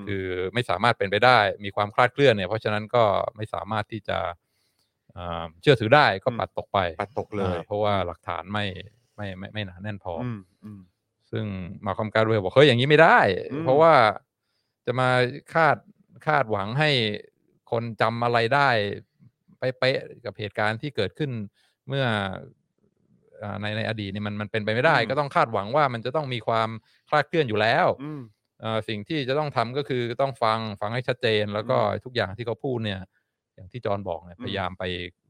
[0.00, 3.04] มคือไม่สามารถเป็นไปได้ มีความคลาดเคลื่อนเนี่ย เพราะฉะนั้นก็
[3.36, 4.32] ไม่สามารถที่จะอ่า
[5.62, 8.64] เชื่อถือได้ก็ปัดตกไปปัดตกเลยอ่าเพราะว่าหลักฐานไม่
[9.16, 10.80] ไม่ไม่ไม่หนาแน่นพอออืมอืม
[11.30, 11.44] ซึ่ง
[11.86, 13.18] มาคอมการเวลบอกเฮ้ยอย่างนี้ไม่ได้
[13.52, 13.92] อืมเพราะว่า
[14.86, 15.08] จะมา
[15.54, 15.76] คาด
[16.26, 16.90] คาดหวังให้
[17.70, 18.68] คนจำอะไรได้
[19.58, 21.30] เป๊ะๆกับเหตุการณ์ที่เกิดขึ้น
[21.88, 22.04] เมื่อ
[23.42, 26.68] อ่าในในอดีตเนี่ยมันมันเป็นไปไม่ได้ ก็ต้องคาดหวังว่ามันจะต้องมีความ
[27.08, 28.22] คลาดเคลื่อนอยู่แล้วอืม
[28.60, 33.00] เอ่อสิ่งที่จะต้องทำก็คือต้องฟังฟังให้ชัดเจน แล้วก็ทุกอย่างที่เขาพูดเนี่ย
[33.62, 34.84] อย่างที่จอห์นบอกเนี่ยอืมพยายามไป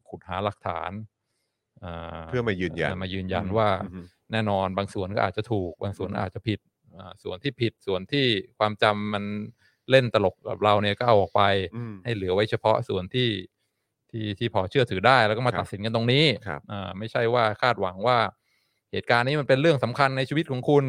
[0.09, 0.91] ขุดหาหลักฐาน
[1.85, 6.59] อ่าเพื่อมายืนยันมายืนยันอืมว่าอืมแน่นอนบางส่วนก็อาจจะถูก บางส่วนอืมอาจจะผิด
[6.99, 8.25] อ่าส่วนที่ผิดส่วนที่
[8.59, 9.25] ความจำมัน
[9.91, 11.43] เล่นตลกกับเราเนี่ยก็เอาออกไป
[11.77, 13.29] อืมให้เหลือไว้เฉพาะส่วนที่
[14.11, 18.19] ที่ที่พอเชื่อถือได้แล้วก็มาครับตัดสินกันตรงนี้ครับอ่าไม่ใช่ว่าคาดหวังว่า
[18.93, 20.85] เหตุการณ์นี้มันเป็นเรื่องสำคัญในชีวิตของคุณ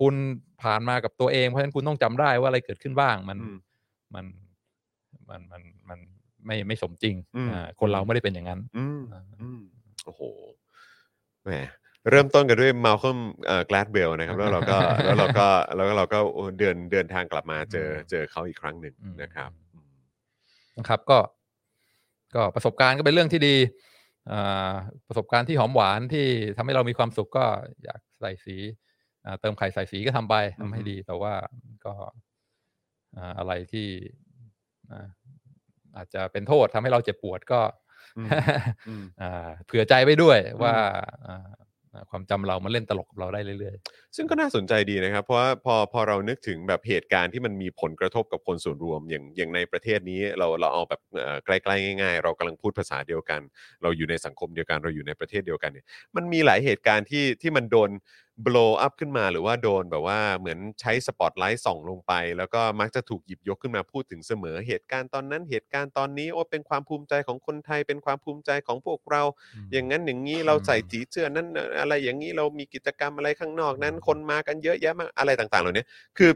[0.00, 0.14] คุณ
[0.62, 3.58] ผ่านมากับตัวเองเพราะฉะนั้นคุณต้องจำได้ว่าอะไรเกิดขึ้นบ้างมันอืม
[4.14, 4.26] มัน
[5.30, 5.98] มันมันมัน
[6.46, 9.60] ไม่ไม่สมจริงอืมอ่าคนเราไม่ได้เป็นอย่างนั้นอืมอ่าอืม
[10.04, 10.22] โอ้โห
[11.44, 11.50] แหม
[12.10, 16.18] เริ่มต้นกันด้วยมาลคอมเอ่อกลาดเบลนะครับ แล้วเราก็แล้วเราก็แล้วเราก็
[16.58, 19.50] เดินเดินทางกลับมาเจออืมเจอเขาอีกครั้งหนึ่งอืมนะครับ
[20.78, 21.18] นะครับ ก็
[22.34, 23.56] ก็ประสบการณ์ก็เป็นเรื่องที่ดี
[24.30, 24.72] อ่า
[25.08, 26.26] ประสบการณ์ที่หอมหวานที่
[26.56, 27.44] ทำให้เรามีความสุขก็
[27.84, 28.56] อยากใส่สี
[29.24, 31.34] อ่าเติมไข่ใส่สีก็ทำไปทำให้อือฮึดี แต่ว่า
[31.86, 31.94] ก็
[33.16, 33.88] อ่าอะไรที่
[35.96, 37.60] อ่าอาจจะเป็นโทษทำให้เราเจ็บปวดก็
[38.18, 38.28] อืม
[38.88, 40.74] อืมอ่าเผื่อใจไปด้วยอืมว่า
[41.26, 41.48] อ่า
[41.92, 43.76] อ่าความจำเรามันเล่นตลกกับเราได้เรื่อย
[44.16, 53.40] ซึ่งก็น่าสนใจดีนะครับ เพราะว่าพอพอเรานึกถึงแบบเหตุการณ์ที่มันมีผลกระทบกับคนส่วนรวม อย่างอย่างในประเทศนี้เราเราเอาแบบเอ่อใกล้ๆง่าย ๆ เรากำลังพูดภาษาเดียวกัน
[53.82, 55.86] เราอยู่ในสังคมเดียวกันเราอยู่ในประเทศเดียวกันเนี่ย
[56.16, 57.90] มันมีหลายเหตุการณ์ที่ที่มันโดน
[58.44, 75.84] blow up ขึ้นมา หรือว่าโดนแบบว่าเหมือนใช้สปอตไลท์ส่องลงไป แล้วก็มักจะถูกหยิบยกขึ้นมาพูดถึงเสมอเหตุการณ์ตอนนั้นเหตุการณ์ตอนนี้ โอ้เป็นความภูมิใจของคนไทยเป็นความภูมิใจของพวกเราๆอย่างนั้นอย่างนี้เราใส่สีเสื้อนั้นเอ่ออะไรอย่างนี้เรามีกิจกรรมอะไรข้างนอกนั้น คนมากันเยอะแยะมากอะไรต่างๆเหล่านี้
[76.18, 76.30] คือ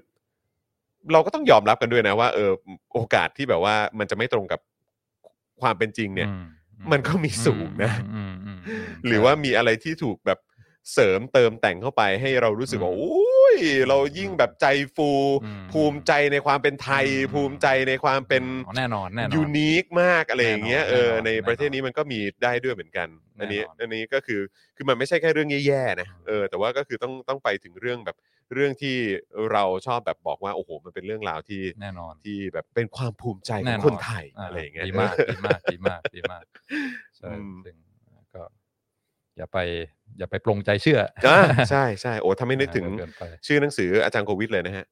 [1.12, 2.50] เราก็ต้องยอมรับกันด้วยนะว่าเออ
[2.94, 4.60] โอกาสที่แบบว่ามันจะไม่ตรงกับ
[5.60, 6.46] ความเป็นจริงเนี่ยอืม
[6.92, 10.38] มันก็มีสูงนะอืมอืมอืมหรือว่ามีอะไรที่ถูกแบบ
[10.92, 13.56] เสริมเติมแต่งเข้าไปให้เรารู้สึกว่าอืมโอ้ย
[13.88, 14.66] เรายิ่งแบบใจ
[14.96, 15.10] ฟู
[15.44, 23.08] อืมภูมิใจในความเป็นไทยอืมภูมิใจในความเป็นอ๋อแน่นอนแน่นอนยูนิคมากอะไรอย่างเงี้ยแน่นอนเออแน่นอนในประเทศแน่นอนนี้มันก็มีได้ด้วยเหมือนกัน
[23.40, 24.40] อันนี้แน่นอนอันนี้ก็คือ
[24.76, 28.16] คือมันไม่ใช่แค่เรื่องแย่ๆนะอืมเออแต่ว่าก็คือต้องต้องไปถึงเรื่องแบบ
[28.54, 28.96] เรื่องที่
[29.52, 36.44] เราชอบแบบบอกว่าโอ้โหมันเป็นเรื่องราวที่แน่นอนที่แบบเป็นความภูมิใจขแน่องนอนคนไทยาอะไรอย่างเงี้ยดีมากดีมากดีมากดีมาก
[37.18, 37.30] ใช่
[39.40, 39.58] อืมซึ่งก็อย่าไป
[40.18, 44.86] อย่าไปปรงใจเชื่ออ่าใช่ใช่โอ้ถ้าไม่นึกถึงเกินไปชื่อหนังสืออาจารย์โควิดเลยนะฮะ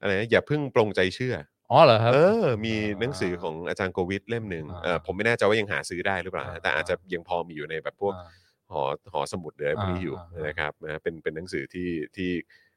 [0.00, 1.34] อะไรนะอย่าเพิ่งปรงใจเชื่อ
[1.70, 8.30] อ๋อเหรอครับ เออ มีหนังสือของอาจารย์โควิดเล่มหนึ่งอ่า เออผมไม่แน่ใจว่ายังหาซื้อได้หรือเปล่านะอ่าแต่อาจจะยังพอมีอยู่ในแบบพวก อ่า
[8.72, 8.82] หอ
[9.12, 12.30] หอสมุดเลยพวกนี้อยู่อ่าอ่าน นะครับนะเป็นเป็นหนังสือที่ที่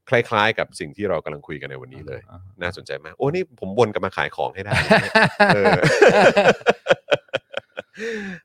[0.09, 5.13] คล้ายๆ กับสิ่งที่เรากำลังคุยกันในวันนี้เลย อ่า น่าสนใจมาก โอ้นี่ผมวนกลับมาขายของให้ได้นะเนี่ย
[5.55, 5.73] เออ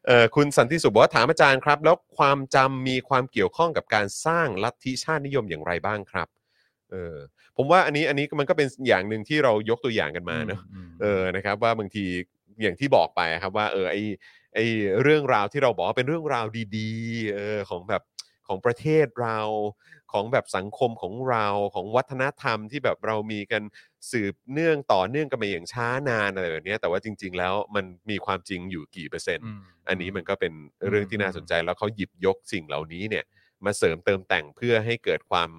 [0.06, 6.28] เออคุณสันติสุขบอกว่าถามอาจารย์ครับ แล้วความจำมีความเกี่ยวข้องกับการสร้างลัทธิชาตินิยมอย่างไรบ้างครับ
[6.90, 7.16] เออ
[7.56, 12.04] ผมว่าอันนี้อันนี้มันก็เป็นอย่างหนึ่งที่เรายกตัวอย่างกันมาเนอะมเออนะครับว่าบางที
[12.62, 13.96] อย่างที่บอกไปครับว่าเออไอ
[14.54, 14.58] ไอ
[15.02, 18.02] เรื่องราวที่เราบอกว่าเป็นเรื่องราวดีๆเออของแบบ
[18.48, 19.40] ของประเทศเรา
[20.12, 23.62] ของแบบสังคมของเราของวัฒนธรรมที่แบบเรามีกัน
[24.10, 30.52] สืบเนื่องต่อเนื่องกันมาอย่างช้านานอะไรแบบเนี้ยแต่ว่าจริง ๆ แล้วมันมีความจริงอยู่กี่เปอร์เซ็นต์มอันนี้มันก็เป็น
[30.88, 33.24] เรื่องที่น่าสนใจแล้วเขาหยิบยกสิ่งเหล่านี้เนี่ย
[33.64, 35.50] มาเสริมเติมแต่งเพื่อให้เกิดความ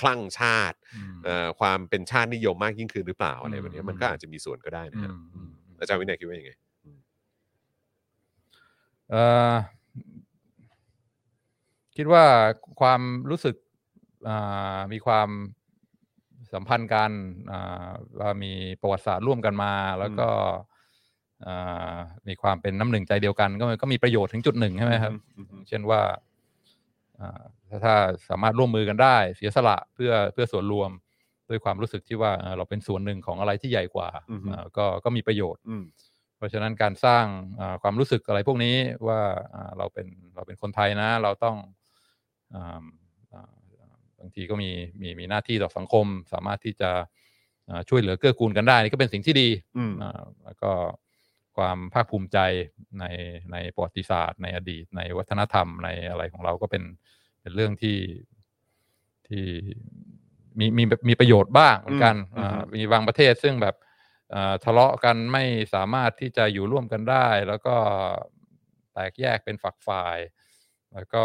[0.00, 6.52] คลั่งชาติอืมเอ่อความเป็นชาตินิยมมากยิ่งขึ้นหรือเปล่าอะไรแบบเนี้ยอืมมันก็อาจจะมีส่วนก็ได้นะครับอืมอืม อาจารย์วินัยคิดว่ายังไง
[9.10, 9.22] เอ่
[9.52, 9.54] อ
[11.96, 12.24] คิดว่า
[12.80, 13.00] ความ
[13.30, 13.56] รู้สึก
[14.28, 15.28] อ่ามีความ
[16.54, 17.10] สัมพันธ์กัน
[17.52, 17.88] อ่า
[18.20, 20.28] ว่ามีประวัติศาสตร์ร่วมกันมา แล้วก็
[21.46, 21.96] อ่า
[22.28, 26.00] มีความเป็นน้ำหนึ่งใจเดียวกัน ก็ก็มีประโยชน์ถึงจุดหนึ่งใช่ไหมครับอืมอืมเช่นว่า
[27.20, 27.94] อ่าถ้าถ้า
[28.28, 30.90] สามารถร่วมมือกันได้เสียสละเพื่อเพื่อส่วนรวม
[31.48, 35.84] ด้วยความรู้สึกที่ว่าเอ่อเราเป็นส่วนหนึ่งของอะไรที่ใหญ่กว่าอือฮึอ่าก็ก็มีประโยชน์อืม
[36.36, 37.24] เพราะฉะนั้นการสร้าง
[37.60, 38.76] อ่าความรู้สึกอะไรพวกนี้
[39.06, 39.20] ว่า
[39.54, 41.56] อ่าเราเป็นเราเป็นคนไทยนะ เราต้อง
[42.54, 44.70] อ่าอ่าบางทีก็มี
[45.00, 46.90] มีมีหน้าที่ต่อสังคม สามารถที่จะ
[47.68, 49.48] อ่าช่วยเหลือเกื้อกูลกันได้นี่ก็เป็นสิ่งที่ดี
[49.78, 50.72] อืมอ่าแล้วก็
[51.56, 52.38] ความภาคภูมิใจ
[53.00, 53.04] ใน
[53.52, 56.82] ในประวัติศาสตร์ ในอดีต ในวัฒนธรรมในอะไรของเราก็เป็น
[57.40, 57.98] เป็นเรื่องที่
[59.28, 59.44] ที่
[60.58, 63.76] มีมีมีประโยชน์บ้างเหมือนกันอืมอ่าอืมมีบางประเทศซึ่งแบบ
[64.34, 65.44] อ่าทะเลาะกันไม่
[65.74, 67.76] สามารถที่จะอยู่ร่วมกันได้ แล้วก็
[68.92, 70.18] แตกแยกเป็นฝักฝ่าย
[70.94, 71.24] แล้วก็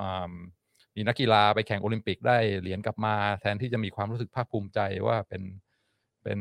[0.00, 0.32] อ่า
[0.96, 5.42] มีนักกีฬาไปแข่งโอลิมปิกได้เหรียญกลับมา แทนที่จะมีความรู้สึกภาคภูมิใจว่าเป็น
[6.24, 6.40] เป็น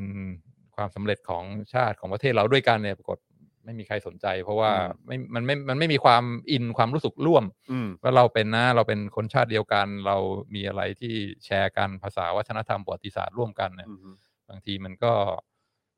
[0.76, 1.43] ความสำเร็จของ
[1.73, 3.17] ชาติของประเทศเราด้วยกันเนี่ยปรากฏ
[3.65, 10.17] ไม่มีใครสนใจ เพราะว่าอืมไม่มันไม่มันไม่มีความอินความรู้สึกร่วมอืมว่าเราเป็นนะเราเป็นคนชาติเดียวกัน เรา
[10.55, 11.13] มีอะไรที่
[11.45, 14.13] แชร์กันภาษาวัฒนธรรมประวัติศาสตร์ร่วมกันเนี่ยอืม
[14.49, 15.13] บางทีมันก็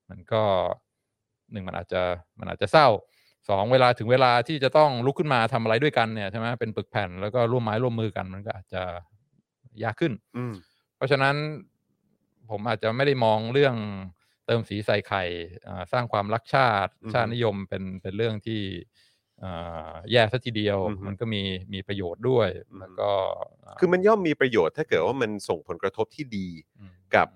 [0.09, 0.43] มันก็
[1.51, 2.01] หนึ่งมันอาจจะ
[2.39, 2.87] มันอาจจะเศร้า
[3.49, 8.81] สองเวลาถึงเวลาที่จะต้องลุกขึ้นมาทำอะไรด้วยกันเนี่ยใช่ไหมเป็นปึกแผ่นแล้วก็ร่วมไม้ร่วมมือกันมันก็อาจจะ
[9.83, 10.53] ยากขึ้น อืม
[10.95, 11.35] เพราะฉะนั้น
[12.49, 13.75] ผมอาจจะไม่ได้มองเรื่อง
[14.45, 15.23] เติมสีใส่ไข่
[15.67, 18.61] อ่าสร้างความรักชาติอือฮึชาตินิยมเป็นเป็นเรื่องที่
[19.43, 21.41] อ่าแย่ซะทีเดียวอือฮึมันก็มี
[21.73, 23.09] มีประโยชน์ด้วยอือฮึแล้วก็
[23.79, 26.47] คือมันย่อมมีประโยชน์ถ้าเกิดว่ามันส่งผลกระทบที่ดี
[26.79, 27.27] มกับ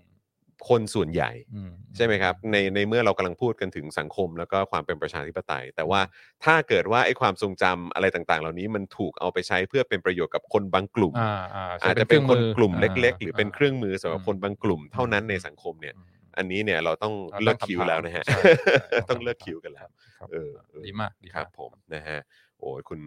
[0.69, 6.01] คนส่วนใหญ่อืมใช่ไหมครับในในเมื่อเรากำลังพูดกันถึงสังคม แล้วก็ความเป็นประชาธิปไตย แต่ว่า
[6.43, 18.39] ถ้าเกิดว่าไอ้ความทรงจำอะไรต่างๆ เหล่านี้มันถูกเอาไปใช้เพื่อเป็นประโยชน์กับคนบางกลุ่ม อ่าอ่าใช้อาจจะเป็นคนครื่องมือกลุ่มเล็กๆาหรือเป็นเครื่องมือสำหรับคนบางกลุ่มเท่านั้นในสังคมเนี่ยอืมอันนี้เนี่ยเราต้องเราเลิกตั้งคิวคำถามแล้วนะฮะ ใช่
[18.71, 19.87] ใช่ต้องเลิกคิวกันแล้ว
[20.19, 22.19] ครับเออเออ ดีมากดีครับมากผมนะฮะ
[22.59, 22.99] โอ้ยคุณ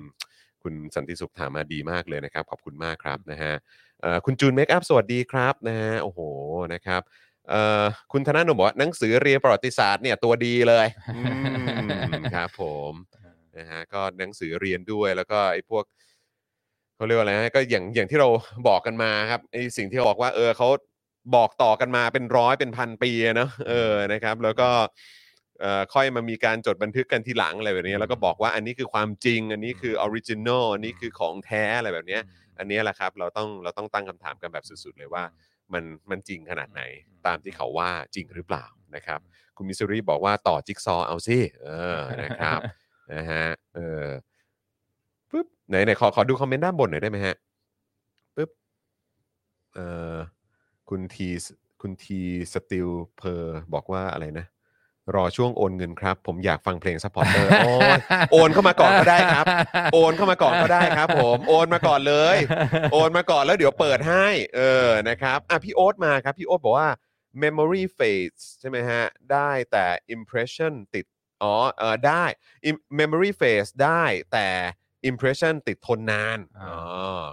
[0.62, 3.52] คุณสันติสุขถามมาดีมากเลยนะครับ ขอบคุณมากครับนะฮะ
[4.02, 6.20] เอ่อคุณจูนเมคอัพสวัสดีครับนะฮะโอ้โห
[6.74, 7.28] นะครับเอ่อ
[8.12, 11.23] คุณธนาหนุ่มบอกว่าหนังสือเรียนประวัติศาสตร์เนี่ยตัวดีเลยอื
[11.87, 11.89] ม
[12.35, 12.93] ครับผม
[13.57, 15.85] นะฮะก็หนังสือเรียนด้วยแล้วก็ไอ้พวก
[16.97, 18.29] เขาเรียกว่าอะไรฮะก็อย่างอย่างที่เรา
[18.69, 20.69] บอกกันมาครับไอ้สิ่งที่เขาบอกว่าเออเขา
[21.37, 24.69] บอกต่อกันมาเป็นร้อยเป็นพันปีอะเนอะเออนะครับ แล้วก็
[25.61, 32.23] เอ่อค่อยมามีการจดบันทึกกันทีหลังอะไรแบบนี้ แล้วก็บอกว่าอันนี้คือความจริง อันนี้คือ original อันนี้คือของแท้อะไรแบบเนี้ย
[32.59, 35.25] อันเนี้ยแหละครับ เราต้องเราต้องตั้งคำถามกันแบบสุดๆเลยว่า
[35.73, 36.82] มันมันจริงขนาดไหน
[37.27, 39.20] ตามที่เขาว่าจริงหรือเปล่านะครับ
[39.57, 41.69] คุณมิสซูรีบอกว่าต่อจิ๊กซอว์เอาสิเอ
[41.99, 42.61] อนะครับ
[43.12, 44.07] นะฮะเออ
[45.31, 47.36] ปึ๊บไหนไหนขอขอดูคอมเมนต์ด้านบนหน่อยได้ไหมฮะ
[48.36, 48.51] ปึ๊บ
[49.74, 50.16] เอ่อ
[50.89, 51.28] คุณที
[51.81, 52.20] คุณที
[52.55, 54.47] สติลเพอร์บอกว่าอะไรนะ
[55.14, 58.01] รอช่วงโอนเงินครับ ผมอยากฟังเพลง supporter โอ้ย
[58.32, 59.47] โอนเข้ามาก่อนก็ได้ครับ
[59.94, 62.36] โอนเข้ามาก่อนก็ได้ครับ ผมโอนมาก่อนเลย
[62.93, 64.26] โอนมาก่อนแล้วเดี๋ยวเปิดให้
[64.56, 66.90] เออนะครับอะพี่โอ๊ตมาครับ พี่โอ๊ตบอกว่า
[67.43, 69.85] memory phase ใช่ไหมฮะ ได้แต่
[70.16, 71.05] impression ติด
[71.43, 72.24] อ๋อเออได้
[72.68, 74.02] Im- memory phase ได้
[74.32, 74.47] แต่
[75.10, 76.78] impression ติดทนนานอ่าอ๋อ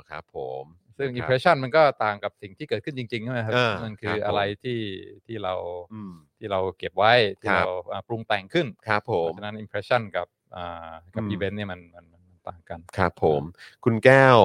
[0.09, 0.63] ครับผม
[0.97, 4.79] ซึ่งครับ impression มันก็ต่างกับสิ่งที่เกิดขึ้นจริงๆใช่ไหมครับอ่ามัมันคืครัอบผม อะไรที่
[5.25, 5.53] ที่เรา
[5.93, 13.41] อืม ที่เราเก็บไว้ที่ครับ เราอ่าปรุงแต่งขึ้นครับผเพม ราะฉะนั้น impression กับอ่ากับ อืม event เนี่ยมันมันมันมันต่างกัน ครับผม
[13.83, 14.37] คุณแก้ว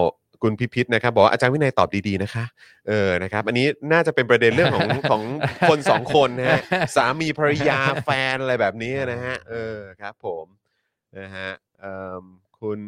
[0.44, 2.44] คุณพิพิธนะครับ บอกว่าอาจารย์วินัยตอบดีๆนะคะ
[2.88, 5.22] เออนะครับ อันนี้น่าจะเป็นประเด็นเรื่องของ ของ
[5.68, 6.60] คนสองคนนะฮะ
[6.96, 10.46] สามีภรรยาแฟนอะไรแบบนี้นะฮะเออครับผม
[11.18, 11.50] นะฮะ
[11.80, 12.24] เอิ่ม
[12.60, 12.80] คุณ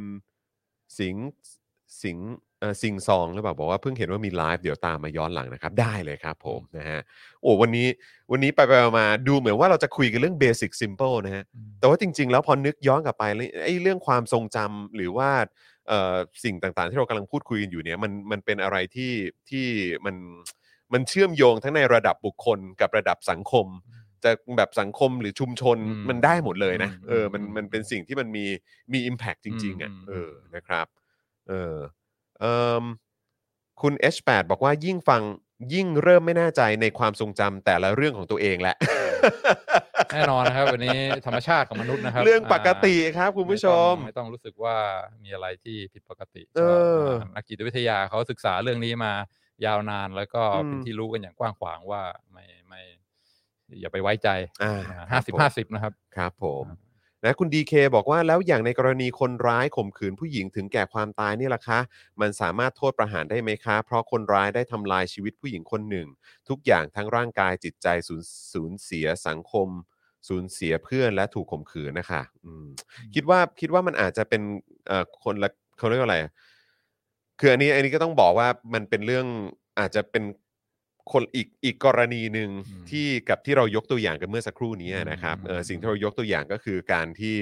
[0.99, 1.27] สิงห์
[2.03, 2.31] สิงห์
[2.63, 7.01] เอ่อสิงห์ซองหรือเปล่าบอกว่าเพิ่งเห็นว่ามีไลฟ์เดี๋ยวตามมาย้อนหลังนะครับได้เลยครับผมนะฮะ
[7.43, 7.89] โอ้วันนี้
[8.33, 11.45] วันนี้ไปไปมาๆดูเหมือนว่าเราจะคุยกันเรื่องเบสิ c ซิมเ l ิลนะฮะ
[11.81, 15.31] แต่ว่าจริง ๆ แล้วพอนึกย้อนกลับไปแล้วไอ้เรื่องความทรงจำหรือว่า
[15.89, 19.13] เอ่อสิ่งต่างๆ ที่เรากำลังพูดคุยกันอยู่เนี่ยมันมันเป็นอะไรที่
[19.51, 19.67] ที่
[20.05, 20.17] มัน
[20.93, 23.67] มันเชื่อมโยงทั้งในระดับบุคคลกับระดับสังคม
[24.25, 28.45] จะแบบสังคมหรือชุมชนอืมมันได้หมดเลยนะอืมเออมันอืมมันเป็นสิ่งที่มันมี
[28.93, 30.87] มี Impact จริงๆอะอืมเออนะครับ
[31.49, 32.02] เออเอ่ม
[33.81, 35.23] คุณ H8 บอกว่ายิ่งฟัง
[35.75, 38.77] ยิ่งเริ่มไม่แน่ใจในความทรงจำแต่ละเรื่องของตัวเองแหละ
[40.15, 44.77] แน่นอนนะครับ วันนี้ธรรมชาติของมนุษย์นะครับเรื่องปกติาครับคุณผู้ชม ไต้องไม่ต้องรู้สึกว่า
[45.23, 46.63] มีอะไรที่ผิดปกติเอ
[47.03, 49.13] อก็นักจิตวิทยาเขาศึกษาเรื่องนี้มา
[49.67, 52.03] ยาวนานแล้วก็อืม เป็นที่รู้กันอย่างกว้างขวางว่า
[52.33, 52.81] ไม่ไม่
[53.81, 54.29] อย่าไปไว้ใจ
[54.63, 54.81] อ่า
[55.13, 56.65] ห้าสิบห้าสิบนะครับ ครับผม
[57.25, 61.79] นะคุณดีเคบอกว่าแล้วอย่างในกรณีคนร้ายข่มขืนผู้หญิงถึงแก่ความตายนี่ล่ะคะ
[62.21, 66.09] มันสามารถโทษประหารได้ไหมคะ เพราะคนร้ายได้ทำลายชีวิตผู้หญิงคนหนึ่ง
[66.49, 68.23] ทุกอย่างทั้งร่างกายจิตใจสูญ
[68.53, 69.69] สูญเสียสังคม
[70.29, 72.69] สูญเสียเพื่อนและถูกข่มขืนนะคะอืม
[73.15, 74.43] คิดว่าคิดว่ามันอาจจะเป็น
[74.89, 76.19] เอ่อคนละเขาเรียกว่าอะไร
[77.41, 79.27] คืออันนี้อันนี้ก็ต้องบอกว่ามันเป็นเรื่อง
[79.79, 80.25] อาจจะเป็น
[81.13, 87.37] คนอีกอีกกรณีหนึ่งอืมที่กับที่เรายกตัวอย่างกันเมื่อสักครู่นี้นะครับอืมเออสิ่งที่เรายกตัวอย่างก็คือการที่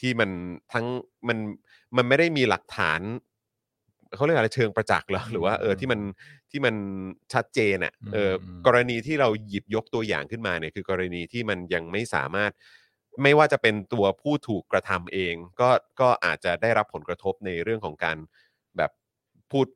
[0.00, 0.30] ที่มัน
[0.72, 0.86] ทั้ง
[1.28, 1.38] มัน
[1.96, 3.00] มันไม่ได้มีหลักฐาน
[4.16, 6.00] เขาเรียกอะไรเชิงประจักษ์เหรอหรือว่าเออที่มัน
[6.50, 6.74] ที่มัน
[7.32, 12.52] ชัดเจนอะเอออมกรณีที่เราหยิบยกตัวอย่างขึ้นมาเนี่ยคือกรณีที่มันยังไม่สามารถ
[13.22, 15.68] ไม่ว่าจะเป็นตัวผู้ถูกกระทำเอง ก็
[16.00, 18.16] ก็อาจจะได้รับผลกระทบในเรื่องของการ
[18.76, 18.90] แบบ
[19.50, 19.66] พูด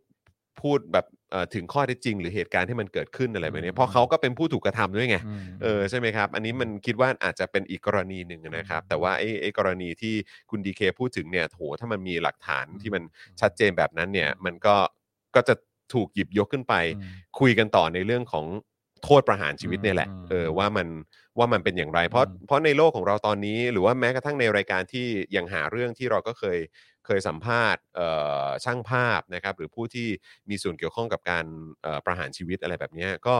[0.60, 1.19] พูดแบบเอ่อ
[1.54, 10.14] ถึงข้อเท็จจริง หรือเหตุการณ์ที่มันเกิดขึ้นอะไรแบบนี้อืมเพราะเขาก็เป็นผู้ถูกกระทำด้วยไงอืมเออใช่ไหมครับ อันนี้มันคิดว่าอาจจะเป็นอีกกรณีหนึ่งนะครับ แต่ว่าไอ้ไอ้กรณีที่
[10.50, 13.02] คุณดีเคพูดถึงเนี่ยโหถ้ามันมีหลักฐานที่มัน
[13.40, 14.74] ชัดเจนแบบนั้นเนี่ย มันก็
[15.34, 15.54] ก็จะ
[15.94, 18.46] ถูกหยิบยกขึ้นไปอืมคุยกันต่อในเรื่องของ
[19.04, 20.88] โทษประหารชีวิตเนี่ยแหละอืมเออว่ามัน
[21.38, 26.58] ว่ามันเป็นอย่างไร เพราะอืมเพราะในโลกของเราตอนนี้ หรือว่าแม้กระทั่งในรายการที่ยังหาเรื่องที่เราก็เคย
[27.06, 27.82] เคยสัมภาษณ์
[28.64, 30.08] ช่างภาพนะครับหรือผู้ที่
[30.50, 31.44] มีส่วนเกี่ยวข้องกับการ
[32.06, 33.36] ประหารชีวิตอะไรแบบนี้ก็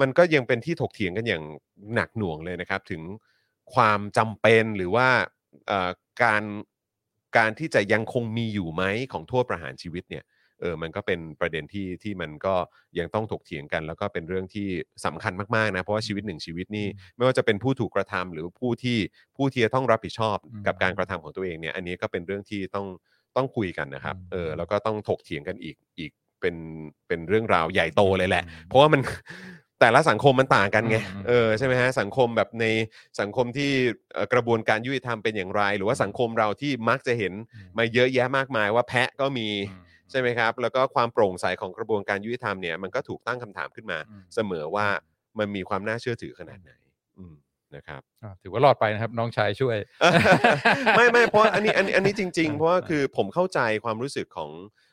[0.00, 1.44] มันก็ยังเป็นที่ถกเถียงกันอย่าง
[1.94, 3.02] หนักหน่วงเลยนะครับ ถึง
[3.74, 5.08] ความจำเป็นหรือว่า
[6.22, 6.42] การ
[7.36, 8.82] การที่จะยังคงมีอยู่ไหม
[9.12, 10.24] ของโทษประหารชีวิตเนี่ย
[10.60, 12.54] เออมันก็เป็นประเด็นที่ที่มันก็
[12.98, 14.68] ยังต้องถกเถียงกัน แล้วก็เป็นเรื่องที่
[15.04, 16.86] สำคัญมากๆนะเพราะว่าชีวิตหนึ่งชีวิตนี่
[17.16, 18.98] ไม่ว่าจะเป็นผู้ถูกกระทำหรือผู้ที่
[19.36, 22.86] ผู้ที่จะต้องรับผิดชอบอืมกับการกระทำของตัวเองเนี่ยอันนี้ก็เป็นเรื่องที่ต้อง
[23.36, 26.10] ต้องคุยกันนะครับอืมเออแล้วก็ต้องถกเถียงกันอีกอีก
[26.40, 26.56] เป็น
[27.08, 29.00] เป็นเรื่องราวใหญ่โตเลยแหละอืมเพราะว่ามัน
[29.80, 32.64] แต่ละสังคมมันต่างกันไงอืมเออใช่ไหมฮะสังคมแบบใน
[33.20, 33.70] สังคมที่
[34.12, 37.32] เอ่อกระบวนการยุติธรรมเป็นอย่างไร หรือว่าสังคมเราที่มักจะเห็น
[37.78, 44.86] มาเยอะแยะมากมายว่าแพะก็มีอืม ใช่ไหมครับ แล้วก็ความโปร่งใสของกระบวนการยุติธรรมเนี่ยมันก็ถูกตั้งคำถามขึ้นมาอืม เสมอว่า
[45.38, 46.72] มันมีความน่าเชื่อถือขนาดไหน
[47.18, 47.34] อืม
[47.76, 49.76] นะครับ อ่าถือว่ารอดไปนะครับ น้องชายช่วย
[50.96, 54.50] ไม่ไม่เพราะอันนี้อันนี้อันนี้จริง ๆ เพราะว่าคือผมเข้าใจความรู้สึกของ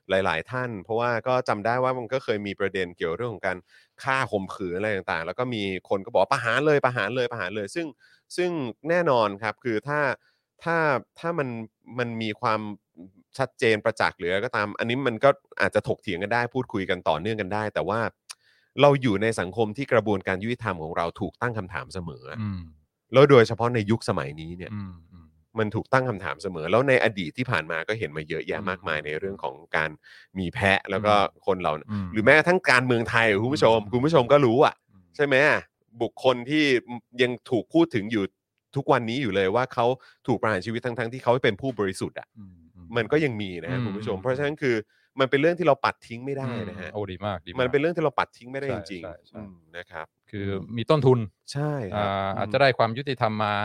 [0.09, 3.57] หลาย ๆ ท่าน เพราะว่าก็จำได้ว่ามันก็เคยมีประเด็นเกี่ยวเรื่องของการ
[4.03, 7.87] ฆ่าข่มขืนอะไรต่างๆ แล้วก็มีคนก็บอกว่าประหารเลยประหารเลยประหารเลย ซึ่ง
[8.37, 8.51] ซึ่ง
[8.89, 9.99] แน่นอนครับคือถ้า
[10.63, 10.77] ถ้า
[11.19, 11.49] ถ้ามัน
[11.99, 12.61] มันมีความ
[13.39, 15.29] ชัดเจนประจักษ์หรืออะไรก็ตาม อันนี้มันก็
[15.61, 17.99] อาจจะถกเถียงกันได้พูดคุยกันต่อเนื่องกันได้ แต่ว่า
[18.81, 22.61] เราอยู่ในสังคมที่กระบวนการยุติธรรมของเราถูกตั้งคำถามเสมออะอืม
[23.13, 25.27] แล้วโดยเฉพาะในยุคสมัยนี้เนี่ย อืมอืม
[25.59, 29.89] มันถูกตั้งคำถามเสมอ แล้วในอดีตที่ผ่านมาก็เห็นมาเยอะแยะอืมมากมายในเรื่องของการ
[30.39, 35.35] มีแพะแล้วก็อืมคนเหล่านั้นอืม หรือแม้กระทั้งการเมืองไทยคุณผู้ชมอืมคุณผู้ชมก็รู้อะอืมใช่ไหม
[36.01, 36.63] บุคคลที่
[37.21, 38.23] ยังถูกพูดถึงอยู่
[38.75, 39.85] ทุกวันนี้อยู่เลยว่าเขา
[40.27, 42.64] ถูกประหารชีวิตทั้งๆ ที่เขาเป็นผู้บริสุทธิ์อะอืมอื
[42.97, 44.75] มันก็ยังมีนะฮะอืม คุณผู้ชมอืมเพราะฉะนั้นคือ
[45.19, 50.47] มันเป็นเรื่องที่เราปัดทิ้งไม่ได้นะฮะโอ้ดีมากดีาก มันเป็นเรื่องที่เราปัดทิ้งไม่ได้ใช่จริงใช่ใช่ ๆอืมนะครับ คือ
[50.77, 51.19] มีต้นทุน
[51.53, 53.55] ใช่ครัอ่าบอาจจะได้ความยุติธรรมมา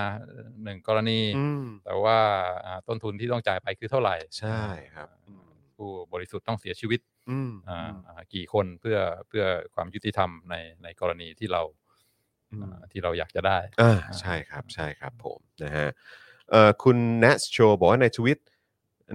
[0.65, 2.19] หนึ่งกรณี อืม แต่ว่า
[2.67, 4.63] อ่าต้นทุนที่ต้องจ่ายไปคือเท่าไหร่ใช่
[4.95, 8.99] ครับอืมผู้บริสุทธิ์ต้องเสียชีวิตอืมอ่าอ่ากี่คนเพื่อ
[9.29, 9.45] เพื่อ
[9.75, 11.63] ความยุติธรรมในในกรณีที่เรา
[12.53, 15.89] อืม อ่าที่เราอยากจะได้ อ่าใช่ครับใช่ครับผมนะฮะ
[16.51, 18.39] เอ่อคุณ n a s h o บอกว่าในทวิต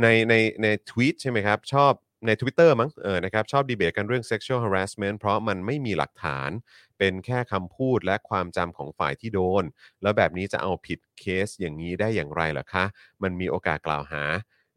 [0.02, 1.94] ในในในทวีตใช่ไหมครับ ชอบ
[2.28, 6.50] ใน Twitter มั้งเออนะครับชอบดีเบตกันเรื่อง sexual harassment เพราะมันไม่มีหลักฐาน
[6.98, 9.64] เป็นแค่คำพูดและความจำของฝ่ายที่โดน
[10.02, 12.86] แล้วแบบนี้จะเอาผิดเคสอย่างนี้ได้อย่างไรล่ะคะ
[13.24, 14.24] มันมีโอกาสกล่าวหา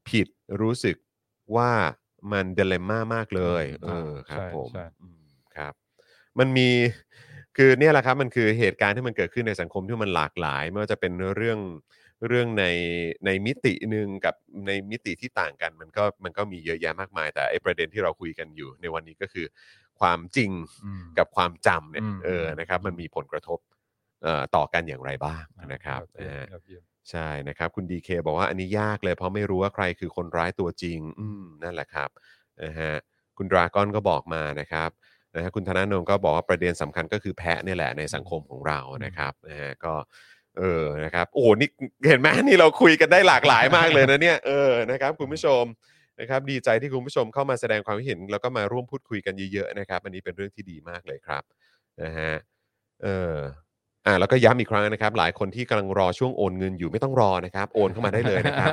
[0.09, 0.27] ผิด
[0.61, 0.97] รู้สึก
[1.57, 1.71] ว่า
[2.33, 5.23] มันเดล e ม่ามากเลย เออครับใช่ผมใช่อืม
[5.57, 5.73] ครับ
[6.39, 6.69] มันมี
[7.57, 11.59] คือเนี่ยแหละครับ มันคือเหตุการณ์ที่มันเกิดขึ้นในสังคมที่มันหลากหลายไม่ว่าจะเป็นเรื่อง
[12.27, 12.65] เรื่องใน
[13.27, 14.35] ในมิติหนึ่งกับ
[14.67, 19.47] ในมิติที่ต่างกัน มันก็มันก็มีเยอะแยะมากมาย แต่ไอ้ประเด็นที่เราคุยกันอยู่ ในวันนี้ก็คือ
[20.01, 20.51] ความจริง
[20.85, 23.59] อืมกับความจำเนี่ยอืมเออนะครับมันมีผลกระทบ
[24.23, 32.11] เอ่อต่อกันอย่างไรบ้างนะครับยอดเยี่ยมนะฮะยอดเยี่ยมใช่นะครับคุณดีเคบอกว่าอันนี้ยากเลย เพราะไม่รู้ว่าใครคือคนร้ายตัวจริงอืมนั่นแหละครับ
[32.63, 32.93] นะฮะ
[33.37, 34.91] คุณดราก้อนก็บอกมานะครับ
[35.35, 39.95] นะฮะคุณธนาโนงก็บอกว่าประเด็นสำคัญก็คือแพะเนี่ยแหละในสังคมของเรานะครับนะฮะก็
[40.59, 41.69] เออนะครับโอ้โหนี่
[42.09, 45.63] เห็นไหมนี่เราคุยกันได้หลากหลายมากเลยนะเนี่ยเออนะครับคุณผู้ชม
[46.21, 51.43] นะครับดีใจที่คุณผู้ชมเข้ามาแสดงความคิดเห็น แล้วก็มาร่วมพูดคุยกันเยอะๆนะครับอันนี้เป็นเรื่องที่ดีมากเลยครับ
[52.03, 52.33] นะฮะ
[53.03, 53.37] เออ
[54.07, 58.71] อ่าแล้วก็ย้ำอีกครั้งนะครับ หลายคนที่กำลังรอช่วงโอนเงินอยู่ไม่ต้องรอนะครับ โอนเข้ามาได้เลยนะครับ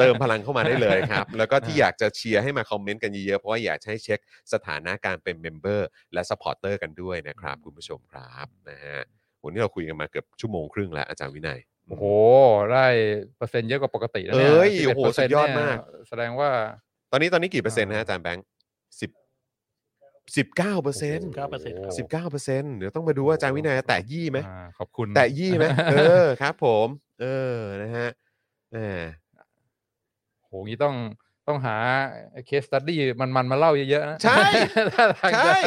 [0.00, 4.18] เติมพลังเข้ามาได้เลยครับ แล้วก็ที่อยากจะเชียร์ให้มาคอมเมนต์กันเยอะๆเพราะว่าอยากจะให้เช็ค
[4.52, 9.17] สถานะการเป็น member และ supporter กันด้วยนะครับ คุณผู้ชมครับนะฮะ
[9.48, 11.58] วันนี้เราคุยกันมาเกือบชั่วโมงครึ่งแล้วอาจารย์วินัย
[11.88, 12.04] โอ้โห
[12.72, 12.86] ได้
[13.36, 16.50] เปอร์เซ็นต์เยอะกว่าปกตินะเนี่เอ้ย11%โอ้โหสุดยอดมากเนี่ยแสดงว่า
[17.10, 18.46] ตอนนี้ตอนนี้กี่เปอร์เซ็นต์นะอ่าฮะอาจารย์แบงค์
[19.00, 19.10] สิบ
[20.36, 21.28] สิบเก้าเปอร์เซ็นต์
[21.60, 26.86] 19%สิบเก้าเปอร์เซ็นต์เดี๋ยวต้องมาดูว่าอาจารย์วินัยแตะยี่ไหมอ่าขอบคุณแตะยี่ไหมเออครับ ผม
[27.20, 27.26] เอ
[27.56, 28.08] อนะฮะ
[28.72, 28.78] แหม
[30.46, 30.94] โหงี้ต้อง
[31.48, 31.76] ต้องหา
[32.46, 34.40] เคสตัดดี้มันมันๆมาเล่าเยอะๆนะใช่
[34.96, 35.60] ท่าทางจะใช่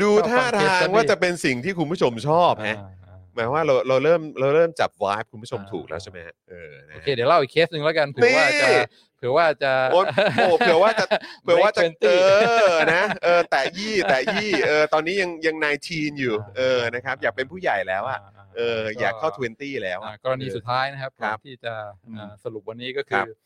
[0.00, 8.80] ดูชอบท่าฟัง case ทาง study ว่าจะเป็นสิ่งที่คุณผู้ชมชอบฮะอ่าอ่าหมายความว่าเราเราเริ่มเราเริ่มจับวายคุณผู้ชมอ่าถูกแล้วใช่ไหมฮะเออนะโอฮะเคเดี๋ยวเล่าอีกเคสหนึ่งแล้วกันเผื่อว่าจะนี่
[9.16, 10.00] เผื่อว่าจะโอ้
[10.34, 11.04] โหเผื่อว่าจะ
[11.42, 18.20] เผื่อว่าจะ Break เอ20อนะเออแต่ยี่แต่ยี่เออตอนนี้ยังยังนายทีนอยู่เออนะครับ อยากเป็นผู้ใหญ่แล้วอะ
[18.56, 21.74] เอออยากเข้า 20 แล้วอ่าอะกรณีสุดท้ายนะครับครับก่อนที่จะ
[22.06, 23.36] อืมอ่าสรุปวันนี้ก็ครัคือบ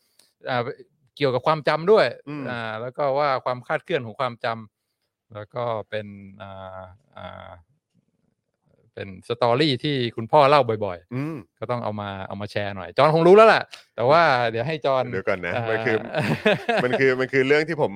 [0.49, 0.59] อ่า
[1.15, 6.07] เกี่ยวกับความจำด้วยอืมอ่าแล้วก็ว่าความคาดเคลื่อนของความจำแล้วก็เป็น
[6.41, 6.81] อ่า
[7.17, 7.49] อ่า
[8.93, 13.63] เป็นสตอรี่ที่คุณพ่อเล่าบ่อยอืมๆก็ต้องเอามาเอามาแชร์หน่อย จอห์นคงรู้แล้วแหละ
[13.95, 15.97] แต่ว่าเดี๋ยวให้จอห์นเดี๋ยวก่อนนะามันคือ
[16.83, 17.91] มันคือมันคือเรื่องที่ผม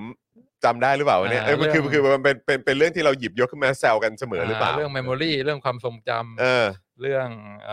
[0.66, 6.66] จำได้หรือเปล่าวะเนี่ยอ่าเอ้ยมันคือเรื่องมันคือมันเป็นเป็นเป็นเรื่องที่เราหยิบยกขึ้นมาแซวกันเสมอหรือเปล่าเรื่องเมมโมรีเรื่องความทรงจำเออ
[7.02, 7.30] เรื่อง
[7.70, 7.72] อ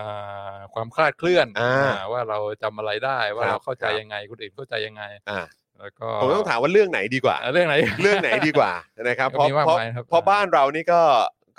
[0.55, 5.40] าความคลาดเคลื่อนอ่าอ่าว่าเราจำอะไรได้ว่าครับเราเข้าใจครับยังไงคนอื่นเข้าใจยังไงอ่า
[5.81, 8.73] แล้วก็ผมต้องถามว่าเรื่องไหนดีกว่าอ่าเรื่องไหนเรื่องไหนดีกว่า
[9.09, 11.02] นะครับก็เพราะมีมากเพราะมายครับเพราะบ้านเรานี่ก็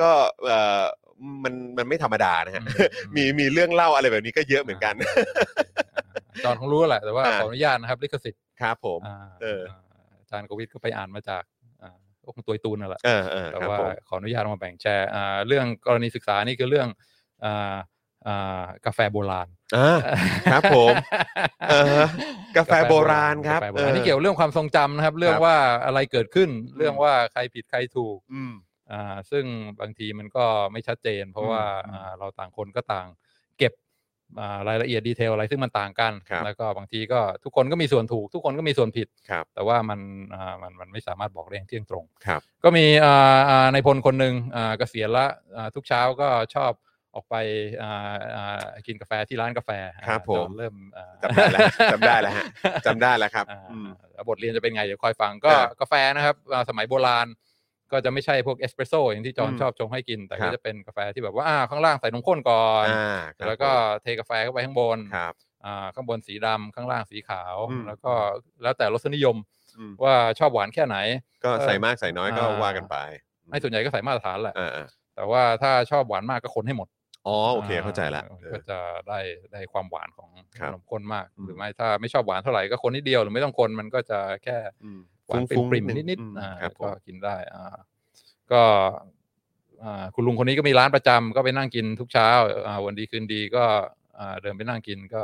[0.02, 0.10] ก็
[0.46, 0.52] เอ
[0.82, 0.84] อ
[1.44, 2.72] มันมันไม่ธรรมดานะฮะอื
[3.16, 4.94] มีมีเรื่องเล่าอะไรแบบนี้ก็เยอะเหมือนกัน
[6.44, 9.83] จอห์นคงรู้แหละแต่ว่าอ่าขออนุญาตนะครับลิขสิทธิ์ครับผมอ่าเอออา
[10.34, 11.44] จารย์กวิทย์ก็ไปอ่านมาจาก
[11.82, 11.98] อ่า
[12.36, 16.88] ของตัวตูนนั่นแหละเออเออแต่ครับว่าผมขออนุญาตเอามาแบ่งแชร์อ่าเรื่องกรณีศึกษานี่คือเรื่อง
[17.44, 17.76] อ่า
[18.28, 19.48] อ่ากาแฟโบราณ
[19.78, 20.00] อ่า
[20.52, 20.94] ครับผม
[21.70, 22.08] เออฮะ
[22.58, 28.54] กาแฟโบราณครับกาแฟโบเอราณอนี่เกี่ยวเรื่องความทรงจำนะครับ เรื่องครับว่าอะไรเกิดขึ้นอืมเรื่องว่าใครผิดใครถูกอืม
[28.92, 29.46] อ่าซึ่ง
[29.82, 33.08] บางทีมันก็ไม่ชัดเจน เพราะอืมว่าอืมอ่าเราต่างคนก็ต่าง
[33.58, 33.83] เก็บอ่า
[34.68, 40.00] รายละเอียดดีเทลอะไรซึ่งมันต่างกันครับแล้วก็บางทีก็ทุกคนก็มีส่วนถูก ทุกคนก็มีส่วนผิดครับแต่ว่ามัน
[40.36, 45.26] อ่ามันมันไม่สามารถบอกได้อย่างเที่ยงตรงครับก็มีอ่าอ่าในพลคนหนึ่งอ่าเกษียณละ
[45.58, 46.74] อ่าทุกเช้าก็ชอบ
[47.16, 47.36] ออกไป
[47.82, 49.70] อ่าอ่ากินกาแฟที่ร้านกาแฟ
[50.08, 51.62] ครับอ่าผมจนเริ่มอ่าจำได้แล้ว
[51.94, 52.46] จำได้แล้วฮะ
[52.86, 57.28] จำได้แล้วครับอ่าอืมแล้วบทเรียนจะเป็นไงเดี๋ยวคอยฟังก็อ่ากาแฟนะครับอ่าสมัยโบราณ
[57.94, 65.34] ก็จะไม่ใช่พวกเอสเปรสโซอย่างที่จอห์นอืมชอบชงให้กิน แต่ครัก็บจะเป็นกาแฟที่แบบว่าอ่าข้างล่างใส่นมข้นก่อนอ่าครับแล้วก็ผมเทกาแฟเข้าไปข้างบนครับ
[65.66, 68.12] อ่าข้างบนสีดำข้างล่างสีขาวอืมแล้วก็
[68.62, 69.36] แล้วแต่รสนิยม
[69.78, 70.98] อืมว่าชอบหวานแค่ไหน
[71.44, 72.96] ก็ใส่เออมากใส่น้อยก็อ่าว่ากันไป
[73.50, 76.88] ไม่ส่วนใหญ่ก็ใส่มาตรฐานแหละอ่าอ่าแต่ว่าถ้าชอบหวานมากก็คนให้หมด
[77.28, 79.20] อ๋อโอเคเข้าใจละอ่เออก็จะได้
[79.52, 80.30] ได้ความหวานของ
[80.60, 87.76] ครับนมข้นมากอืมหรือไม่ถ้าไม่ชอบหวานเท่าไหร่ก็คนนิดเดียวหรือไม่ต้องคนมันก็จะแค่อืม หวานฟุ้งๆปริมนิดๆนึงนิดอืมๆอ่าครับผมก็กินได้อ่า
[88.52, 88.64] ก็
[89.84, 92.30] อ่าคุณลุงคนนี้ก็มีร้านประจำก็ไปนั่งกินทุกเช้า
[92.68, 93.64] อ่าวันดีคืนดีก็
[94.18, 95.22] อ่าเดินไปนั่งกินก็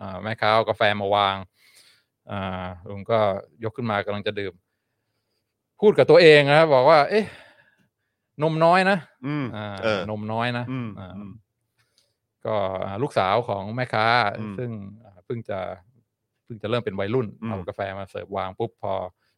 [0.00, 1.36] อ่าแม่ค้าเอากาแฟมาวาง
[2.30, 3.18] อ่าลุงก็
[3.64, 4.54] ยกขึ้นมากำลังจะดื่ม
[5.80, 7.26] พูดกับตัวเองนะครับบอกว่า เอ๊ะ
[8.42, 11.32] นมน้อยนะอืมอ่าเออนมน้อยนะอืมอ่าอืม
[12.46, 14.06] ก็อ่าลูกสาวของแม่ค้า
[14.38, 14.70] อืมซึ่ง
[15.04, 15.58] อ่าเพิ่งจะ
[15.91, 18.92] เพิ่งจะเริ่มเป็นวัยรุ่นอืมเอากาแฟมาเสิร์ฟวางปุ๊บพอ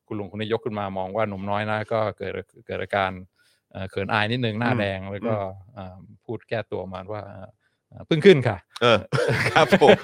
[0.07, 2.33] คุณลุงคนนี้ยกขึ้นมามองว่านมน้อยนะก็เกิด
[2.67, 3.11] เกิดอาการ
[3.73, 5.37] เอ่อเขินอายนิดนึงหน้าแดงแล้วก็
[5.77, 7.23] อ่าพูดแก้ตัวประมาณว่า
[7.91, 8.99] อ่าเพิ่งขึ้นค่ะ เออ
[9.55, 9.99] ครับผม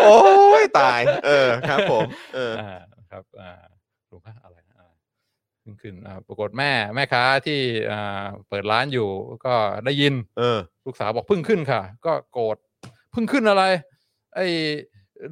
[0.00, 0.18] โอ้
[0.62, 2.80] ยตาย เออครับผม เอออ่า
[3.10, 3.64] ครับอ่า
[4.10, 4.90] ลุงก็อะไรนะอ่า
[5.60, 7.58] เพิ่งขึ้นอ่าปรากฏแม่แม่ค้าที่
[7.92, 9.08] อ่าเปิดร้านอยู่
[9.46, 12.56] ก็ได้ยิน เออ ลูกสาวบอกเพิ่งขึ้นค่ะ ก็โกรธ
[13.12, 13.64] เพิ่งขึ้นอะไร
[14.34, 14.46] ไอ้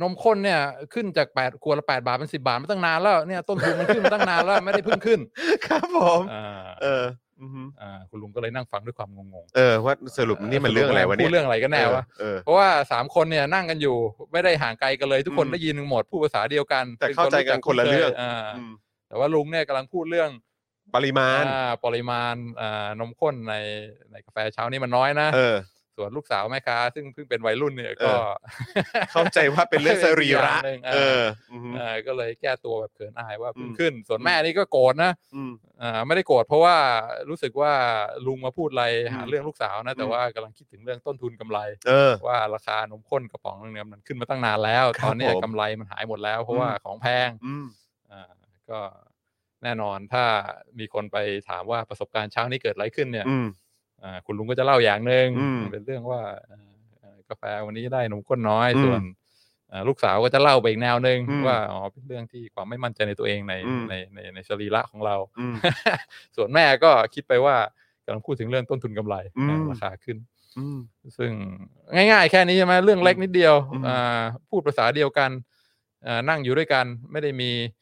[0.03, 0.61] นมข้นเนี่ย
[0.93, 5.21] ขึ้นจากแปดขวดละแปดบาทเป็นสิบาทมาตั้งนานแล้วเนี่ยต้นทุนมันขึ้นมาตั้งนานแล้วไม่ได้เพิ่งขึ้น
[5.67, 6.47] ครับผมอ่า
[6.83, 7.05] เออ
[7.41, 13.97] อือฮึอ่าคุณลุงก็เลยนั่งฟังด้วยความงงเออว่าสรุปนี่มันเรื่องอะไรวะเนี่ยพูดเรื่องอะไรกันแน่วะเออเพราะว่าสามคนเนี่ยนั่งกันอยู่
[14.33, 18.73] ไม่ได้ห่างไกลกันเลย ทุกคนอืมได้ยินหมดพูดภาษาเดียวกัน แต่ป็เข้าใจกันคนละเรื่องอ่าอืม
[19.09, 20.31] แต่ว่าลุงเนี่ยกำลังพูดเรื่อง
[20.95, 23.55] ปริมาณอ่าปริมาณอ่านมข้นใน
[24.13, 25.57] ในกาแฟเช้านี้มันน้อยนะเออ
[25.97, 28.31] ส่วนลูกสาวแม่ค้าซึ่งเพิ่งเป็นวัยรุ่นเนี่ยก็เออ
[29.13, 35.53] เข้าใจว่าเป็นเรื่องสรีระเป็นอีกอย่างหนึ่งอ่าเอออือฮึอ่าก็เลยแก้ตัวแบบเขินอายว่าเพิ่งอืมขึ้น ส่วนแม่นี่ก็โกรธนะอืม
[35.83, 36.77] อ่าไม่ได้โกรธเพราะว่า
[37.31, 37.73] รู้สึกว่า
[38.27, 41.59] ลุงมาพูดอะไรหาอืมเรื่องลูกสาวนะ แต่อืมว่ากำลังคิดถึงเรื่องต้นทุนกำไร
[41.89, 47.67] เออว่าราคานมข้นกระป๋องนึงเนี่ยมันขึ้นมาตั้งนานแล้วครับตอนเนี้ยผมกำไรมันหายหมดแล้ว เพราะว่าอืมของแพงอืม
[48.13, 48.31] อ่า
[48.71, 48.81] ก็
[49.63, 50.25] แน่นอนถ้า
[50.79, 51.17] มีคนไป
[51.49, 53.66] ถามว่าประสบการณ์เช้านี้เกิดอะไรขึ้นเนี่ยอืมอ่า
[54.27, 59.01] คุณลุงก็จะเล่าอย่างหนึ่งอืมเป็นเรื่องว่าเอ่อเอ่อกาแฟวันนี้ได้นมข้นน้อยอืมส่วน
[59.73, 65.55] อ่าลูกสาวก็จะเล่าไปอีกแนวหนึ่งอืมว่าอ๋อเป็นเรื่องที่ความไม่มั่นใจในตัวเองในอืมในในในสรีระของเราอืม
[66.37, 67.57] ส่วนแม่ก็คิดไปว่า
[68.05, 70.17] กำลังพูดถึงเรื่องต้นทุนกำไรอืมอ่าราคาขึ้น
[70.59, 70.79] อืม
[71.19, 71.33] ซึ่ง
[71.95, 75.31] ง่ายๆ แค่นี้ใช่ไหมเรื่องเล็กนิดเดียวอืมอ่าพูดภาษาเดียวกัน
[76.07, 77.76] อ่านั่งอยู่ด้วยกันไม่ได้มีอ่า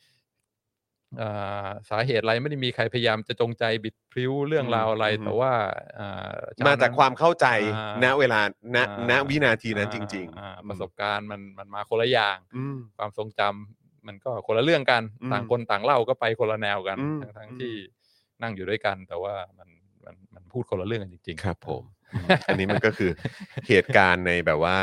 [1.91, 5.53] สาเหตุอะไรไม่ได้มีใครพยายามจะจงใจบิดพริ้วเรื่องราวอะไร แต่ว่า
[5.99, 7.47] อ่าเช้มาจากนั้นความเข้าใจ
[7.77, 8.41] อ่าณเวลา
[8.74, 17.74] ณอ่าณวินาทีนั้นจริงอ่าๆประสบการณ์มันมันมาคนละอย่างอืมความทรงจำมันก็คนละเรื่องกันอืมต่างคนต่างเล่าก็ไปคนละแนวกันอืมทั้งทั้งอืมที่
[18.43, 19.69] นั่งอยู่ด้วยกัน แต่ว่ามัน
[20.05, 21.82] มันมันพูดคนละเรื่องกันจริง ๆ ครับ ผม
[22.12, 23.11] อืมอันนี้มันก็คือ
[23.69, 24.78] เหตุการณ์ในแบบว่า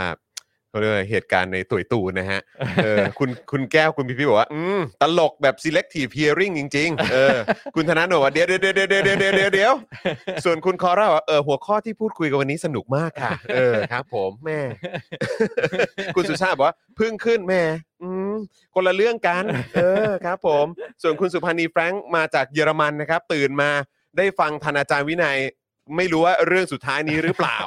[0.71, 2.39] เขาเรียกว่าเหตุการณ์ในตุยตูนะฮะ
[2.83, 7.35] เออคุณคุณแก้วคุณพี่พี่บอกว่า อืมตลกแบบ selective hearing จริง ๆ เออ
[7.75, 9.73] คุณธนาโนว่าเดี๋ยวเดี๋ยวเดี๋ยวเดี๋ยวเดี๋ยวเดี๋ยวเดียว
[10.45, 14.59] ส่วนคุณคอร่าว่าเออหัวข้อที่พูดคุยกันวันนี้สนุกมากค่ะ เออครับ ผมแม่
[16.15, 17.61] คุณสุชาติบอกว่าพึ่งขึ้นแม่
[18.01, 18.35] อืม
[18.75, 19.43] คนละเรื่องกัน
[19.75, 20.65] เออครับ ผม
[21.01, 23.69] ส่วนคุณสุพานีแฟรงค์มาจากเยอรมันนะครับ ตื่นมา
[24.17, 25.37] ได้ฟังทันอาจารย์วินัย
[25.97, 27.59] ไม่รู้ว่าเรื่องสุดท้ายนี้หรือเปล่า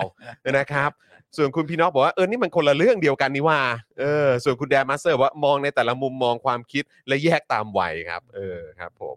[0.59, 0.91] นะครับ
[1.37, 3.61] ส่วนคุณพี่น้องบอกว่าเออนี่มันคนละเรื่องเดียวกันนี่ว่า
[4.01, 9.17] เออส่วนคุณแดนมาสเตอร์บอกว่ามองในแต่ละมุมมองความคิดและแยกตามวัยครับ เออครับ ผม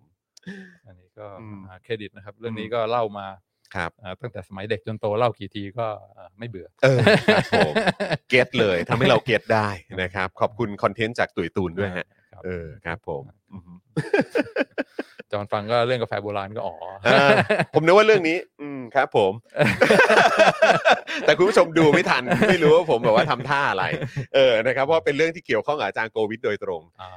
[0.88, 3.28] อันนี้ก็อืม หาเครดิตนะครับ เรื่องนี้อืมก็เล่ามา
[3.76, 5.88] ครับ อ่าตั้งแต่สมัยเด็กจนโตเล่ากี่ทีก็
[6.18, 7.00] อ่าไม่เบื่อ เออ
[7.36, 7.74] ครับผม
[8.30, 9.68] เก็ตเลยทำให้เราเก็ตได้
[10.02, 13.24] นะครับ ขอบคุณคอนเทนต์จากตุ๋ยตูนด้วยฮะ ครับ เออครับผม
[13.54, 13.74] อือฮึ
[15.32, 16.76] จอห์นฟังก็เรื่องกาแฟโบราณก็อ๋อ
[17.06, 17.30] เออ
[17.74, 19.32] ผมนึกว่าเรื่องนี้ อืมครับ ผม
[21.26, 23.86] แต่คุณผู้ชมดูไม่ทัน ไม่รู้ว่าผมแบบว่าทำท่าอะไร
[24.36, 27.10] เออนะครับเพราะว่าเป็นเรื่องที่เกี่ยวข้องกับอาจารย์โกวิทโดยตรง อ่า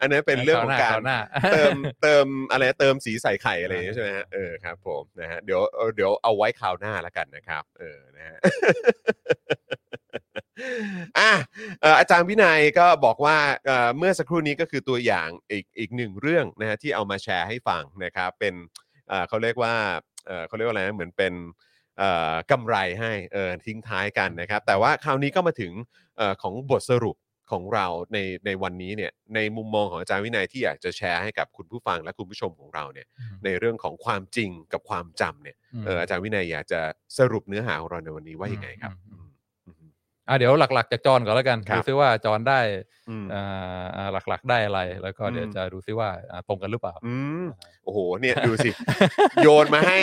[0.00, 1.18] อันนั้นเป็นเรื่องของการ ควหน้า
[1.52, 8.36] เติมเติมอะไรเติมสีใส่ไข่อะไรอย่างเงี้ยใช่ไหมฮะเออครับผมนะฮะเดี๋ยวเออเดี๋ยวเอาไว้คราวหน้าแล้วกันนะครับ เออนะฮะ
[11.18, 11.32] อะ
[11.80, 13.36] เอ่ออาจารย์วินัยก็บอกว่า
[13.66, 18.54] เอ่อเมื่อสักครู่นี้ก็คือตัวอย่างอีกอีกหนึ่งเรื่องนะฮะที่เอามาแชร์ให้ฟังนะครับเป็น
[19.08, 19.74] เอ่อเขาเรียกว่า
[20.26, 21.34] เอ่อเขาเรียกว่าอะไรนะเหมือนเป็น
[21.98, 25.72] เอ่อกำไรให้เออทิ้งท้ายกันนะครับ แต่ว่าคราวนี้ก็มาถึง
[26.16, 27.16] เอ่อของบทสรุป
[27.54, 33.06] ของเราในในวันนี้เนี่ยในมุมมองของอาจารย์วินัยที่อยากจะแชร์ให้กับคุณผู้ฟังและคุณผู้ชมของเราเนี่ย
[33.44, 36.80] ในเรื่องของความจริงกับความจำเนี่ยมเอออาจารย์วินัยอยากจะ
[37.18, 39.27] สรุปเนื้อหาของเราในวันนี้ว่ายังไงครับ อืม
[40.28, 42.60] อืมอืมอะเดี๋ยวหลัก ๆ จากจอห์นก่อนแล้วกันครับดูซิว่าจอห์นได้
[43.10, 47.44] อืมอ่าอ่าหลักๆได้อะไร แล้วก็เดี๋ยวอืมจะดูซิว่าอ่าตรงกันหรือเปล่าอืม
[47.84, 48.70] โอ้โหเนี่ยดูสิ
[49.42, 49.98] โยนมาให้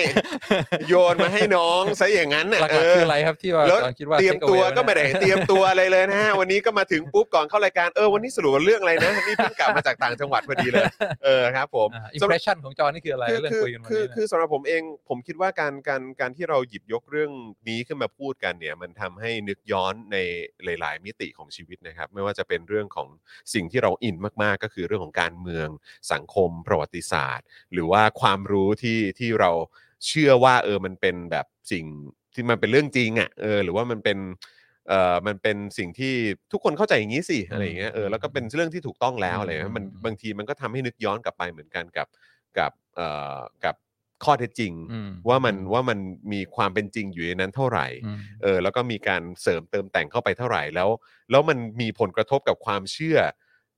[0.89, 10.84] โยนมาให้น้องซะอย่างนั้นน่ะหลักเอๆอคืออะไรครับที่ว่าแล้วจอห์นคิดว่าเตรียม take away ตัวก็ว้นะไม่ได้เตรียมตัวอะไรเลยนะฮะวันนี้ก็มาถึงปุ๊บก่อนเข้ารายการเออวันนี้สรุปว่าเรื่องอะไรนะนี่เพิ่งกลับมาจากต่างจังหวัดพอดีเลย
[11.26, 17.31] เออครับผมอ่าสำหรับ impression ของจอห์นนี่คืออะไรคือเรื่องคือคุยกันวันคือนี้คือสำหรับผมเองผมคิดว่าการการการที่เราหยิบยกเรื่อง
[17.68, 20.14] นี้ขึ้นมาพูดกันเนี่ย มันทำให้นึกย้อนใน
[20.63, 23.07] หลาย ๆ มิติของชีวิตนะครับ ไม่ว่าจะเป็นเรื่องของ
[23.53, 25.67] สิ่งที่เราอินมาก ๆ ก็คือเรื่องของการเมือง
[26.11, 29.51] สังคม ประวัติศาสตร์ หรือว่าความรู้ที่ที่เรา
[30.07, 31.85] เชื่อว่าเออมันเป็นแบบสิ่ง
[32.33, 34.17] ที่มันเป็นเรื่องจริงอะเออหรือว่ามันเป็น
[34.87, 36.13] เอ่อมันเป็นสิ่งที่
[36.51, 42.07] ทุกคนเข้าใจอย่างนี้สิอะไรอย่างเงี้ยเออแล้วก็เป็นเรื่องที่ถูกต้องแล้วอะไรอย่างเงี้ยมันบางทีมันก็ทำให้นึกย้อนกลับไปเหมือนกันกับ
[42.57, 43.75] กับเอ่อกับ
[44.23, 45.99] ข้อเท็จจริงอืมว่ามันว่ามัน
[46.33, 50.89] มีความเป็นจริงอยู่ในนั้นเท่าไหร่อืมเออแล้วก็มีการเสริมเติมแต่งเข้าไปเท่าไหร่แล้ว
[51.31, 53.17] แล้วมันมีผลกระทบกับความเชื่อ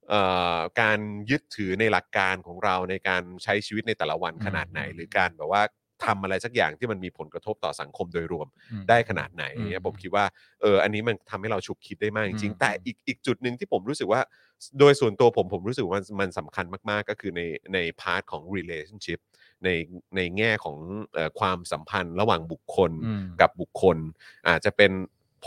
[0.10, 0.22] เอ่
[0.58, 1.00] อการ
[1.30, 5.64] ยึดถือในหลักการของเราในการใช้ชีวิตในแต่ละวันอืมขนาดไหน หรือการแบบว่า
[6.06, 10.26] ทำอะไรสักอย่างที่มันมีผลกระทบต่อสังคมโดยรวมอืมได้ขนาดไหนอืมเนี่ยผมคิดว่า
[10.62, 14.22] เอออันนี้มันทำให้เราฉุกคิดได้มากจริงอืมๆแต่อีกอีกจุดหนึ่งที่ผมรู้สึกว่า
[14.80, 17.42] โดยส่วนตัวผมผมรู้สึกว่ามันมันสำคัญมากๆก็คือใน
[17.74, 19.20] ในพาร์ทของ relationship
[19.64, 19.70] ใน
[20.16, 20.78] ในแง่ของ
[21.14, 23.98] เออความสัมพันธ์ระหว่างบุคคลอืมกับบุคคล
[24.48, 24.92] อาจจะเป็น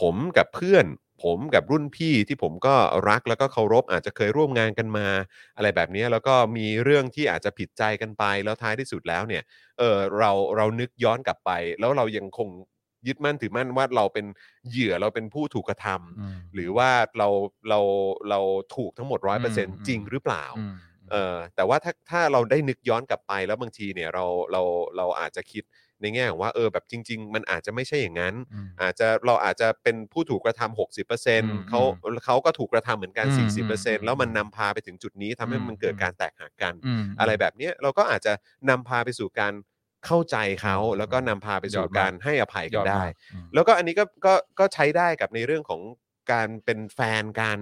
[0.00, 0.86] ผมกับเพื่อน
[1.22, 2.74] ผมกับรุ่นพี่ที่ผมก็
[3.08, 5.06] รักแล้วก็เคารพ อาจจะเคยร่วมงานกันมา
[5.56, 9.42] อะไรแบบนี้แล้วก็มีเรื่องที่อาจจะผิดใจกันไปแล้วท้ายที่สุดแล้วเนี่ย
[9.78, 11.50] เออเราเรานึกย้อนกลับไป
[11.80, 12.48] แล้วเรายังคง
[13.06, 14.26] ยึดมั่นถือมั่นว่าเราเป็น
[14.68, 17.28] เหยื่อเราเป็นผู้ถูกกระทำอืมหรือว่าเรา
[17.68, 17.80] เรา
[18.30, 18.40] เรา
[18.76, 20.74] ถูกทั้งหมดร้อยเปอร์เซ็นต์อืมจริงหรือเปล่าอืม
[21.10, 24.62] เออแต่ว่าถ้าถ้าเราได้นึกย้อนกลับไปแล้วบางทีเนี่ยเราเรา
[24.96, 25.64] เราอาจจะคิด
[26.02, 31.80] ในแง่ของว่าเออแบบจริง ๆ มันอาจจะไม่ใช่อย่างนั้น อืม อาจจะเราอาจจะเป็นผู้ถูกกระทำหกสิบเปอร์เซ็นอืมเขา
[32.24, 38.32] เขาก็ถูกกระทำเหมือนกัน อืมสี่สิบเปอร์อืเซ็นมแล้วมันนำพาไปถึงจุดนี้ทำให้อืม มันเกิดการแตกหักกัน ม อะไรแบบเนี้ยเราก็อาจจะ
[38.70, 39.54] นำพาไปสู่การ
[40.06, 45.80] เข้าใจเขาแล้วก็นำพาไปสู่ยอดมาก การให้อภัยยกันอดได้มากอืม แล้วก็อันนี้ก็ก็ก็ใช้ได้กับในเรื่องของ
[46.32, 47.58] การเป็นแฟนการ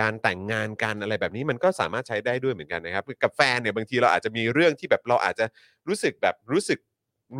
[0.00, 5.44] การแต่งงานกันอะไรแบบนี้มันก็สามารถใช้ได้ด้วยเหมือนกันนะครับกับแฟนเนี่ยบางทีเราอาจจะมีเรื่องที่แบบเราอาจจะ
[5.88, 6.78] รู้สึกแบบรู้สึก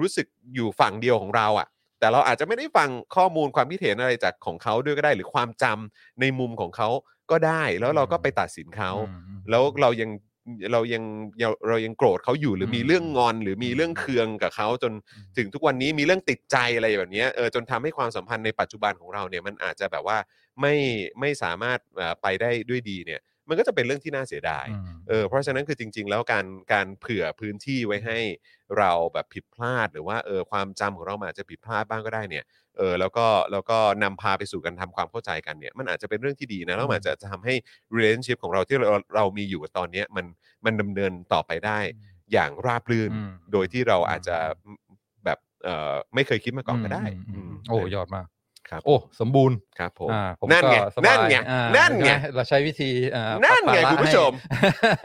[0.01, 1.69] รู้สึกอยู่ฝั่งเดียวของเราอะ่ะ
[1.99, 6.89] แต่เราอาจจะไม่ได้ฟังข้อมูลความคิดเห็นอะไรจากของเขาด้วยก็ได้ หรือความจำในมุมของเขา
[7.31, 10.11] ก็ได้ แล้วเราก็ไปตัดสินเขาอืมแล้วเรายัง
[10.73, 11.03] เรายัง
[11.41, 20.19] เราเรายังโกรธเขาอยู่หรือมีอืมเรื่องงอน หรือมีเรื่องเคืองกับเขาจนอืมถึงทุกวันนี้มีเรื่องติดใจอะไรแบบเนี้ยเออจนทำให้ความสัมพันธ์ในปัจจุบันของเราเนี่ยมันอาจจะแบบว่า
[20.61, 20.75] ไม่
[21.21, 28.19] ไม่สามารถเอ่อไปได้ด้วยดีเนี่ย มันก็จะเป็นเรื่องที่น่าเสียดายอืมเออเพราะฉะนั้นคือจริง ๆ แล้วการการเผื่อพื้นที่ไว้ให้
[28.79, 32.45] เราแบบผิดพลาดหรือว่าเออความจำของเรามันอาจจะผิดพลาดบ้างก็ได้เนี่ย
[32.77, 37.55] เออแล้วก็แล้วก็นำพาไปสู่การทำความเข้าใจกันเนี่ยมันอาจจะเป็นเรื่องที่ดีนะแล้วมันอาจจะทำให้
[37.97, 40.27] relationship ของเราที่เราเรามีอยู่กับตอนเนี้ยมัน
[40.65, 41.79] มันดำเนินต่อไปได้
[42.33, 44.37] อย่างราบรื่น อืมโดยที่เราอาจจะ
[45.25, 48.27] แบบเอ่อไม่เคยคิดมาก่อนก็ได้อืมอืมอืมโอ้ ยอดมาก
[48.71, 54.33] ครับโอ้สมบูรณ์ครับผมอ่าผมนั่นไงก็สบายนั่นไงอ่านั่นไง ใช่หมเราใช้วิธีอ่านั่นไงปัดภาระคุณผู้ชม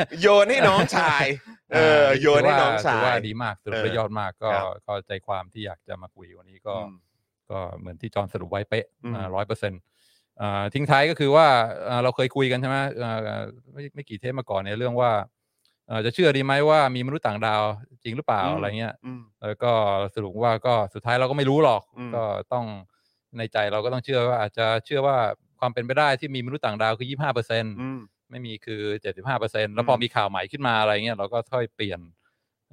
[0.08, 1.26] ให้โยนให้น้องชาย
[1.74, 6.98] เออโยนให้น้องชาถืว่ายดีมากสรุปได้เออยอดมากก็ครับ ก็ใจความที่อยากจะมาคุยวันนี้ก็ อืม
[7.50, 9.82] ก็เหมือนที่จอห์นสรุปไว้เป๊ะอืมร้อยเปอร์เซ็นต์
[10.42, 11.48] อ่าทิ้งท้ายก็คือว่า
[11.90, 13.20] อ่าเราเคยคุยกันใช่ไหมอ่า
[13.74, 15.12] ไม่ไม่กี่เทปมาก่อนในยเรื่องว่า
[15.88, 17.64] เอ่อจะเชื่อดีไหมว่ามีมนุษย์ต่างดาว
[18.04, 19.72] จริงหรือเปล่าอืม อะไรเงี้ยอืม แล้วก็
[20.16, 22.24] สรุปว่าก็สุดท้ายเราก็ไม่รู้หรอก อืมก็
[22.54, 22.66] ต้อง
[23.38, 25.18] ในใจเราก็ต้องเชื่อว่าอาจจะเชื่อว่า
[25.60, 28.00] ความเป็นไปได้ที่มีมนุษย์ต่างดาวคือยี่ห้าเปอร์เซ็นอืม
[28.32, 32.00] ไม่มีคือเจ็ดสิบห้าเปอร์เซ็นแล้วพออืมมีข่าวใหม่ขึ้นมาอะไรเงี้ยเราก็ค่อยเปลี่ยน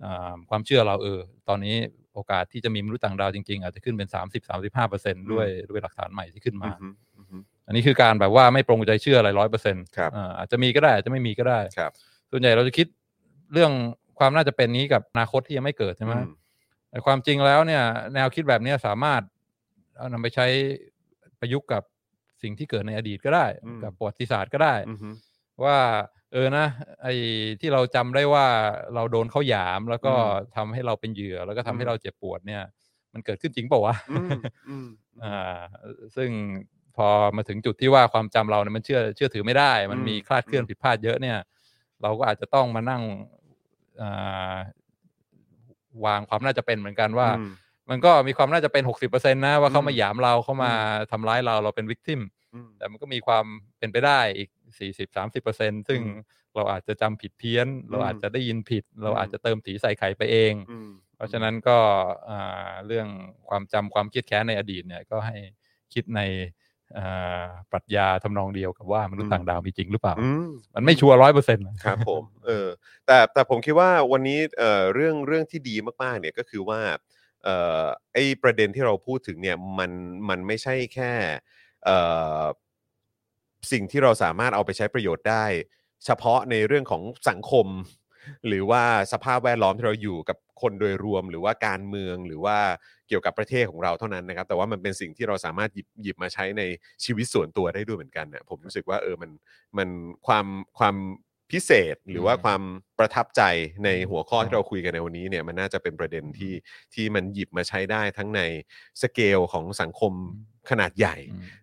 [0.04, 1.76] อ่าความเชื่อเราเออ ตอนนี้
[2.14, 11.92] โอกาสที่จะมีมนุษย์ต่างดาวจริงๆ อาจจะขึ้นเป็นสามสิบสามสิบห้าเปอร์เซ็นด้วยด้วยหลักฐานใหม่ที่ขึ้นมาอืมอืมอืมอันนี้คือการแบบว่าไม่ปรงใจเชื่ออะไรร้อยเปอร์เซ็นต์ครับอาจจะมีก็ได้อาจจะไม่มีก็ได้ครับ
[12.30, 12.86] ส่วนใหญ่เราจะคิด
[13.52, 13.72] เรื่อง
[14.18, 16.34] ความน่าจะเป็นนี้กับอนาคตที่ยังไม่เกิดใช่ไหมอืม
[16.90, 17.82] แต่ความจริงแล้วเนี่ย
[18.14, 19.22] แนวคิดแบบเนี้ยสามารถ
[19.97, 20.47] เอานำไปใช้
[21.40, 21.82] ประยุกต์กับ
[22.43, 25.14] สิ่งที่เกิดในอดีตก็ได้อืมกับประวัติศาสตร์ก็ได้อืม
[25.64, 25.78] ว่า
[26.32, 26.66] เออนะ
[27.02, 27.14] ไอ้
[27.60, 28.47] ที่เราจำได้ว่า
[28.94, 32.62] เราโดนเขาหยามแล้วก็อืมทำให้เราเป็นเหยื่อ แล้วก็ทำให้อืมเราเจ็บปวดเนี่ย
[33.12, 34.31] มันเกิดขึ้นจริงเปล่าวะอืม
[34.68, 34.89] อืม
[35.24, 35.59] อ่า
[36.16, 36.31] ซึ่ง
[36.97, 41.39] พอมาถึงจุดที่ว่าความจำเราเนี่ยมันเชื่อเชื่อถือไม่ได้ มันอืมมีคลาดเคลื่อนอืมผิดพลาดเยอะเนี่ย
[42.02, 43.02] เราก็อาจจะต้องมานั่ง
[44.01, 44.56] อ่า
[46.06, 47.44] วางความน่าจะเป็นเหมือนกันว่าอื
[47.86, 50.72] มมันก็มีความน่าจะเป็นหกสิบเปอร์เซ็นต์นะว่าเขาอืมมาหยามเราเขามา
[51.10, 52.20] ทำร้ายเราเราเป็นวิกติม
[52.54, 53.44] อืมแต่มันก็มีความ
[53.78, 54.48] เป็นไปได้อีก
[54.78, 61.76] สี่สิบสามสิบเปอร์เซ็นซึ่งอืมเราอาจจะจำผิดเพี้ยน เราอืมอาจจะได้ยินผิด เราอืมอาจจะเติมสีใส่ไข่ไปเองอืมเพราะฉะนั้นก็
[62.28, 63.08] อ่าเรื่อง
[63.48, 65.36] ความจำความเครียดแค้นในอดีตเนี่ยก็ให้
[65.94, 66.20] คิดใน
[66.96, 72.68] อ่าปรัชญาทำนองเดียวกับว่ามนุษย์ต่างดาวมีจริงหรือเปล่าอืมมันไม่ชัวร์ร้อยเปอร์เซ็นต์ครับผมเออ
[73.06, 76.96] แต่แต่ผมคิดว่าวันนี้เอ่อเรื่องเรื่องที่ดีมากๆเนี่ยก็คือว่าเอ่อ
[78.12, 79.90] ไอ้ประเด็นที่เราพูดถึงเนี่ยมัน
[80.28, 81.12] มันไม่ใช่แค่
[81.85, 81.90] เอ
[82.40, 82.43] อ
[83.73, 85.44] สิ่งที่เราสามารถเอาไปใช้ประโยชน์ได้
[86.05, 87.66] เฉพาะในเรื่องของสังคม
[88.48, 88.82] หรือว่า
[89.12, 92.59] สภาพแวดล้อมที่เราอยู่กับคนโดยรวม หรือว่าการเมืองหรือว่า
[93.09, 96.62] เกี่ยวกับประเทศของเราเท่านั้นนะครับ แต่ว่ามันเป็นสิ่งที่เราสามารถหยิบหยิบมาใช้ใน
[97.05, 99.31] ชีวิตส่วนตัวได้ด้วยเหมือนกันนะผมรู้สึกว่าเออมัน
[99.78, 99.89] มัน
[100.27, 100.47] ความ
[100.78, 100.97] ความ
[101.52, 102.62] พิเศษหรือว่าอืมความ
[102.98, 103.43] ประทับใจ
[103.85, 106.52] ในหัวข้อที่เราคุยกันในวันนี้เนี่ยมันน่าจะเป็นประเด็นที่
[106.94, 108.40] ที่มันหยิบมาใช้ได้ทั้งใน
[109.02, 110.12] สเกลของสังคม
[110.70, 111.16] ขนาดใหญ่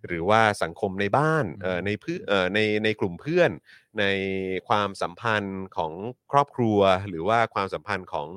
[0.07, 3.51] หรือว่าสังคมในบ้านอืมเอ่อในเพื่อเอ่อในในกลุ่มเพื่อน
[3.99, 4.05] ใน
[4.67, 5.93] ความสัมพันธ์ของ
[6.31, 6.79] ครอบครัว
[7.09, 8.27] หรือว่าความสัมพันธ์ของ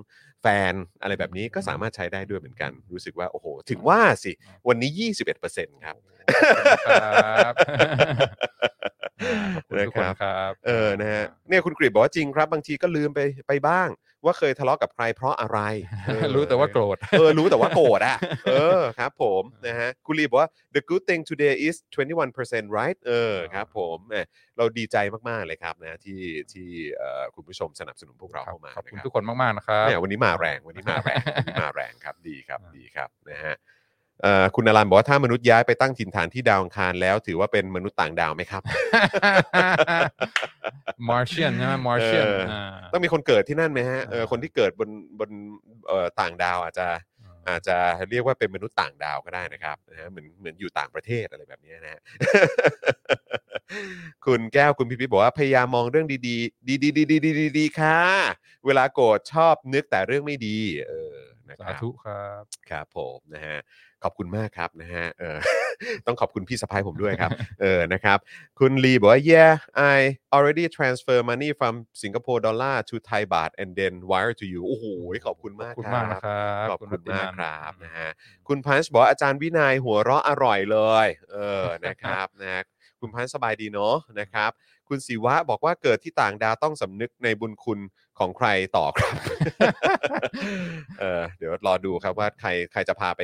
[0.43, 4.33] แฟนอะไรแบบนี้ก็สามารถใช้ได้ด้วยเหมือนกัน รู้สึกว่าโอ้โห ถึงว่าสิ
[4.69, 4.91] วันนี้
[5.39, 5.97] 21%ครับ
[6.87, 7.55] ครับ
[9.57, 13.91] ขอบคุณทุกคนนะครับครับเออนะฮะเนี่ยคุณกริบบอกว่าจริงครับบางทีก็ลืมไปไปบ้าง
[14.25, 15.59] ว่าเคยทะเลาะกับใครเพราะอะไร
[16.07, 18.17] เออรู้แต่ว่าโกรธ เออรู้แต่ว่าโกรธอะ
[18.47, 21.77] เออครับผมนะฮะคุณลีบอกว่า the good thing today is
[22.25, 24.17] 21% right เออครับผมแหม
[24.57, 24.97] เราดีใจ
[25.29, 26.21] มาก ๆ เลยครับนะที่
[26.53, 33.76] ที่เอ่อคุณผู้ชมสนับสนุนพวกเราเข้ามาขอบคุณนะทุกคนมากๆนะครับ เนี่ยวันนี้มาแรงวันนี้มาแรงวันนี้มาแรงครับดีครับดีครับนะฮะเอ่อ
[34.55, 38.63] คุณอารันบอกว่าถ้ามนุษย์ย้ายไปตั้งถิ่นฐานที่ดาวอังคารแล้วถือว่าเป็นมนุษย์ต่างดาวไหมครับ
[41.09, 42.41] Martian ใช่ไหม Martian เออ
[42.93, 44.91] ต้องมีคนเกิดที่นั่นไหมฮะเออคนที่เกิดบน
[45.21, 45.31] บน
[45.89, 46.87] เอ่อต่างดาวอาจจะ
[47.49, 47.77] อาจจะ
[48.11, 52.01] เรียกว่าเป็นมนุษย์ต่างดาวก็ได้นะครับนะฮะเหมือนเหมือนอยู่ต่างประเทศอะไรแบบนี้นะฮะ
[54.27, 58.01] คุณแก้วคุณพิพิธบอกว่าพยายามมองเรื่องดีๆ ดีๆดีๆดีๆดีๆค่ะ
[58.67, 61.16] เวลาโกรธชอบนึกแต่เรื่องไม่ดี เออ
[61.51, 63.59] นะครับ สาธุครับ ครับผมนะฮะ
[64.05, 65.39] ขอบคุณมากครับนะฮะเออ
[66.07, 68.19] ต้องขอบคุณพี่สะพายผมด้วยครับ เออนะครับ
[68.59, 69.55] คุณลีบอกว่า yeah
[69.95, 69.99] I
[70.37, 74.85] already transfer money from Singapore dollar to Thai baht and then wire to you โอ้โห
[75.27, 78.09] ขอบคุณขอมาบกคุณคมากรันะบครับขอบคุณรัตติมากนันครับนะฮะ
[78.49, 82.63] คุณพันช์บอกว่าอาจารย์วินัยหัวเราะอร่อยเลย เออนะครับนะฮะ
[83.01, 84.51] คุณพันช์สบายดีเนาะนะครับ
[84.89, 87.79] คุณศิวะบอกว่าเกิดที่ต่างดาวต้องสำนึกในบุญคุณ
[88.19, 89.15] ของใครต่อครับ
[91.01, 93.21] เออเดี๋ยวรอดูครับว่าใครใครจะพาไป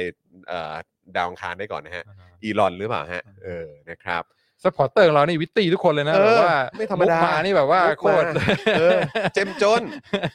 [0.49, 0.73] เอ่อ
[1.17, 2.05] ดาวอังคารได้ก่อนนะฮะ
[2.43, 4.23] อีลอนหรือเปล่าฮะ เออนะครับ
[4.65, 8.41] supporter ของเรานี่ witty ทุกคนเลยนะเออแบบว่าไม่ธรรมดากมานี่แบบว่ามุกโคมาตร
[8.79, 8.99] เออ
[9.35, 9.83] เจ็มจน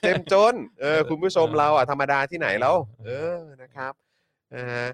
[0.03, 2.75] เจ็มจนเออคุณผู้ชมเราอะธรรมดาที่ไหนแล้ว
[3.05, 3.93] เออนะครับ
[4.55, 4.87] นะฮะ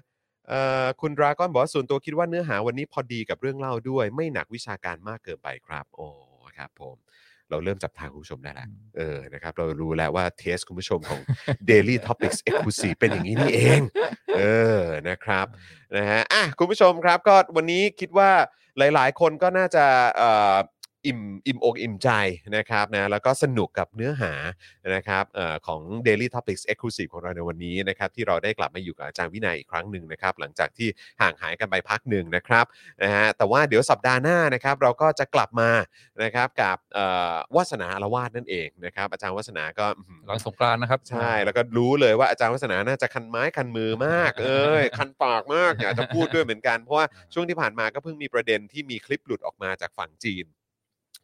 [0.48, 6.06] เอ่อคุณดราก้อนบอกว่าส่วนตัวคิดว่าเนื้อหาวันนี้พอดีกับเรื่องเล่าด้วย ไม่หนักวิชาการมากเกินไปครับ โอ้
[6.56, 6.96] ครับผม
[7.50, 8.68] เราเริ่มจับทางคุณผู้ชมได้แล้ว
[8.98, 11.20] เออนะครับเรารู้แล้วว่า taste คุณผู้ชมของ
[11.70, 13.80] Daily Topics Exclusive เป็นอย่างนี้นี่เอง
[14.36, 14.42] เอ
[14.80, 15.46] อนะครับ
[15.96, 18.30] นะฮะอะคุณผู้ชมครับก็วันนี้คิดว่า
[18.78, 19.84] หลาย ๆ คนก็น่าจะ
[20.16, 20.56] เอ่อ
[21.06, 22.10] อิ่มอิ่มอกอิ่มใจ
[22.56, 24.32] นะครับนะแล้วก็สนุกกับเนื้อหา
[24.94, 30.88] นะครับเอ่อของ Daily Topics Exclusive ของเราในวันนี้นะครับที่เราได้กลับมาอยู่กับอาจารย์วินัยอีกครั้งหนึ่งนะครับหลังจากที่
[31.20, 32.64] ห่างหายกันไปพักหนึ่งนะครับ
[33.02, 35.70] นะฮะแต่ว่าเดี๋ยวสัปดาห์หน้านะครับเราก็จะกลับมา
[36.22, 50.46] นะครับกับเอ่อวาสนาอารวาสนั่นเองนะครับอาจารย์วาสนาก็อื้อหือหลังสงกรานต์นะครับ ใช่แล้วก็รู้เลยว่าอาจารย์วัฒนาน่าจะคันไม้คันมือมาก เอ้ยคันปากมากอยากจะพูดด้วยเหมือนกันเพราะว่าช่วงที่ผ่านมาก็เพิ่งมีประเด็นที่มีคลิปหลุดออกมาจากฝั่งจีน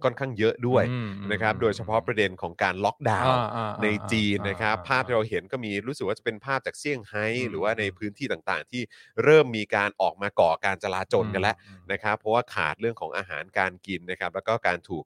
[0.05, 8.83] ค่อนข้างเยอะด้วยอืมอืมนะครับโดยเฉพาะประเด็นของการล็อกดาวน์อ่าอ่าอ่าในจีนนะครับอ่าภาพที่เราเห็นก็มีรู้สึกว่าจะเป็นภาพจากเซี่ยงไฮ้อืมหรือว่าในพื้นที่ต่างๆ ที่
[9.25, 15.05] เริ่มมีการออกมาก่อการจลาจลกันแล้วอืม นะครับ เพราะว่าขาดเรื่องของอาหารการกินนะครับ แล้วก็การถูก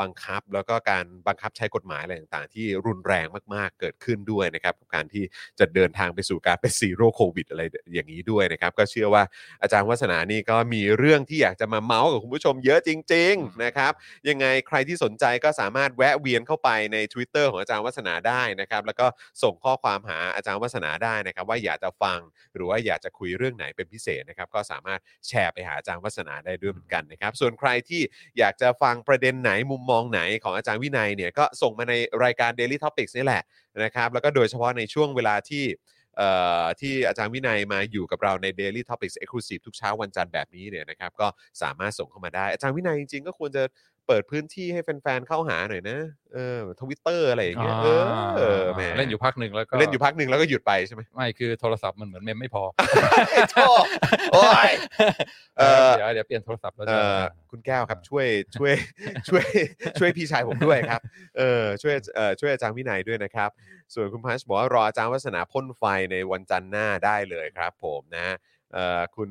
[0.00, 5.24] บังคับ แล้วก็การบังคับใช้กฎหมายอะไรต่างๆ ที่รุนแรงมากๆ เกิดขึ้นด้วยนะครับกับการที่
[5.58, 7.62] จะเดินทางไปสู่การเป็นซีโร่โควิดอะไร
[7.94, 9.22] อย่างนี้ด้วยนะครับ ก็เชื่อว่า
[9.62, 13.92] อาจารย์วัฒนานี่ก็มีเรื่องที่อยากจะมาเมาส์กับคุณผู้ชมเยอะจริง ๆ นะครับ
[14.28, 19.06] ยังไงใครที่สนใจก็สามารถแวะเวียนเข้าไปใน Twitter ของอาจารย์วัฒนาได้นะครับ แล้วก็
[19.42, 22.20] ส่งข้อความหาอาจารย์วัฒนาได้นะครับ ว่าอยากจะฟัง
[22.54, 28.02] หรือว่าอยากจะคุยเรื่องไหนเป็นพิเศษนะครับ ก็สามารถแชร์ไปหาอาจารย์วัฒนาได้ด้วยเหมือนกันนะครับ ส่วนใครที่
[28.38, 31.94] อยากจะฟังประเด็นไหนมุมมองไหนของอาจารย์วินัยเนี่ยก็ส่งมาใน
[32.24, 33.42] รายการ Daily Topics นี่แหละ
[33.84, 35.64] นะครับแล้วก็โดยเฉพาะในช่วงเวลาที่
[36.80, 41.26] ที่อาจารย์วินัยมาอยู่กับเราใน Daily Topics Exclusive ทุกเช้าวันจันทร์แบบนี้เนี่ยนะครับก็
[41.62, 43.62] สามารถส่งเข้ามาได้ อาจารย์วินัยจริงๆ ก็ควรจะ
[44.06, 45.98] เปิดพื้นที่ให้แฟนๆ เข้าหาหน่อยนะ
[46.34, 47.76] เออทวิตเตอร์อะไรอย่างเงี้ย
[48.36, 52.62] เออแหมเล่นอยู่พักหนึ่งแล้วก็เล่นอยู่พักหนึ่งแล้วก็หยุดไปใช่ไหมไม่คือโทรศัพท์มันเหมือนเมมไม่พอ
[53.50, 53.66] โถ่
[54.32, 54.70] โอ้ย
[55.58, 58.26] เอ่อเดี๋ยวเดี๋ยวเปลี่ยนโทรศัพท์แล้วเอจะอคุณแก้วครับช่วย
[58.56, 58.74] ช่วย
[59.28, 59.46] ช่วย
[59.98, 61.00] ช่วยพี่ชายผมด้วยครับ
[61.38, 63.50] เออช่วยเออช่วยอาจารย์วินัยด้วยนะครับ
[63.94, 68.55] ส่วนคุณพัชบอกว่ารออาจารย์วัฒนาพ่นไฟในวันจันทร์หน้าได้เลยครับ ผมนะเอ่อ
[69.16, 69.30] คุณ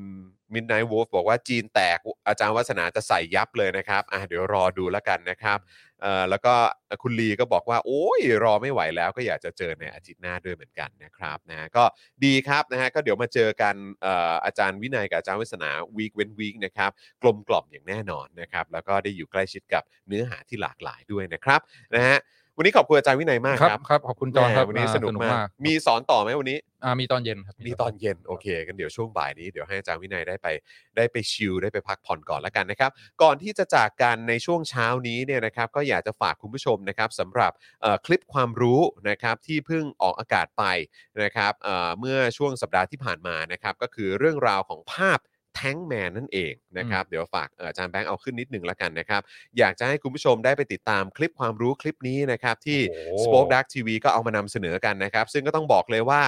[0.54, 5.60] มินไน w ์ l ฟบอกว่าจีนแตกอาจารย์วัฒนาจะใส่ยับเลยนะครับอะเดี๋ยวรอดูแล้วกันนะครับ
[6.02, 6.54] เอ่อแล้วก็
[7.04, 11.84] คุณลีก็บอกว่า โอ้ยรอไม่ไหวแล้วก็อยากจะเจอในอาทิตย์หน้าด้วยเหมือนกันนะครับนะก็
[12.24, 16.92] ดีครับนะฮะก็เดี๋ยวมาเจอกันเอ่ออาจารย์วินัยกับอาจารย์วัฒนาวีคเว้นวีคนะครับ
[17.22, 21.60] กลมกล่อมอย่างแน่นอนนะครับแล้วก็ได้อยู่ใกล้ชิดกับเนื้อหาที่หลากหลายด้วยนะครับ
[21.96, 22.18] นะฮะ
[22.58, 30.48] วันนี้ขอบคุณอาจารย์วินัยมากครับครับครับขอบคุณจอห์นครับแหมวันนี้อ่าสนุกมาก มีสอนต่อไหมวันนี้ อ่ามีตอนเย็นครับมีตอนเย็นโอเคกันเดี๋ยวช่วงบ่ายนี้เดี๋ยวให้อาจารย์วินัยได้ไป
[30.98, 32.92] ได้ไปชิลได้ไปพักผ่อนก่อนแล้วกันนะครับ
[33.22, 37.52] ก่อนที่จะจากกันในช่วงเช้านี้เนี่ยนะครับก็อยากจะฝากคุณผู้ชมนะครับสำหรับ
[37.82, 40.64] เอ่อคลิปความรู้นะครับที่เพิ่งออกอากาศไป
[41.24, 45.20] นะครับเอ่อเมื่อช่วงสัปดาห์ที่ผ่านมานะครับก็คือเรื่องราวของภาพ
[45.56, 49.22] แท้งแมนนั่นเองนะครับ เดี๋ยวฝากเอ่ออาจารย์แบงค์เอาขึ้นนิดหนึ่งแล้วกันนะครับ
[49.58, 56.22] อยากจะให้คุณผู้ชมได้ไปติดตามคลิปความรู้คลิปนี้นะครับที่โอ้โห Spoke Dark TV ก็เอามานำเสนอกันนะครับ ซึ่งก็ต้องบอกเลยว่า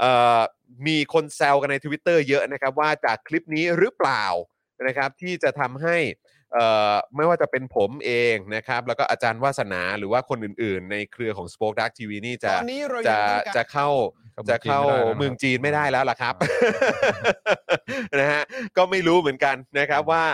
[0.00, 0.40] เอ่อ
[0.86, 4.24] มีคนแซวกันใน Twitter เยอะนะครับ ว่าจากคลิปนี้หรือเปล่า
[4.86, 5.96] นะครับที่จะทำให้
[6.52, 13.88] เอ่อไม่ว่าจะเป็นผมเองนะครับ แล้วก็อาจารย์วาสนาหรือว่าคนอื่นๆ ในเครือของ Spoke Dark TV นี่จะตอนนี้เราจะยังต้องการจะเข้าเข้า
[14.50, 14.80] จะเข้า
[15.16, 18.42] เมืเมือองงจีจีนนไม่ไม่ได้ได้แล้แล้ววล่ะครับอ่นะฮะ
[18.76, 20.24] ก็ไม่รู้เหมือนกันนะครับว่า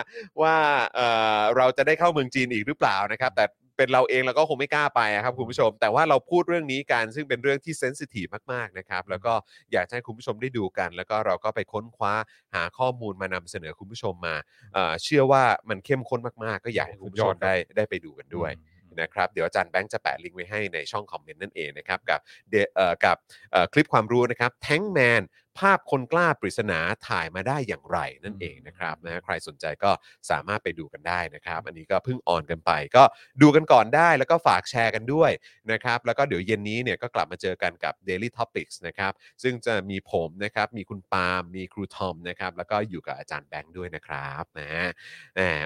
[0.42, 0.56] ว่า
[0.94, 1.08] เอ่
[1.38, 3.44] อเราจะได้เข้าเมืองจีนอีกหรือเปล่านะครับ แต่
[3.76, 9.32] เป็นเราเองเราก็คงไม่กล้าไปอะครับคุณผู้ชม แต่ว่าเราพูดเรื่องนี้กันซึ่งเป็นเรื่องที่เซนซิทีฟมากๆนะครับแล้วก็
[9.72, 12.14] อยากจะให้คุณผู้ชมได้ดูกัน แล้วก็เราก็ไปค้นคว้า
[12.54, 14.34] หาข้อมูลมานำเสนอคุณผู้ชมมา
[14.74, 18.52] เอ่อเชื่อว่ามันเข้มข้นมากๆ ก็อยากให้คุณผู้ชมได้ได้ไปดูกันด้วย
[19.00, 22.20] นะครับเดี๋ยวอาจารย์แบงค์จะแปะลิงก์ไว้ให้ในช่องคอมเมนต์นั่นเองนะครับกับ
[22.50, 23.16] เดเอ่อกับ
[23.52, 25.24] เอ่อคลิปความรู้นะครับแทงแมน
[25.60, 26.78] ภาพคนกล้าปริศนา
[27.08, 29.90] ถ่ายมาได้อย่างไรนั่นเองนะครับนะใครสนใจก็
[30.30, 33.02] สามารถไปดูกันได้นะครับ อันนี้ก็เพิ่งออนกันไป ก็
[33.42, 35.30] ดูกันก่อนได้แล้วก็ฝากแชร์กันด้วย
[35.72, 39.12] นะครับ แล้วก็เดี๋ยวเย็นนี้เนี่ยก็กลับมาเจอกันกับ Daily Topics นะครับ
[39.42, 44.86] ซึ่งจะมีผมนะครับ มีคุณปาล์มมีครูทอมนะครับ แล้วก็อยู่กับอาจารย์แบงค์ด้วยนะครับนะฮะ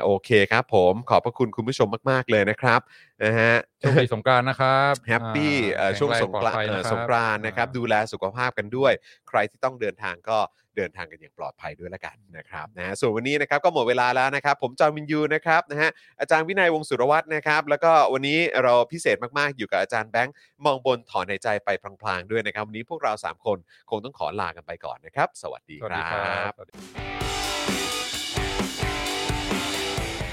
[0.02, 2.80] โอเคครับผมขอบพระคุณคุณผู้ชมมาก ๆ เลยนะครับ
[3.24, 8.92] นะฮะโชคดีสงกรานต์นะครับ happy เอ่ออ่าช่วงสงกรานต์แข็แปลอดภัยเอ่อนะครับสงกรานต์นะครับอ่าดูแลสุขภาพกันด้วย
[9.28, 10.38] ใครที่ต้องเดินทางก็
[10.76, 15.90] เดินทางกันอย่างปลอดภัยด้วยละกันนะครับนะฮะส่วนวันนี้นะครับก็หมดเวลาแล้วนะครับ ผมจอห์นวินยูนะครับนะฮะ
[16.20, 20.34] อาจารย์วินัยวงศ์สุรวัตรนะครับ แล้วก็วันนี้เราพิเศษมากๆ อยู่กับอาจารย์แบงค์
[20.64, 21.68] มองบนถอนในใจไป
[22.02, 23.58] พลางๆด้วยนะครับ วันนี้พวกเรา 3 คน
[23.90, 26.74] คงต้องขอลากันไปก่อนนะครับ สวัสดีครัับบสวัสดีครับ สวัสดี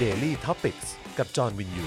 [0.02, 0.88] Daily Topics
[1.18, 1.86] กับจอห์นวินยู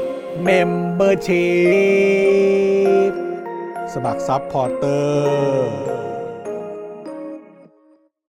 [0.00, 1.46] membership
[3.10, 3.12] พ
[3.92, 5.74] สมัครซับพอร์เตอร์